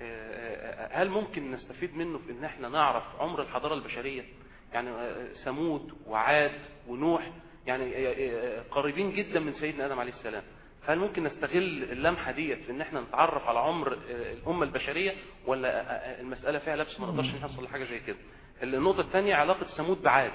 [0.00, 4.22] إيه، إيه، هل ممكن نستفيد منه في ان احنا نعرف عمر الحضارة البشرية
[4.72, 4.90] يعني
[5.44, 6.52] ثمود وعاد
[6.88, 7.30] ونوح
[7.66, 7.94] يعني
[8.70, 10.42] قريبين جدا من سيدنا ادم عليه السلام
[10.88, 15.14] هل ممكن نستغل اللمحة ديت في ان احنا نتعرف على عمر الامة البشرية
[15.46, 18.16] ولا المسألة فيها لبس ما نقدرش نحصل لحاجة زي كده
[18.62, 20.30] النقطة الثانية علاقة ثمود بعاد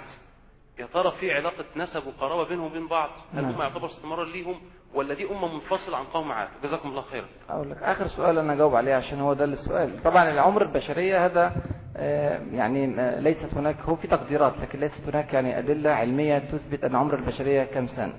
[0.80, 3.52] يا ترى في علاقة نسب وقرابة بينهم وبين بعض هل نعم.
[3.54, 4.60] هم يعتبر استمرار ليهم
[4.94, 8.54] ولا دي أمة منفصلة عن قوم عاد جزاكم الله خيرا أقول لك آخر سؤال أنا
[8.54, 11.56] أجاوب عليه عشان هو ده السؤال طبعا العمر البشرية هذا
[11.98, 16.84] آه، يعني آه، ليست هناك هو في تقديرات لكن ليست هناك يعني أدلة علمية تثبت
[16.84, 18.14] أن عمر البشرية كم سنة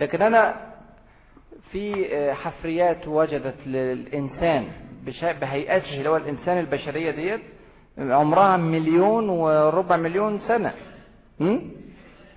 [0.00, 0.70] لكن أنا
[1.72, 4.68] في آه، حفريات وجدت للإنسان
[5.40, 7.40] بهيئته اللي هو الإنسان البشرية ديت
[7.98, 10.74] عمرها مليون وربع مليون سنة
[11.40, 11.58] م?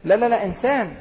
[0.04, 0.98] لا لا لا إنسان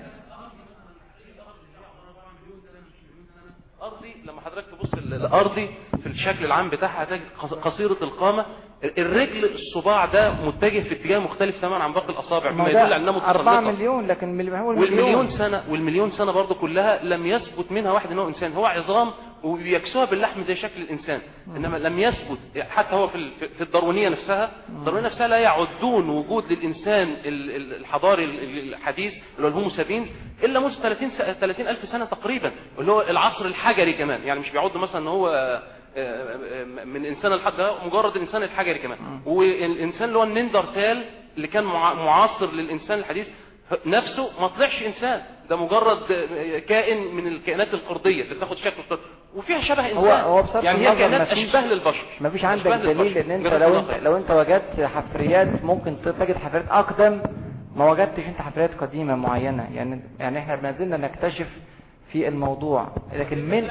[3.82, 5.68] أرضي لما حضرتك تبص الأرضي
[6.02, 7.28] في الشكل العام بتاعها هتجد
[7.62, 8.46] قصيرة القامة
[8.84, 13.12] الرجل الصباع ده متجه في اتجاه مختلف تماما عن باقي الاصابع بما يدل على انها
[13.12, 17.92] متسلقه 4 مليون لكن هو المليون والمليون سنه والمليون سنه برضه كلها لم يثبت منها
[17.92, 19.10] واحد ان هو انسان هو عظام
[19.42, 21.20] وبيكسوها باللحم زي شكل الانسان
[21.56, 22.38] انما لم يثبت
[22.70, 27.16] حتى هو في في الداروينيه نفسها الداروينيه نفسها لا يعدون وجود للانسان
[27.80, 30.08] الحضاري الحديث اللي هو الهومو سابينز
[30.44, 34.80] الا منذ 30 30 الف سنه تقريبا اللي هو العصر الحجري كمان يعني مش بيعدوا
[34.80, 35.28] مثلا ان هو
[36.86, 37.52] من انسان لحد
[37.86, 41.04] مجرد الانسان الحجري كمان والانسان اللي هو النندرتال
[41.36, 43.26] اللي كان معاصر للانسان الحديث
[43.86, 45.98] نفسه ما طلعش انسان ده مجرد
[46.68, 48.98] كائن من الكائنات القرديه اللي بتاخد شكل
[49.36, 50.10] وفيها شبه انسان هو
[50.40, 54.16] هو يعني هي كائنات اشبه للبشر ما فيش عندك دليل ان انت لو انت لو
[54.16, 57.20] انت وجدت حفريات ممكن تجد حفريات اقدم
[57.76, 61.46] ما وجدتش انت حفريات قديمه معينه يعني يعني احنا ما زلنا نكتشف
[62.12, 63.66] في الموضوع لكن من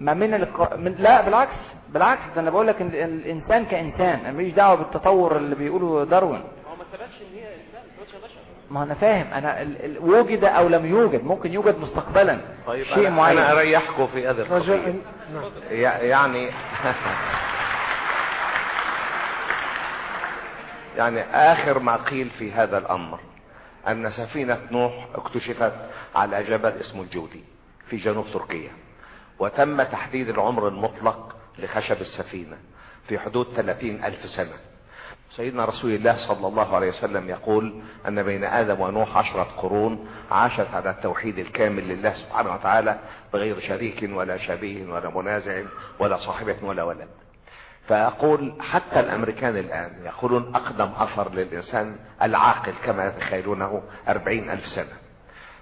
[0.00, 0.76] ما من, الق...
[0.76, 1.54] من لا بالعكس
[1.88, 6.40] بالعكس ده انا بقول لك ان الانسان كانسان انا ماليش دعوه بالتطور اللي بيقوله داروين
[6.40, 7.82] هو ما ثبتش ان هي انسان
[8.70, 9.84] ما انا فاهم انا ال...
[9.84, 9.98] ال...
[10.04, 14.56] وجد او لم يوجد ممكن يوجد مستقبلا طيب شيء أنا معين انا اريحكم في هذا
[14.58, 14.96] رجل
[15.70, 16.50] يعني
[20.96, 21.20] يعني
[21.52, 23.18] اخر ما قيل في هذا الامر
[23.88, 25.72] أن سفينة نوح اكتشفت
[26.14, 27.44] على جبل اسمه الجودي
[27.88, 28.70] في جنوب تركيا
[29.38, 32.56] وتم تحديد العمر المطلق لخشب السفينة
[33.08, 34.54] في حدود 30 ألف سنة
[35.36, 40.66] سيدنا رسول الله صلى الله عليه وسلم يقول أن بين آدم ونوح عشرة قرون عاشت
[40.74, 42.98] على التوحيد الكامل لله سبحانه وتعالى
[43.32, 45.62] بغير شريك ولا شبيه ولا منازع
[45.98, 47.08] ولا صاحبة ولا ولد
[47.88, 54.92] فأقول حتى الأمريكان الآن يقولون أقدم أثر للإنسان العاقل كما يتخيلونه أربعين ألف سنة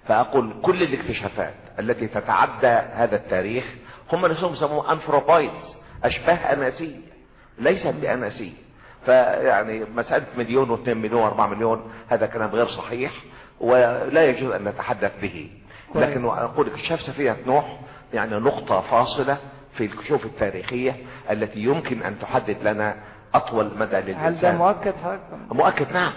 [0.08, 3.64] فأقول كل الاكتشافات التي تتعدى هذا التاريخ
[4.12, 6.96] هم نفسهم يسموه أنثروبويدز أشباه أناسية
[7.58, 8.52] ليست بأناسية
[9.04, 13.12] فيعني مسألة مليون واثنين مليون واربع مليون هذا كلام غير صحيح
[13.60, 15.50] ولا يجوز أن نتحدث به
[15.94, 17.80] لكن أقول اكتشاف سفينة نوح
[18.14, 19.38] يعني نقطة فاصلة
[19.76, 20.96] في الكشوف التاريخية
[21.30, 22.94] التي يمكن ان تحدد لنا
[23.34, 25.20] اطول مدى للانسان هل ده مؤكد حضرتك
[25.52, 26.12] مؤكد نعم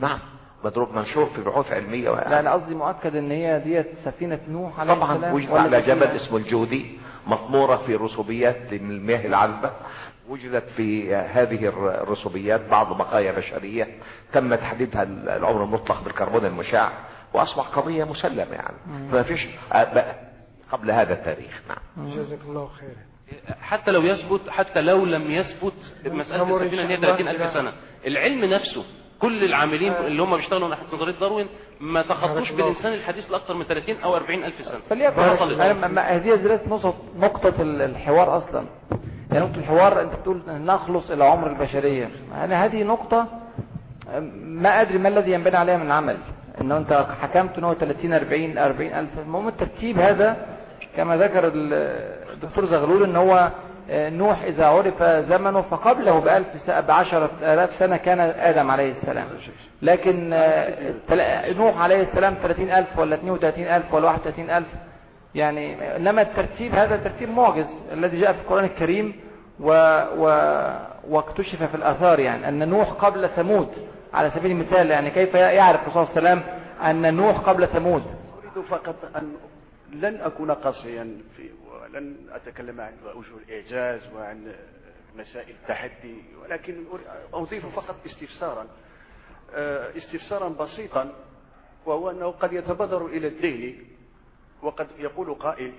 [0.00, 0.18] نعم
[0.64, 2.14] مضروب منشور في بحوث علمية و...
[2.14, 6.36] لا انا قصدي مؤكد ان هي ديت سفينة نوح على طبعا وجد على جبل اسمه
[6.38, 9.70] الجودي مطمورة في رسوبيات للمياه العذبة
[10.28, 11.66] وجدت في هذه
[12.02, 13.88] الرسوبيات بعض بقايا بشرية
[14.32, 15.02] تم تحديدها
[15.36, 16.90] العمر المطلق بالكربون المشع
[17.34, 20.27] واصبح قضية مسلمة يعني فما فيش آه،
[20.72, 25.74] قبل هذا التاريخ نعم جزاك الله خيرا حتى لو يثبت حتى لو لم يثبت
[26.06, 27.72] مسألة السفينة هي 30 ألف سنة
[28.06, 28.84] العلم نفسه
[29.20, 30.06] كل العاملين آه.
[30.06, 31.46] اللي هم بيشتغلوا ناحية نظرية داروين
[31.80, 37.54] ما تخطوش بالإنسان الحديث لأكثر من 30 أو 40 ألف سنة فليكن هذه دراسة نقطة
[37.60, 38.66] الحوار أصلا
[39.32, 43.26] يعني نقطة الحوار أنت بتقول نخلص إلى عمر البشرية أنا هذه نقطة
[44.42, 46.16] ما أدري ما الذي ينبني عليها من عمل
[46.60, 50.57] ان انت حكمت ان هو 30 40 40 الف المهم الترتيب هذا
[50.98, 51.52] كما ذكر
[52.34, 53.48] الدكتور زغلول ان هو
[53.90, 59.24] آه، نوح إذا عرف زمنه فقبله بألف بعشرة آلاف سنة كان آدم عليه السلام
[59.82, 64.66] لكن آه، نوح عليه السلام ثلاثين ألف ولا وثلاثين ألف ولا وثلاثين ألف
[65.34, 69.16] يعني إنما الترتيب هذا ترتيب معجز الذي جاء في القرآن الكريم
[69.60, 69.68] و
[70.18, 70.24] و
[71.10, 73.68] واكتشف في الأثار يعني أن نوح قبل ثمود
[74.14, 76.50] على سبيل المثال يعني كيف يعرف الرسول صلى الله عليه وسلم
[76.90, 78.02] أن نوح قبل ثمود
[78.54, 79.32] أريد فقط أن
[79.92, 84.52] لن أكون قاسيا في ولن أتكلم عن وجه الإعجاز وعن
[85.18, 86.84] مسائل التحدي ولكن
[87.34, 88.66] أضيف فقط استفسارا
[89.54, 91.12] آه، استفسارا بسيطا
[91.86, 93.76] وهو أنه قد يتبادر إلى الذهن
[94.62, 95.72] وقد يقول قائل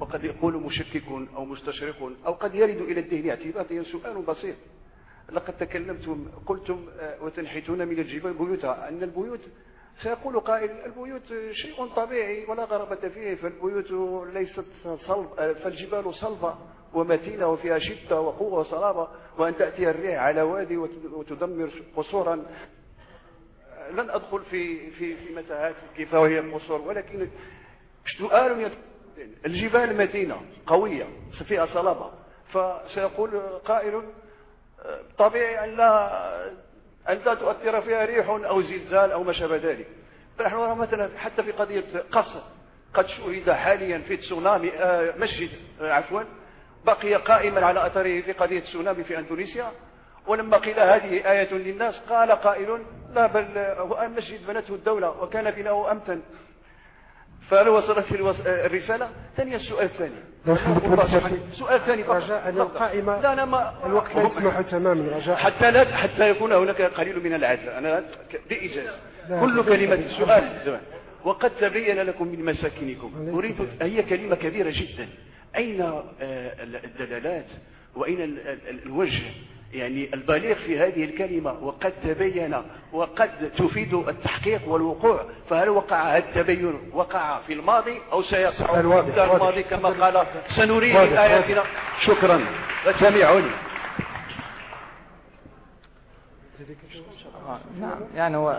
[0.00, 1.02] وقد يقول مشكك
[1.36, 4.56] أو مستشرق أو قد يرد إلى الذهن اعتباطيا سؤال بسيط
[5.32, 9.40] لقد تكلمتم قلتم آه، وتنحتون من الجبال بيوتها أن البيوت
[10.00, 11.22] سيقول قائل البيوت
[11.54, 13.90] شيء طبيعي ولا غرابة فيه فالبيوت
[14.34, 15.28] ليست صلب
[15.62, 16.56] فالجبال صلبة
[16.94, 19.08] ومتينة وفيها شدة وقوة وصلابة
[19.38, 20.76] وأن تأتي الريح على وادي
[21.12, 22.36] وتدمر قصورا
[23.90, 27.28] لن أدخل في في في متاهات كيف وهي القصور ولكن
[28.18, 28.70] سؤال
[29.46, 31.06] الجبال متينة قوية
[31.48, 32.10] فيها صلابة
[32.52, 34.02] فسيقول قائل
[35.18, 36.08] طبيعي أن لا
[37.08, 39.86] أن لا تؤثر فيها ريح أو زلزال أو ما شابه ذلك
[40.38, 42.40] فنحن نرى مثلا حتى في قضية قصر
[42.94, 45.50] قد شهد حاليا في تسونامي آه، مسجد
[45.80, 46.22] آه، عفوا
[46.84, 49.72] بقي قائما على أثره في قضية تسونامي في أندونيسيا
[50.26, 52.80] ولما قيل هذه آية للناس قال قائل
[53.14, 56.20] لا بل آه، هو مسجد بنته الدولة وكان بناؤه أمتن
[57.52, 58.06] فهل وصلت
[58.46, 64.60] آه، الرسالة ثاني السؤال الثاني سؤال ثاني رجاء القائمة لا أنا ما الوقت لا يسمح
[64.60, 68.02] تماما رجاء حتى لا حتى يكون هناك قليل من العزاء أنا
[68.48, 68.90] بايجاز
[69.40, 70.80] كل كلمة سؤال زمان
[71.24, 75.08] وقد تبين لكم من مساكنكم أريد هي كلمة كبيرة جدا
[75.56, 76.02] أين آه،
[76.62, 77.46] الدلالات
[77.96, 78.36] وأين
[78.86, 79.20] الوجه
[79.74, 82.56] يعني البليغ في هذه الكلمة وقد تبين
[82.92, 88.80] وقد تفيد التحقيق والوقوع فهل وقع هذا التبين وقع في الماضي أو سيقع في
[89.20, 90.26] الماضي كما قال
[90.56, 91.62] سنريه آياتنا
[92.00, 92.40] شكرا
[93.00, 93.50] سمعوني
[97.80, 98.50] نعم يعني هو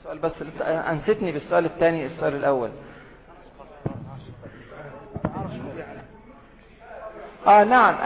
[0.00, 0.32] السؤال بس
[0.66, 2.70] أنستني بالسؤال الثاني السؤال الأول
[7.46, 7.96] آه نعم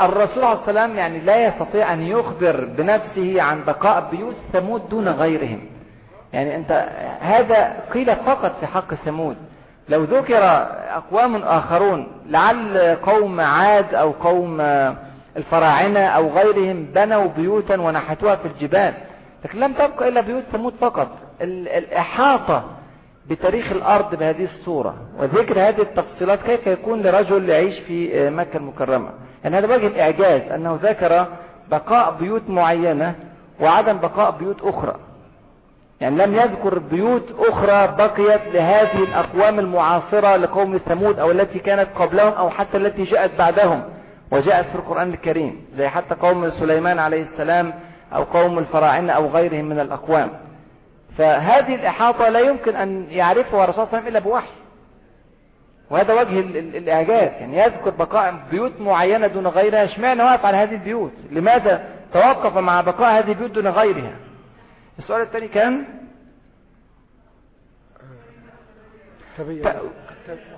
[0.00, 5.60] الرسول عليه السلام يعني لا يستطيع أن يخبر بنفسه عن بقاء بيوت ثمود دون غيرهم
[6.32, 6.88] يعني أنت
[7.20, 9.36] هذا قيل فقط في حق ثمود
[9.88, 10.44] لو ذكر
[10.90, 14.60] أقوام آخرون لعل قوم عاد أو قوم
[15.36, 18.94] الفراعنة أو غيرهم بنوا بيوتا ونحتوها في الجبال
[19.44, 21.08] لكن لم تبقى إلا بيوت ثمود فقط
[21.40, 22.64] الإحاطة
[23.30, 29.08] بتاريخ الأرض بهذه الصورة وذكر هذه التفصيلات كيف يكون لرجل يعيش في آه، مكة المكرمة
[29.44, 31.26] يعني هذا وجه الإعجاز أنه ذكر
[31.70, 33.14] بقاء بيوت معينة
[33.60, 34.94] وعدم بقاء بيوت أخرى
[36.00, 42.32] يعني لم يذكر بيوت أخرى بقيت لهذه الأقوام المعاصرة لقوم ثمود أو التي كانت قبلهم
[42.32, 43.82] أو حتى التي جاءت بعدهم
[44.30, 47.72] وجاءت في القرآن الكريم زي حتى قوم سليمان عليه السلام
[48.14, 50.28] أو قوم الفراعنة أو غيرهم من الأقوام
[51.18, 54.48] فهذه الإحاطة لا يمكن أن يعرفها الرسول صلى الله عليه وسلم إلا بوحي
[55.90, 56.40] وهذا وجه
[56.78, 62.56] الإعجاز يعني يذكر بقاء بيوت معينة دون غيرها اشمعنى وقف على هذه البيوت لماذا توقف
[62.58, 64.12] مع بقاء هذه البيوت دون غيرها
[64.98, 65.84] السؤال الثاني كان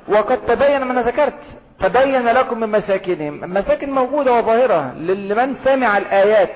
[0.09, 1.35] وقد تبين ما ذكرت
[1.81, 6.51] تبين لكم من مساكنهم المساكن موجودة وظاهرة لمن سمع الآيات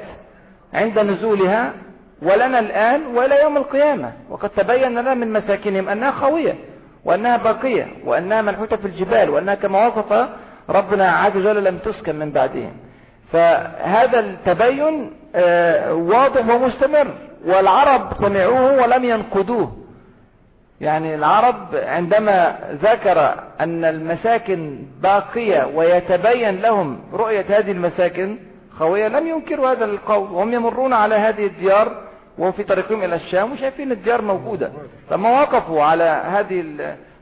[0.75, 1.73] عند نزولها
[2.23, 6.55] ولنا الآن وإلى يوم القيامة وقد تبين لنا من مساكنهم أنها خاوية
[7.05, 10.29] وأنها باقية وأنها منحوتة في الجبال وأنها كما وصف
[10.71, 12.73] ربنا عز وجل لم تسكن من بعدهم
[13.33, 17.07] فهذا التبين آه، واضح ومستمر
[17.47, 19.73] والعرب سمعوه ولم ينقدوه
[20.81, 28.37] يعني العرب عندما ذكر أن المساكن باقية ويتبين لهم رؤية هذه المساكن
[28.79, 32.08] خوية لم ينكروا هذا القول وهم يمرون على هذه الديار
[32.39, 34.73] وهم في طريقهم إلى الشام وشايفين الديار موجودة
[35.11, 36.65] لما وقفوا على هذه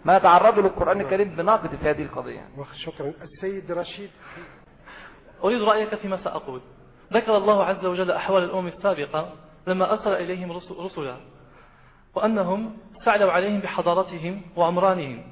[0.05, 2.41] ما تعرضوا للقرآن الكريم بناقض في هذه القضية
[2.85, 4.11] شكرا السيد رشيد
[5.45, 6.61] أريد رأيك فيما سأقول
[7.13, 9.31] ذكر الله عز وجل أحوال الأمم السابقة
[9.67, 11.17] لما أرسل إليهم رسلا
[12.15, 12.73] وأنهم
[13.05, 15.23] سعلوا عليهم بحضارتهم وعمرانهم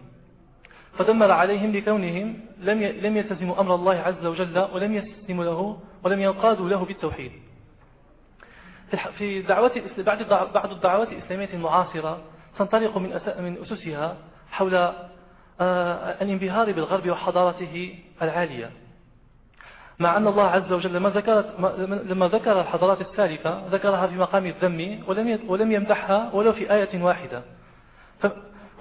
[0.98, 6.68] فدمر عليهم لكونهم لم لم يلتزموا أمر الله عز وجل ولم يستسلموا له ولم ينقادوا
[6.68, 7.32] له بالتوحيد
[8.96, 10.22] في دعوات بعد
[10.54, 12.18] بعض الدعوات الإسلامية المعاصرة
[12.58, 14.16] تنطلق من من أسسها
[14.50, 14.74] حول
[15.60, 18.70] آه، الانبهار بالغرب وحضارته العالية
[19.98, 21.42] مع أن الله عز وجل لما ذكر
[22.04, 27.42] لما ذكر الحضارات السالفة ذكرها في مقام الذم ولم ولم يمدحها ولو في آية واحدة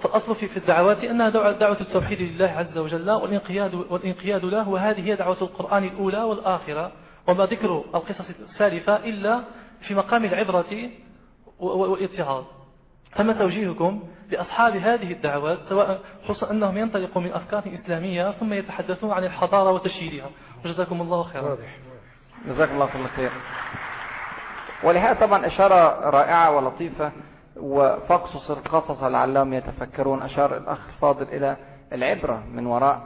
[0.02, 5.36] فالأصل في الدعوات أنها دعوة التوحيد لله عز وجل والانقياد والانقياد له وهذه هي دعوة
[5.42, 6.92] القرآن الأولى والآخرة
[7.26, 9.40] وما ذكر القصص السالفة إلا
[9.88, 10.90] في مقام العبرة
[11.58, 12.44] والاتعاظ
[13.12, 19.24] فما توجيهكم لأصحاب هذه الدعوات سواء خصوصا أنهم ينطلقوا من أفكار إسلامية ثم يتحدثون عن
[19.24, 20.30] الحضارة وتشييدها
[20.64, 21.68] وجزاكم الله خيرا جزاكم
[22.48, 23.30] جزاك الله كل خير
[24.84, 27.12] ولهذا طبعا إشارة رائعة ولطيفة
[27.56, 31.56] وفقصص القصص لعلهم يتفكرون أشار الأخ الفاضل إلى
[31.92, 33.02] العبرة من وراء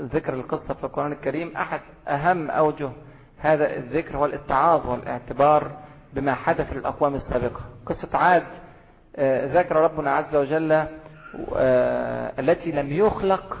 [0.00, 2.90] ذكر القصة في القرآن الكريم أحد أهم أوجه
[3.38, 5.70] هذا الذكر هو الاتعاظ والاعتبار
[6.14, 8.42] بما حدث للأقوام السابقة قصة عاد
[9.16, 13.56] آه، ذكر ربنا عز وجل آه، التي لم يخلق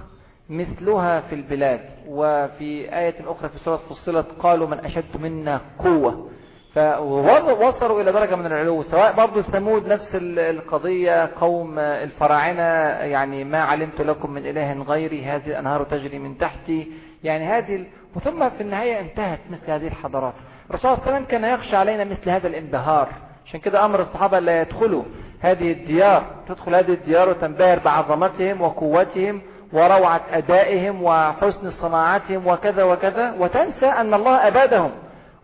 [0.50, 6.28] مثلها في البلاد وفي آية أخرى في سورة فصلت قالوا من أشد منا قوة
[6.74, 10.08] فوصلوا إلى درجة من العلو سواء برضو ثمود نفس
[10.50, 12.62] القضية قوم الفراعنة
[13.04, 16.92] يعني ما علمت لكم من إله غيري هذه الأنهار تجري من تحتي
[17.24, 17.86] يعني هذه
[18.24, 20.34] ثم في النهاية انتهت مثل هذه الحضارات
[20.70, 23.08] الرسول صلى الله عليه وسلم كان يخشى علينا مثل هذا الانبهار
[23.46, 25.02] عشان كده أمر الصحابة لا يدخلوا
[25.40, 29.40] هذه الديار تدخل هذه الديار وتنبهر بعظمتهم وقوتهم
[29.72, 34.90] وروعة أدائهم وحسن صناعتهم وكذا وكذا وتنسى أن الله أبادهم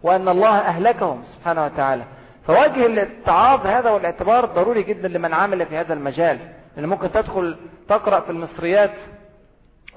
[0.03, 2.03] وأن الله أهلكهم سبحانه وتعالى
[2.47, 6.39] فوجه الاتعاظ هذا والاعتبار ضروري جدا لمن عمل في هذا المجال
[6.77, 7.57] لأن ممكن تدخل
[7.89, 8.91] تقرأ في المصريات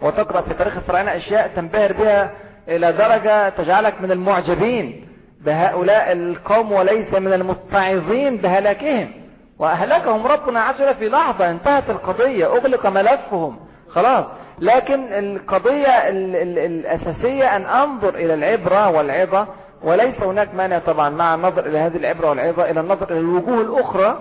[0.01, 2.31] وتقرأ في تاريخ الفراعنة أشياء تنبهر بها
[2.67, 5.12] إلى درجة تجعلك من المعجبين
[5.45, 9.11] بهؤلاء القوم وليس من المتعظين بهلاكهم
[9.59, 13.57] وأهلكهم ربنا عجل في لحظة انتهت القضية أغلق ملفهم
[13.89, 14.25] خلاص
[14.59, 19.47] لكن القضية الأساسية أن أنظر إلى العبرة والعظة
[19.83, 24.17] وليس هناك مانع طبعا مع النظر إلى هذه العبرة والعظة إلى النظر إلى الوجوه الأخرى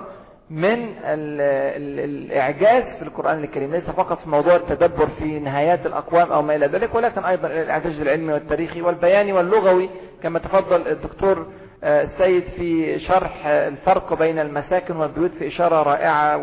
[0.51, 6.56] من الإعجاز في القرآن الكريم ليس فقط في موضوع التدبر في نهايات الأقوام أو ما
[6.56, 9.90] إلى ذلك ولكن أيضا الإعجاز العلمي والتاريخي والبياني واللغوي
[10.23, 11.47] كما تفضل الدكتور
[11.85, 16.40] آه، السيد في شرح الفرق بين المساكن والبيوت في إشارة رائعة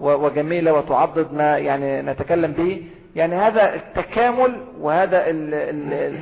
[0.00, 2.82] وجميلة وتعضد ما يعني نتكلم به
[3.16, 6.18] يعني هذا التكامل وهذا آه،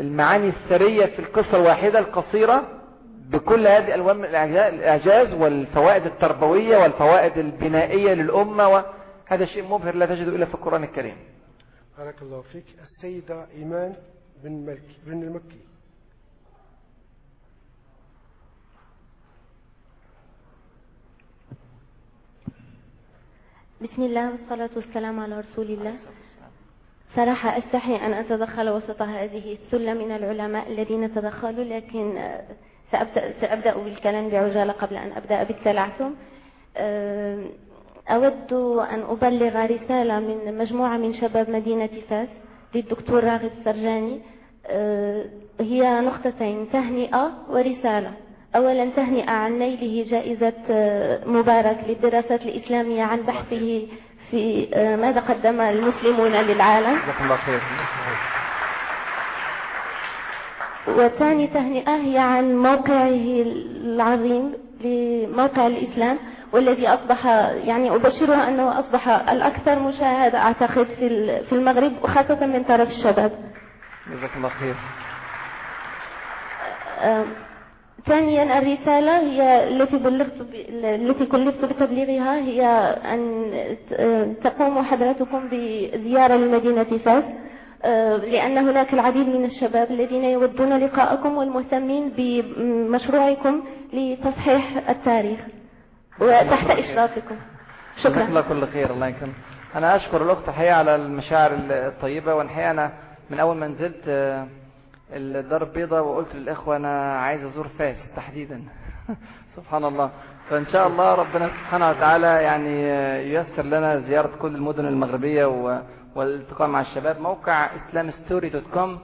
[0.00, 2.62] المعاني السرية في القصة الواحدة القصيرة
[3.28, 10.36] بكل هذه الألوان من الإعجاز والفوائد التربوية والفوائد البنائية للأمة وهذا شيء مبهر لا تجده
[10.36, 11.16] إلا في القرآن الكريم
[11.98, 13.94] بارك الله فيك السيدة إيمان
[14.44, 15.58] بن, ملك بن المكي
[23.80, 25.94] بسم الله والصلاة والسلام على رسول الله
[27.16, 32.18] صراحة أستحي أن أتدخل وسط هذه السلة من العلماء الذين تدخلوا لكن
[32.92, 36.10] سأبدأ, سأبدأ بالكلام بعجالة قبل أن أبدأ بالتلعثم
[38.10, 38.52] أود
[38.92, 42.28] أن أبلغ رسالة من مجموعة من شباب مدينة فاس
[42.74, 44.20] للدكتور راغب السرجاني
[45.60, 48.12] هي نقطتين تهنئة ورسالة
[48.56, 50.52] أولا تهنئة عن نيله جائزة
[51.26, 53.86] مبارك للدراسات الإسلامية عن بحثه
[54.30, 54.66] في
[55.00, 57.60] ماذا قدم المسلمون للعالم جزاكم الله خير
[60.96, 63.08] وثاني تهنئة هي عن موقعه
[63.84, 64.52] العظيم
[64.84, 66.18] لموقع الإسلام
[66.52, 67.26] والذي أصبح
[67.64, 73.32] يعني أبشرها أنه أصبح الأكثر مشاهدة أعتقد في في المغرب وخاصة من طرف الشباب.
[74.16, 74.74] جزاك الله خير.
[78.06, 80.52] ثانيا الرسالة هي التي بلغت ب...
[80.70, 82.66] التي كلفت بتبليغها هي
[83.14, 83.44] أن
[84.44, 87.24] تقوم حضرتكم بزيارة لمدينة فاس
[87.84, 95.40] آه، لأن هناك العديد من الشباب الذين يودون لقاءكم والمهتمين بمشروعكم لتصحيح التاريخ
[96.20, 97.36] وتحت إشرافكم
[98.02, 99.34] شكرا الله كل خير الله يكرمك
[99.74, 102.92] أنا أشكر الأخت حياة على المشاعر الطيبة والحقيقة أنا
[103.30, 104.46] من أول ما نزلت آه،
[105.12, 108.60] الدار البيضاء وقلت للإخوة أنا عايز أزور فاس تحديدا
[109.56, 110.10] سبحان الله
[110.50, 115.44] فإن شاء الله ربنا سبحانه وتعالى يعني آه، ييسر لنا زيارة كل المدن المغربية
[116.18, 117.70] والالتقاء مع الشباب موقع
[118.74, 118.98] كوم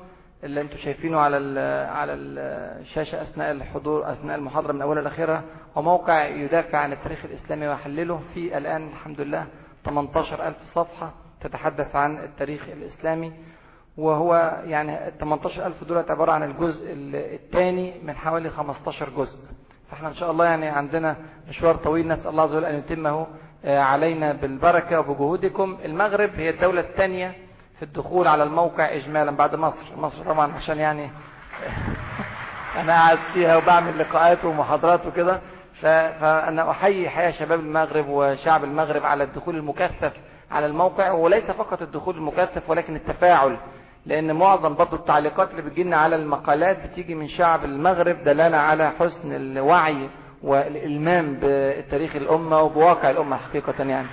[0.45, 1.59] اللي انتم شايفينه على ال
[1.97, 5.43] على الشاشة أثناء الحضور أثناء المحاضرة من أولها لآخرها
[5.77, 9.47] وموقع يدافع عن التاريخ الإسلامي ويحلله في الآن الحمد لله
[9.85, 13.33] 18000 صفحة تتحدث عن التاريخ الإسلامي
[13.97, 16.83] وهو يعني 18000 دول عبارة عن الجزء
[17.15, 19.39] الثاني من حوالي 15 جزء
[19.91, 21.17] فاحنا ان شاء الله يعني عندنا
[21.49, 23.27] مشوار طويل نسأل الله عز وجل أن يتمه
[23.67, 27.33] علينا بالبركة وبجهودكم المغرب هي الدولة الثانية
[27.79, 31.11] في الدخول على الموقع إجمالا بعد مصر مصر طبعا عشان يعني
[32.81, 35.41] أنا قاعد فيها وبعمل لقاءات ومحاضرات وكده
[35.83, 40.13] فأنا أحيي حياة شباب المغرب وشعب المغرب على الدخول المكثف
[40.51, 43.57] على الموقع وليس فقط الدخول المكثف ولكن التفاعل
[44.07, 49.33] لأن معظم برضو التعليقات اللي بتجينا على المقالات بتيجي من شعب المغرب دلالة على حسن
[49.33, 50.09] الوعي
[50.45, 54.09] والإلمام بتاريخ الأمة وبواقع الأمة حقيقة يعني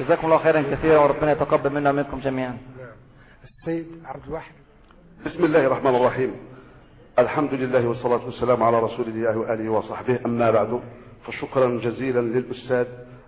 [0.00, 2.58] جزاكم الله خيرا كثيرا وربنا يتقبل منا ومنكم جميعا
[3.44, 4.52] السيد عبد الواحد
[5.26, 6.34] بسم الله الرحمن الرحيم
[7.18, 10.80] الحمد لله والصلاة والسلام على رسول الله وآله وصحبه أما بعد
[11.26, 12.86] فشكرا جزيلا للأستاذ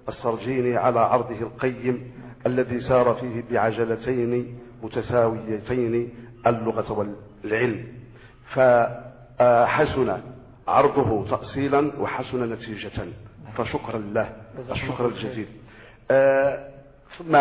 [0.09, 2.13] السرجيني على عرضه القيم
[2.47, 6.11] الذي سار فيه بعجلتين متساويتين
[6.47, 6.93] اللغة
[7.45, 7.85] والعلم
[8.55, 10.34] فحسن
[10.69, 12.91] عرضه تأصيلا وحسن نتيجة
[13.57, 14.37] فشكرا له
[14.71, 15.47] الشكر الجزيل
[16.11, 16.69] آه
[17.19, 17.37] ثم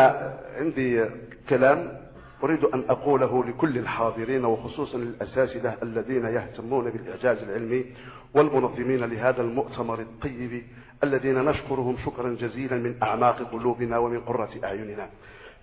[0.60, 1.06] عندي
[1.50, 1.98] كلام
[2.44, 7.86] أريد أن أقوله لكل الحاضرين وخصوصا الأساتذة الذين يهتمون بالإعجاز العلمي
[8.34, 10.64] والمنظمين لهذا المؤتمر الطيب
[11.04, 15.08] الذين نشكرهم شكرا جزيلا من أعماق قلوبنا ومن قرة أعيننا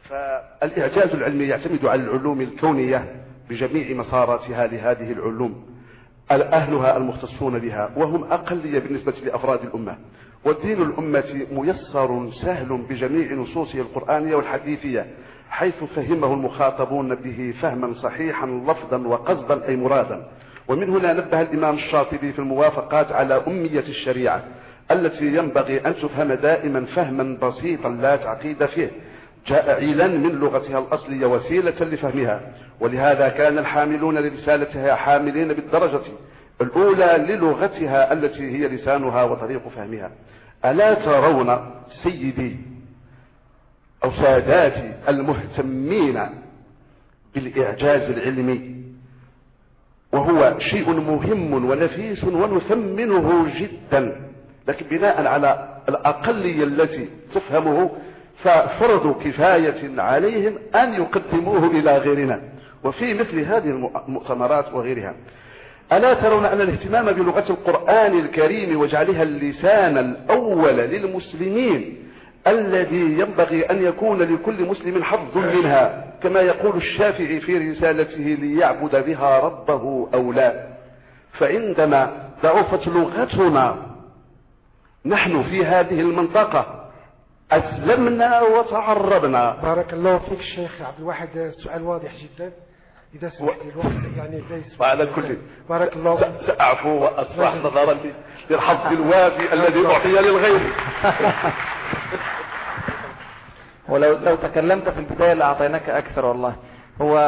[0.08, 5.79] فالإعجاز العلمي يعتمد على العلوم الكونية بجميع مساراتها لهذه العلوم
[6.32, 9.96] أهلها المختصون بها وهم أقلية بالنسبة لأفراد الأمة
[10.44, 15.06] ودين الأمة ميسر سهل بجميع نصوصه القرآنية والحديثية
[15.50, 20.26] حيث فهمه المخاطبون به فهما صحيحا لفظا وقصدا أي مرادا
[20.68, 24.44] ومن هنا نبه الإمام الشاطبي في الموافقات على أمية الشريعة
[24.90, 28.90] التي ينبغي أن تفهم دائما فهما بسيطا لا تعقيد فيه
[29.46, 32.40] جاء عيلا من لغتها الأصلية وسيلة لفهمها
[32.80, 36.00] ولهذا كان الحاملون لرسالتها حاملين بالدرجة
[36.60, 40.10] الأولى للغتها التي هي لسانها وطريق فهمها
[40.64, 41.60] ألا ترون
[42.02, 42.56] سيدي
[44.04, 46.20] أو ساداتي المهتمين
[47.34, 48.76] بالإعجاز العلمي
[50.12, 54.22] وهو شيء مهم ونفيس ونثمنه جدا
[54.68, 57.90] لكن بناء على الأقلية التي تفهمه
[58.44, 62.40] ففرض كفاية عليهم أن يقدموه إلى غيرنا
[62.84, 63.70] وفي مثل هذه
[64.06, 65.14] المؤتمرات وغيرها
[65.92, 71.98] ألا ترون أن الاهتمام بلغة القرآن الكريم وجعلها اللسان الأول للمسلمين
[72.46, 79.38] الذي ينبغي أن يكون لكل مسلم حظ منها كما يقول الشافعي في رسالته ليعبد بها
[79.38, 80.66] ربه أو لا
[81.32, 82.12] فعندما
[82.42, 83.76] ضعفت لغتنا
[85.06, 86.90] نحن في هذه المنطقة
[87.52, 92.50] أسلمنا وتعربنا بارك الله فيك شيخ عبد الواحد سؤال واضح جدا
[93.14, 93.70] يعني إذا سمحت و...
[93.70, 95.36] الوقت يعني ليس وعلى كل
[95.68, 97.96] بارك الله فيك سأعفو وأصبح نظرا
[98.50, 100.60] للحظ الوافي الذي أعطي للغير
[103.88, 106.56] ولو لو تكلمت في البداية لأعطيناك أكثر والله
[107.00, 107.18] هو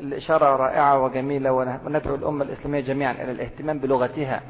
[0.00, 4.40] الإشارة رائعة وجميلة وندعو الأمة الإسلامية جميعا إلى الاهتمام بلغتها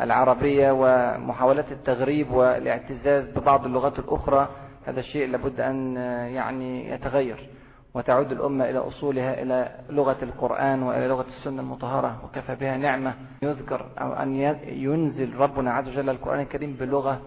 [0.00, 4.48] العربية ومحاولات التغريب والاعتزاز ببعض اللغات الأخرى
[4.86, 5.96] هذا الشيء لابد أن
[6.34, 7.48] يعني يتغير
[7.94, 13.86] وتعود الأمة إلى أصولها إلى لغة القرآن وإلى لغة السنة المطهرة وكفى بها نعمة يذكر
[14.00, 14.34] أو أن
[14.66, 17.20] ينزل ربنا عز وجل القرآن الكريم بلغة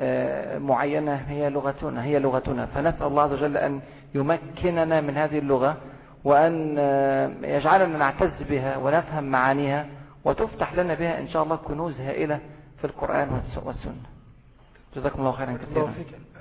[0.00, 3.80] آه، معينة هي لغتنا هي لغتنا فنسأل الله عز وجل أن
[4.14, 5.76] يمكننا من هذه اللغة
[6.24, 9.86] وأن آه، يجعلنا نعتز بها ونفهم معانيها
[10.24, 12.40] وتفتح لنا بها إن شاء الله كنوز هائلة
[12.78, 13.92] في القرآن والسنة
[14.96, 15.92] جزاكم الله خيرا كثيرا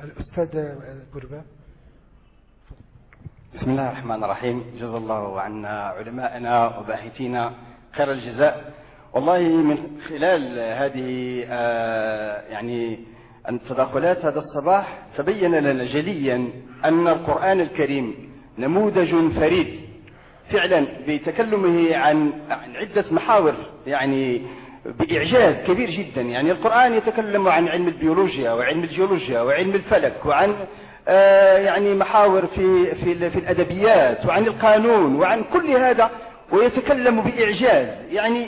[0.04, 0.74] الأستاذ
[1.14, 1.44] برباب
[3.54, 7.52] بسم الله الرحمن الرحيم جزا الله عنا علماءنا وباحثينا
[7.94, 8.74] خير الجزاء
[9.14, 9.78] والله من
[10.10, 13.00] خلال هذه آه، يعني
[13.50, 16.50] التداخلات هذا الصباح تبين لنا جليا
[16.86, 19.80] أن القرآن الكريم نموذج فريد
[20.52, 22.32] فعلا بتكلمه عن
[22.76, 23.54] عدة محاور
[23.88, 24.42] يعني
[24.86, 30.54] بإعجاز كبير جدا يعني القرآن يتكلم عن علم البيولوجيا وعلم الجيولوجيا وعلم الفلك وعن
[31.08, 36.10] آه، يعني محاور في, في, في الأدبيات وعن القانون وعن كل هذا
[36.52, 38.48] ويتكلم بإعجاز يعني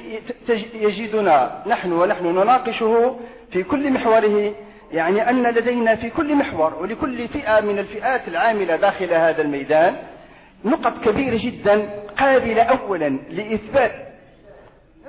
[0.73, 3.19] يجدنا نحن ونحن نناقشه
[3.52, 4.52] في كل محوره
[4.91, 9.95] يعني أن لدينا في كل محور ولكل فئة من الفئات العاملة داخل هذا الميدان
[10.65, 13.91] نقط كبيرة جدا قابلة أولا لإثبات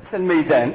[0.03, 0.73] نفس الميدان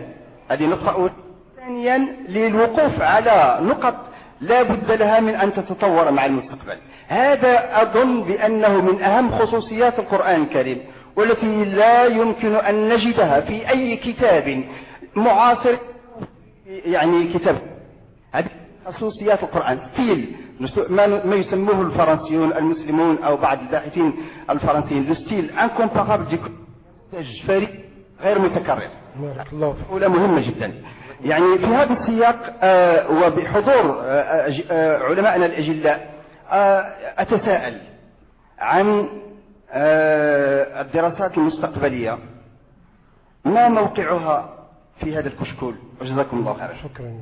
[0.52, 1.12] هذه نقطة أولى
[1.60, 4.11] ثانيا للوقوف على نقط
[4.42, 6.78] لا بد لها من أن تتطور مع المستقبل
[7.08, 10.80] هذا أظن بأنه من أهم خصوصيات القرآن الكريم
[11.16, 14.64] والتي لا يمكن أن نجدها في أي كتاب
[15.16, 15.74] معاصر
[16.86, 17.56] يعني كتاب
[18.34, 18.48] هذه
[18.86, 20.36] خصوصيات القرآن فيل
[21.26, 24.14] ما يسموه الفرنسيون المسلمون أو بعض الباحثين
[24.50, 26.28] الفرنسيين لو ستيل فقط
[27.48, 27.70] فريق
[28.22, 28.82] غير متكرر
[29.16, 30.74] بارك الله فيك مهمة جدا
[31.24, 36.12] يعني في هذا السياق آه، وبحضور آه، آه، علمائنا الأجلاء
[37.20, 37.82] أتساءل
[38.60, 39.10] عن
[40.78, 42.18] الدراسات المستقبلية
[43.46, 44.50] ما موقعها
[45.00, 47.20] في هذا الكشكول وجزاكم الله خيرا شكرا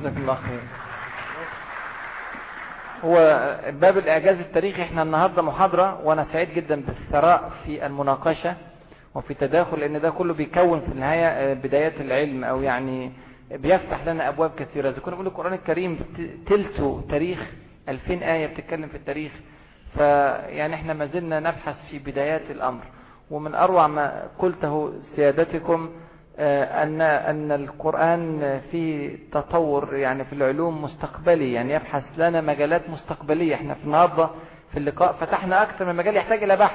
[0.00, 0.62] جزاكم الله خيرا
[3.04, 3.16] هو
[3.80, 8.54] باب الإعجاز التاريخي احنا النهاردة محاضرة وأنا سعيد جدا بالثراء في المناقشة
[9.14, 13.12] وفي التداخل لأن ده كله بيكون في النهاية بدايات العلم أو يعني
[13.50, 15.98] بيفتح لنا أبواب كثيرة إذا كنا بنقول القرآن الكريم
[16.46, 17.38] تلته تاريخ
[17.88, 19.32] 2000 آية بتتكلم في التاريخ
[19.94, 22.82] فيعني احنا ما زلنا نبحث في بدايات الأمر
[23.30, 25.90] ومن أروع ما قلته سيادتكم
[26.40, 33.54] آه، أن أن القرآن فيه تطور يعني في العلوم مستقبلي يعني يبحث لنا مجالات مستقبلية
[33.54, 34.28] احنا في النهارده
[34.72, 36.74] في اللقاء فتحنا أكثر من مجال يحتاج إلى بحث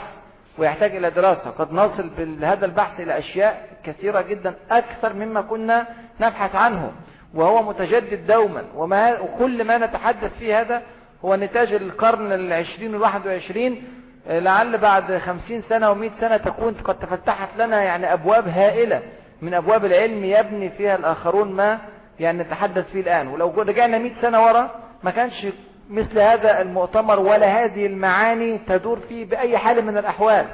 [0.57, 5.85] ويحتاج إلى دراسة قد نصل بهذا البحث إلى أشياء كثيرة جدا أكثر مما كنا
[6.22, 6.91] نبحث عنه
[7.34, 10.81] وهو متجدد دوما وما وكل ما نتحدث فيه هذا
[11.26, 13.84] هو نتاج القرن العشرين والواحد وعشرين
[14.27, 19.02] لعل بعد خمسين سنة ومئة سنة تكون قد تفتحت لنا يعني أبواب هائلة
[19.41, 21.80] من أبواب العلم يبني فيها الآخرون ما
[22.19, 24.69] يعني نتحدث فيه الآن ولو رجعنا مئة سنة ورا
[25.03, 25.48] ما كانش
[25.90, 30.45] مثل هذا المؤتمر ولا هذه المعاني تدور فيه بأي حال من الأحوال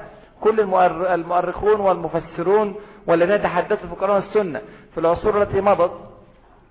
[0.41, 0.60] كل
[1.14, 2.76] المؤرخون والمفسرون
[3.07, 4.61] والذين تحدثوا في القرآن والسنة
[4.94, 5.91] في العصور التي مضت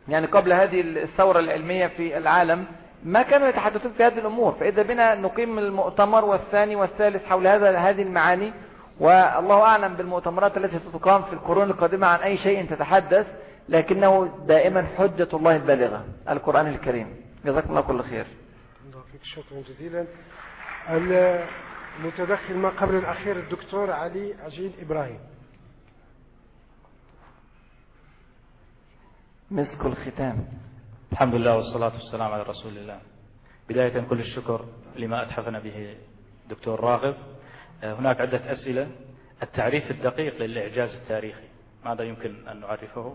[0.08, 2.64] يعني قبل هذه الثورة العلمية في العالم
[3.04, 8.02] ما كانوا يتحدثون في هذه الأمور فإذا بنا نقيم المؤتمر والثاني والثالث حول هذا هذه
[8.02, 8.52] المعاني
[9.00, 13.26] والله أعلم بالمؤتمرات التي ستقام في القرون القادمة عن أي شيء تتحدث
[13.68, 17.06] لكنه دائما حجة الله البالغة القرآن الكريم
[17.44, 18.26] جزاكم الله كل خير
[19.22, 20.04] شكرا جزيلا
[22.00, 25.18] المتدخل ما قبل الأخير الدكتور علي عجيل إبراهيم
[29.50, 30.46] مسك الختام
[31.12, 32.98] الحمد لله والصلاة والسلام على رسول الله
[33.68, 34.64] بداية كل الشكر
[34.96, 35.94] لما أتحفنا به
[36.50, 37.14] دكتور راغب
[37.82, 38.88] آه، هناك عدة أسئلة
[39.42, 41.48] التعريف الدقيق للإعجاز التاريخي
[41.84, 43.14] ماذا يمكن أن نعرفه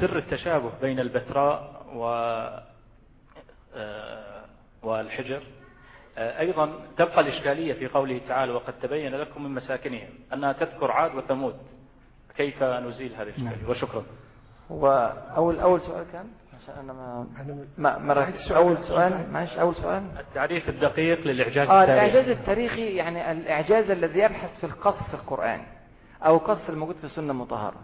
[0.00, 2.04] سر التشابه بين البتراء و
[3.74, 4.44] آه،
[4.82, 5.42] والحجر
[6.18, 11.14] آه، أيضا تبقى الإشكالية في قوله تعالى وقد تبين لكم من مساكنهم أنها تذكر عاد
[11.14, 11.56] وثمود
[12.36, 13.70] كيف نزيل هذه الإشكالية نعم.
[13.70, 14.04] وشكرا
[14.72, 16.24] هو أول أول سؤال كان
[16.62, 17.26] عشان أنا
[17.78, 22.94] ما ما ركزتش أول سؤال معلش أول سؤال التعريف الدقيق للإعجاز آه التاريخي الإعجاز التاريخي
[22.96, 25.60] يعني الإعجاز الذي يبحث في القص في القرآن
[26.26, 27.76] أو قص الموجود في السنة المطهرة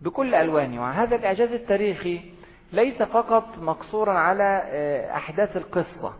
[0.00, 2.20] بكل ألوانه وهذا يعني الإعجاز التاريخي
[2.72, 6.12] ليس فقط مقصورا على آه، أحداث القصة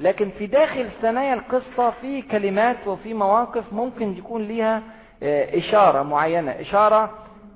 [0.00, 4.82] لكن في داخل ثنايا القصة في كلمات وفي مواقف ممكن يكون ليها
[5.22, 7.10] آه، إشارة معينة إشارة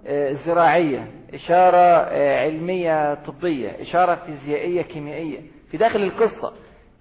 [0.06, 1.76] آه، زراعية إشارة
[2.12, 5.38] آه، علمية طبية إشارة فيزيائية كيميائية
[5.70, 6.52] في داخل القصة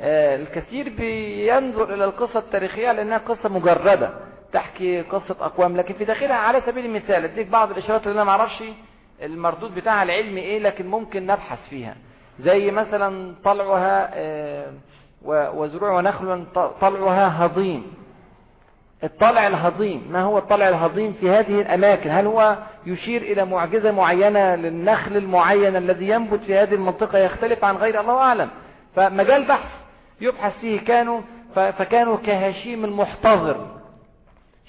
[0.01, 4.09] آه، الكثير بينظر إلى القصة التاريخية لأنها قصة مجردة
[4.53, 8.63] تحكي قصة أقوام لكن في داخلها على سبيل المثال أديك بعض الإشارات اللي أنا معرفش
[9.23, 11.95] المردود بتاعها العلمي إيه لكن ممكن نبحث فيها
[12.39, 14.11] زي مثلا طلعها
[15.26, 16.45] وزروع ونخل
[16.81, 17.84] طلعها هضيم
[19.06, 24.40] الطلع الهضيم ما هو الطلع الهضيم في هذه الأماكن هل هو يشير إلى معجزة معينة
[24.56, 28.49] للنخل المعين الذي ينبت في هذه المنطقة يختلف عن غير الله أعلم
[28.95, 29.69] فمجال بحث
[30.22, 31.22] يبحث فيه كانوا
[31.56, 33.68] فكانوا كهشيم المحتضر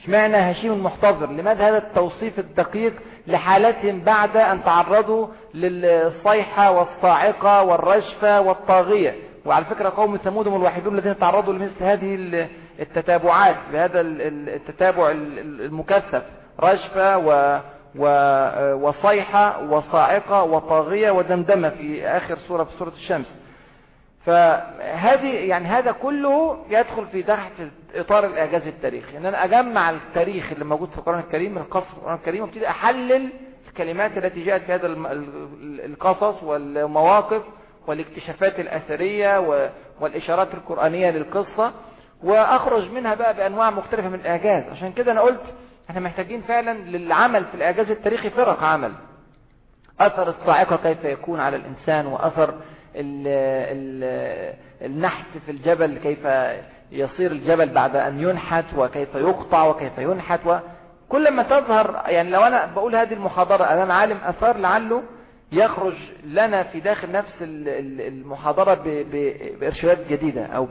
[0.03, 2.93] اشمعنى هشيم المحتضر لماذا هذا التوصيف الدقيق
[3.27, 9.15] لحالتهم بعد أن تعرضوا للصيحة والصاعقة والرجفة والطاغية
[9.45, 12.15] وعلى فكرة قوم ثمود هم الوحيدون الذين تعرضوا لمثل هذه
[12.81, 16.23] التتابعات بهذا التتابع المكثف
[16.61, 17.59] رجفة و
[18.89, 23.27] وصيحة وصاعقة وطاغية ودمدمة في آخر سورة في سورة الشمس
[24.27, 27.53] فهذه يعني هذا كله يدخل في تحت
[27.95, 32.15] إطار الإعجاز التاريخي إن أنا أجمع التاريخ اللي موجود في القرآن الكريم من قصص القرآن
[32.15, 33.29] الكريم وابتدي أحلل
[33.69, 34.87] الكلمات التي جاءت في هذا
[35.87, 37.43] القصص والمواقف
[37.87, 39.39] والاكتشافات الأثرية
[40.01, 41.73] والإشارات القرآنية للقصة
[42.23, 45.41] واخرج منها بقى بانواع مختلفة من الاعجاز عشان كده انا قلت
[45.91, 48.93] احنا محتاجين فعلا للعمل في الاعجاز التاريخي فرق عمل
[50.01, 52.55] اثر الصاعقة كيف يكون على الانسان واثر
[52.97, 54.55] الـ الـ
[54.87, 56.27] النحت في الجبل كيف
[56.93, 62.67] يصير الجبل بعد ان ينحت وكيف يقطع وكيف ينحت وكل ما تظهر يعني لو انا
[62.67, 65.03] بقول هذه المحاضرة انا عالم اثار لعله
[65.53, 65.95] يخرج
[66.25, 68.75] لنا في داخل نفس المحاضرة
[69.59, 70.69] بإرشادات جديدة أو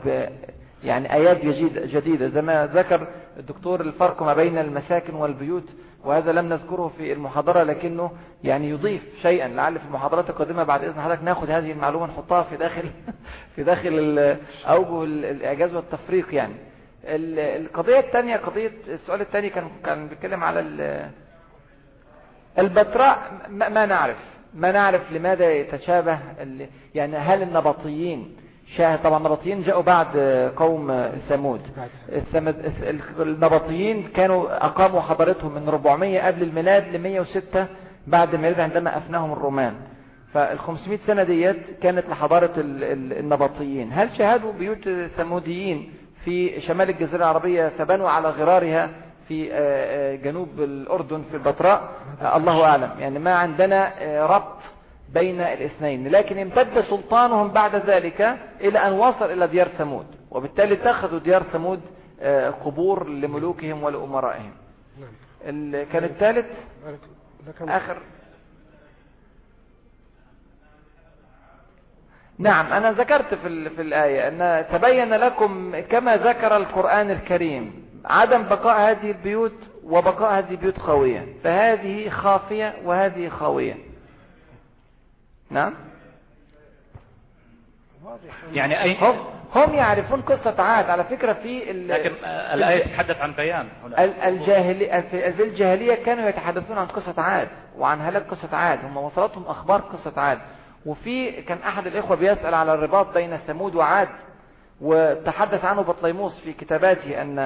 [0.86, 1.44] يعني آيات
[1.86, 3.08] جديدة زي ما ذكر
[3.38, 5.64] الدكتور الفرق ما بين المساكن والبيوت
[6.04, 8.10] وهذا لم نذكره في المحاضرة لكنه
[8.44, 12.56] يعني يضيف شيئا لعل في المحاضرات القادمة بعد إذن حضرتك ناخذ هذه المعلومة نحطها في
[12.56, 12.84] داخل
[13.56, 14.36] في داخل
[14.66, 16.54] أوجه الإعجاز والتفريق يعني
[17.04, 20.64] القضية الثانية قضية السؤال الثاني كان كان بيتكلم على
[22.58, 23.18] البتراء
[23.50, 24.16] ما نعرف
[24.54, 26.18] ما نعرف لماذا يتشابه
[26.94, 28.36] يعني هل النبطيين
[28.74, 31.60] شاهد طبعا النبطيين جاءوا بعد آه، قوم آه، ثمود
[33.20, 37.66] النبطيين كانوا أقاموا حضارتهم من 400 قبل الميلاد ل 106
[38.06, 39.74] بعد الميلاد عندما أفناهم الرومان
[40.34, 45.90] فال 500 سنة ديت كانت لحضارة النبطيين هل شاهدوا بيوت ثموديين
[46.24, 48.90] في شمال الجزيرة العربية فبنوا على غرارها
[49.28, 51.88] في آه، جنوب الأردن في البتراء
[52.36, 53.92] الله أعلم يعني ما عندنا
[54.26, 54.56] ربط
[55.14, 61.18] بين الاثنين لكن امتد سلطانهم بعد ذلك إلى أن وصل إلى ديار ثمود وبالتالي اتخذوا
[61.18, 61.80] ديار ثمود
[62.20, 64.52] آه، قبور لملوكهم ولأمرائهم
[65.92, 66.46] كان الثالث
[67.60, 67.96] آخر
[72.38, 78.90] نعم أنا ذكرت في, في الآية أن تبين لكم كما ذكر القرآن الكريم عدم بقاء
[78.90, 79.54] هذه البيوت
[79.84, 83.74] وبقاء هذه البيوت خاوية فهذه خافية وهذه خاوية
[85.50, 85.74] نعم
[88.52, 89.14] يعني أي هم,
[89.54, 91.88] هم يعرفون قصة عاد على فكرة في ال...
[91.88, 94.04] لكن آه، الآية تتحدث عن بيان هنا.
[94.28, 97.48] الجاهلية في الجاهلية كانوا يتحدثون عن قصة عاد
[97.78, 100.38] وعن هلاك قصة عاد هم وصلتهم أخبار قصة عاد
[100.86, 104.08] وفي كان أحد الإخوة بيسأل على الرباط بين ثمود وعاد
[104.80, 107.38] وتحدث عنه بطليموس في كتاباته أن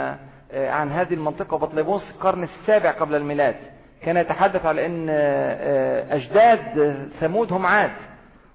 [0.53, 3.55] آه، عن هذه المنطقة بطليموس القرن السابع قبل الميلاد
[4.05, 5.13] كان يتحدث على ان آه،
[6.11, 6.61] آه، اجداد
[7.21, 7.91] ثمود هم عاد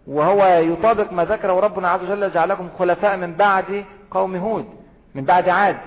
[0.08, 4.66] وهو يطابق ما ذكره ربنا عز وجل جعلكم خلفاء من بعد قوم هود
[5.16, 5.78] من بعد عاد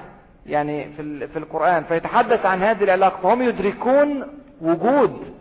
[0.47, 4.25] يعني في في القرآن فيتحدث عن هذه العلاقة فهم يدركون
[4.61, 5.35] وجود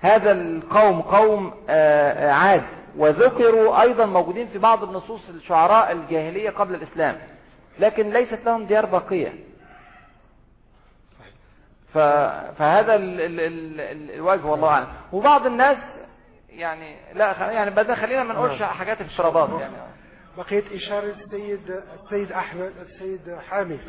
[0.00, 2.62] هذا القوم قوم آه، عاد
[2.98, 7.14] وذكروا أيضا موجودين في بعض النصوص الشعراء الجاهلية قبل الإسلام
[7.80, 9.32] لكن ليست لهم ديار باقية
[11.94, 15.78] فهذا ال ال ال الوجه والله اعلم وبعض الناس
[16.48, 18.70] يعني لا يعني بدنا خلينا ما نقولش نعم.
[18.70, 19.74] حاجات افتراضات يعني
[20.38, 23.80] بقيت إشارة السيد السيد أحمد السيد حامد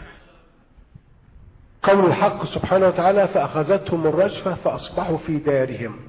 [1.84, 6.00] قول الحق سبحانه وتعالى فأخذتهم الرجفة فأصبحوا في دارهم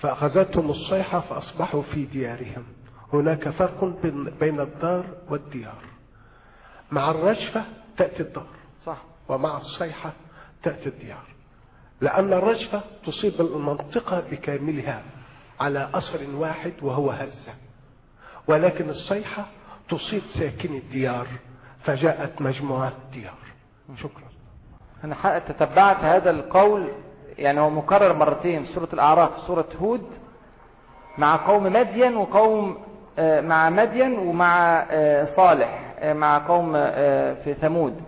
[0.00, 2.66] فأخذتهم الصيحة فأصبحوا في ديارهم
[3.12, 3.84] هناك فرق
[4.40, 5.82] بين الدار والديار
[6.90, 7.64] مع الرجفة
[7.98, 8.46] تأتي الدار
[8.86, 10.12] صح ومع الصيحة
[10.62, 11.22] تأتي الديار
[12.00, 15.02] لأن الرجفة تصيب المنطقة بكاملها
[15.60, 17.54] على أثر واحد وهو هزة
[18.48, 19.46] ولكن الصيحة
[19.88, 21.26] تصيب ساكني الديار
[21.84, 23.34] فجاءت مجموعة الديار
[23.96, 24.26] شكرا
[25.04, 26.88] أنا تتبعت هذا القول
[27.38, 30.06] يعني هو مكرر مرتين سورة الأعراف سورة هود
[31.18, 32.78] مع قوم مدين وقوم
[33.18, 36.72] آه، مع مدين ومع آه، صالح آه، مع قوم
[37.44, 38.00] في ثمود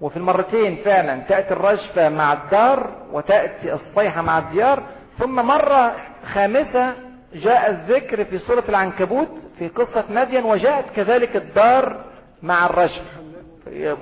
[0.00, 4.82] وفي المرتين فعلا تأتي الرجفة مع الدار وتأتي الصيحة مع الديار
[5.18, 5.96] ثم مرة
[6.32, 6.94] خامسة
[7.34, 9.28] جاء الذكر في سورة العنكبوت
[9.58, 12.04] في قصة مدين وجاءت كذلك الدار
[12.42, 13.06] مع الرجفة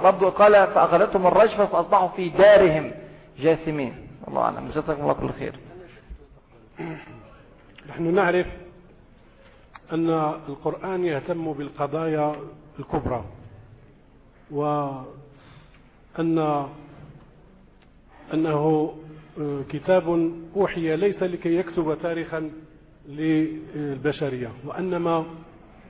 [0.02, 2.92] برضو قال فأخذتهم الرجفة فأصبحوا في دارهم
[3.38, 3.94] جاثمين
[4.28, 5.52] الله أعلم جزاكم الله كل خير
[7.88, 8.46] نحن نعرف
[9.92, 10.10] أن
[10.48, 12.32] القرآن يهتم بالقضايا
[12.80, 13.24] الكبرى
[14.50, 14.84] و
[16.18, 16.66] أن
[18.34, 18.92] أنه
[19.40, 22.50] آه، كتاب أوحي ليس لكي يكتب تاريخا
[23.08, 25.24] للبشرية وإنما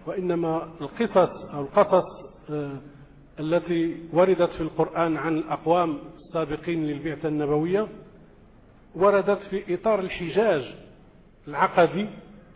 [0.07, 2.73] وإنما القصص أو القصص آه،
[3.41, 7.89] التي وردت في القرآن عن الأقوام السابقين للبعثة النبوية
[8.95, 10.75] وردت في إطار الحجاج
[11.49, 12.07] العقدي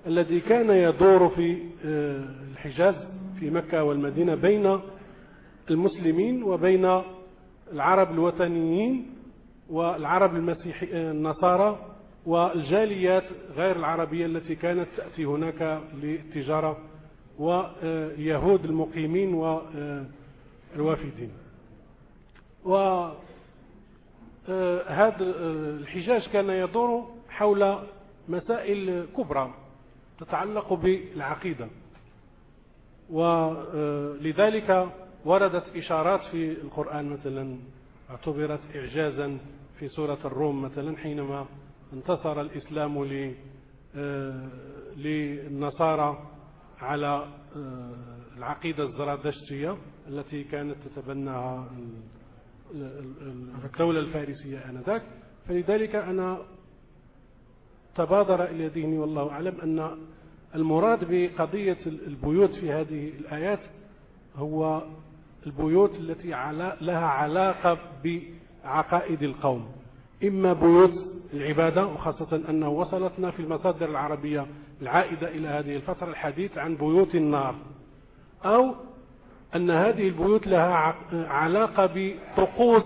[0.06, 2.94] الذي كان يدور في آه، الحجاز
[3.40, 4.78] في مكة والمدينة بين
[5.70, 7.02] المسلمين وبين
[7.72, 9.10] العرب الوثنيين
[9.70, 11.78] والعرب المسيحي النصارى
[12.26, 13.24] والجاليات
[13.56, 16.76] غير العربية التي كانت تأتي هناك للتجارة
[17.38, 23.14] ويهود المقيمين والوافدين آه، وهذا
[24.48, 27.78] آه، آه، الحجاج كان يدور حول
[28.28, 29.50] مسائل كبرى
[30.20, 31.68] تتعلق بالعقيدة
[33.10, 34.86] ولذلك
[35.28, 37.56] وردت إشارات في القرآن مثلا
[38.10, 39.38] اعتبرت إعجازا
[39.78, 41.46] في سورة الروم مثلا حينما
[41.92, 42.96] انتصر الإسلام
[43.96, 44.48] آه،
[44.96, 46.18] للنصارى
[46.80, 47.26] على
[47.56, 47.92] آه،
[48.36, 49.76] العقيدة الزرادشتية
[50.08, 51.70] التي كانت تتبناها
[53.64, 55.02] الدولة الفارسية آنذاك
[55.48, 56.38] فلذلك أنا
[57.94, 59.98] تبادر إلى ذهني والله أعلم أن
[60.54, 63.60] المراد بقضية البيوت في هذه الآيات
[64.36, 64.82] هو
[65.46, 66.28] البيوت التي
[66.80, 69.68] لها علاقة بعقائد القوم
[70.24, 70.92] إما بيوت
[71.32, 74.46] العبادة وخاصة أنه وصلتنا في المصادر العربية
[74.82, 77.54] العائدة إلى هذه الفترة الحديث عن بيوت النار
[78.44, 78.74] أو
[79.56, 82.84] أن هذه البيوت لها علاقة بطقوس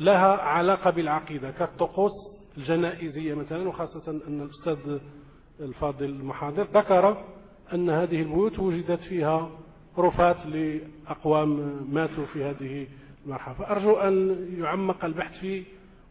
[0.00, 2.12] لها علاقة بالعقيدة كالطقوس
[2.58, 4.98] الجنائزية مثلا وخاصة أن الأستاذ
[5.60, 7.24] الفاضل المحاضر ذكر
[7.74, 9.50] أن هذه البيوت وجدت فيها
[9.98, 12.86] رفات لأقوام ماتوا في هذه
[13.26, 15.62] المرحلة فأرجو أن يعمق البحث في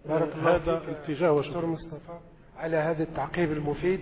[0.06, 2.20] بارك هذا الاتجاه دكتور مصطفى
[2.58, 4.00] على هذا التعقيب المفيد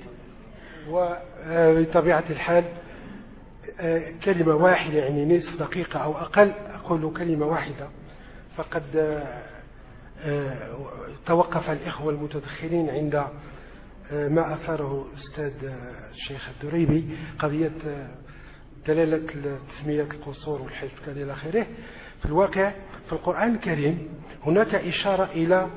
[0.90, 2.64] وبطبيعة آه، الحال
[3.80, 7.88] آه، كلمة واحدة يعني نصف دقيقة أو أقل أقول كلمة واحدة
[8.58, 8.84] فقد
[10.22, 10.76] آه،
[11.26, 13.24] توقف الإخوة المتدخلين عند
[14.12, 15.72] ما أثاره الأستاذ
[16.12, 17.72] الشيخ الدريبي قضية
[18.88, 20.72] دلالة تسمية القصور
[21.06, 21.64] كذا إلى آخره
[22.20, 22.70] في الواقع
[23.06, 24.10] في القرآن الكريم
[24.46, 25.68] هناك إشارة إلى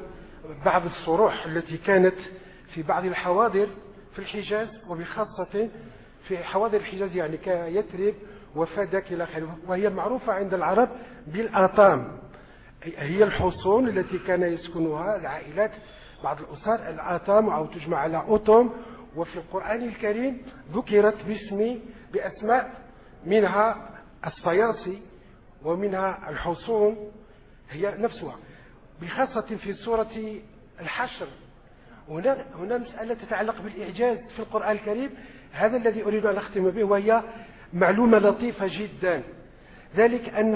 [0.65, 2.15] بعض الصروح التي كانت
[2.74, 3.66] في بعض الحواضر
[4.12, 5.69] في الحجاز وبخاصة
[6.29, 8.15] في حواضر الحجاز يعني كيثرب
[8.57, 10.89] وفدك إلى آخره وهي معروفة عند العرب
[11.27, 12.19] بالآطام
[12.99, 15.70] هي الحصون التي كان يسكنها العائلات
[16.24, 18.70] بعض الأسر الآطام أو تجمع على أطم
[19.16, 20.43] وفي القرآن الكريم
[20.74, 21.79] ذكرت باسم
[22.12, 22.82] بأسماء
[23.27, 23.77] منها
[24.27, 25.03] الصياصي
[25.65, 27.11] ومنها الحصون
[27.70, 28.36] هي نفسها
[29.03, 30.11] بخاصة في سورة
[30.81, 31.27] الحشر
[32.09, 35.11] هنا هنا مسألة تتعلق بالإعجاز في القرآن الكريم
[35.53, 37.23] هذا الذي أريد أن أختم به وهي
[37.73, 39.23] معلومة لطيفة جدا
[39.97, 40.55] ذلك أن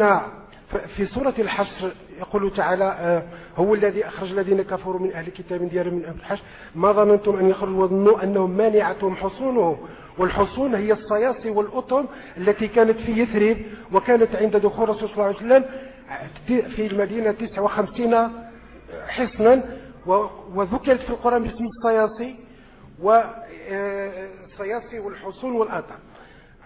[0.97, 3.23] في سورة الحشر يقول تعالى آه،
[3.57, 6.43] هو الذي أخرج الذين كفروا من أهل الكتاب من ديارهم من أهل الحشر
[6.75, 9.77] ما ظننتم أن يخرجوا وظنوا أنهم مانعتهم حصونهم
[10.19, 12.07] والحصون هي الصياصي والأطم
[12.37, 13.57] التي كانت في يثرب
[13.93, 15.65] وكانت عند دخول الرسول صلى الله عليه وسلم
[16.75, 18.33] في المدينة 59
[19.09, 19.63] حصنا
[20.55, 22.35] وذكرت في القرآن باسم الصياصي
[23.03, 25.95] والصياصي آه، والحصون والأطم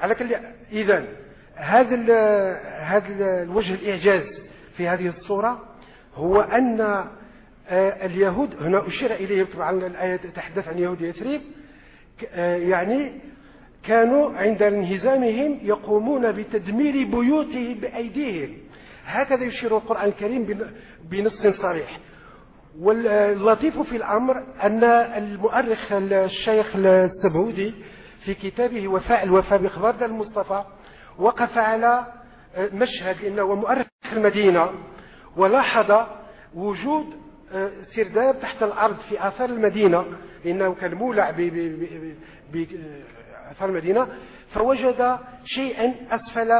[0.00, 0.36] على كل
[0.72, 1.06] إذن
[1.60, 1.96] هذا
[2.80, 4.26] هذا الوجه الإعجاز
[4.76, 5.62] في هذه الصورة
[6.14, 11.40] هو أن آه، اليهود هنا أشير إليه طبعا الآية تتحدث عن يهود يثريب
[12.34, 13.12] آه، يعني
[13.84, 18.48] كانوا عند انهزامهم يقومون بتدمير بيوتهم بأيديهم
[19.06, 20.58] هكذا يشير القرآن الكريم
[21.10, 21.98] بنص صريح
[22.80, 27.74] واللطيف في الأمر أن المؤرخ الشيخ السبعودي
[28.24, 30.64] في كتابه وفاء الوفاء بخبر المصطفى
[31.18, 32.04] وقف على
[32.56, 34.70] آه، مشهد انه هو مؤرخ المدينة
[35.36, 36.06] ولاحظ
[36.54, 37.06] وجود
[37.54, 40.04] آه، سرداب تحت الأرض في آثار المدينة
[40.44, 42.74] لأنه كان مولع بآثار
[43.62, 44.08] آه، المدينة
[44.54, 46.50] فوجد شيئا أسفل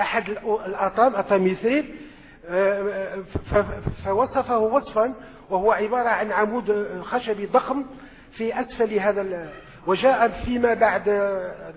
[0.00, 0.28] أحد
[0.66, 1.84] الأطام أطام يثرب
[4.04, 5.14] فوصفه وصفا
[5.50, 7.86] وهو عبارة عن عمود خشبي ضخم
[8.32, 9.50] في أسفل هذا
[9.86, 11.02] وجاء فيما بعد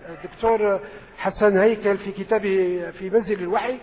[0.09, 0.79] الدكتور
[1.21, 3.77] حسن هيكل في كتابه في منزل الوحي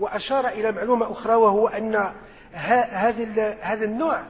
[0.00, 2.12] وأشار إلى معلومة أخرى وهو أن
[2.52, 4.22] هذا هذا النوع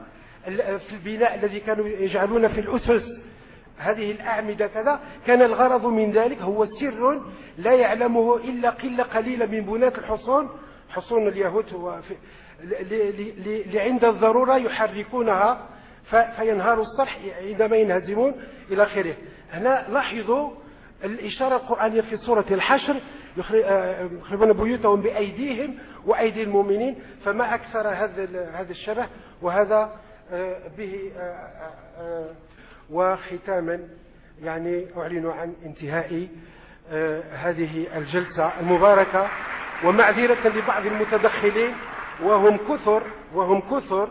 [0.88, 3.04] في البناء الذي كانوا يجعلون في الأسس
[3.78, 7.20] هذه الأعمدة كذا كان الغرض من ذلك هو سر
[7.58, 10.48] لا يعلمه إلا قلة قليلة من بناة الحصون
[10.90, 11.92] حصون اليهود
[13.72, 15.60] لعند الضرورة يحركونها
[16.36, 18.34] فينهار الصرح عندما ينهزمون
[18.70, 19.14] إلى آخره
[19.52, 20.50] هنا لاحظوا
[21.04, 22.96] الإشارة القرآنية في سورة الحشر
[23.64, 25.74] آه، يخربون بيوتهم بأيديهم
[26.06, 29.06] وأيدي المؤمنين فما أكثر هذا هذا الشبه
[29.42, 29.90] وهذا
[30.32, 31.12] آه، به
[32.08, 32.26] آه،
[32.90, 33.80] وختاما
[34.42, 36.28] يعني أعلن عن انتهاء
[37.32, 39.28] هذه الجلسة المباركة
[39.84, 41.72] ومعذرة لبعض المتدخلين
[42.22, 43.02] وهم كثر
[43.34, 44.10] وهم كثر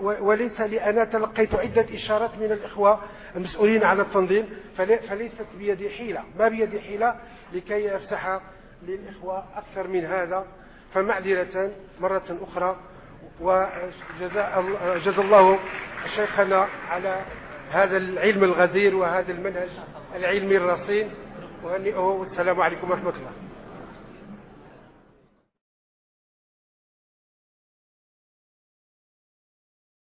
[0.00, 2.98] وليس لأنا تلقيت عدة إشارات من الإخوة
[3.36, 7.14] المسؤولين على التنظيم فليست بيدي حيلة ما بيدي حيلة
[7.52, 8.40] لكي أفسح
[8.82, 10.46] للإخوة أكثر من هذا
[10.94, 11.70] فمعذرة
[12.00, 12.76] مرة أخرى
[13.40, 14.64] وجزاء
[15.04, 15.58] جزا الله
[16.16, 17.20] شيخنا على
[17.70, 19.68] هذا العلم الغزير وهذا المنهج
[20.16, 21.10] العلمي الرصين
[21.64, 23.49] وهنئه والسلام عليكم ورحمة الله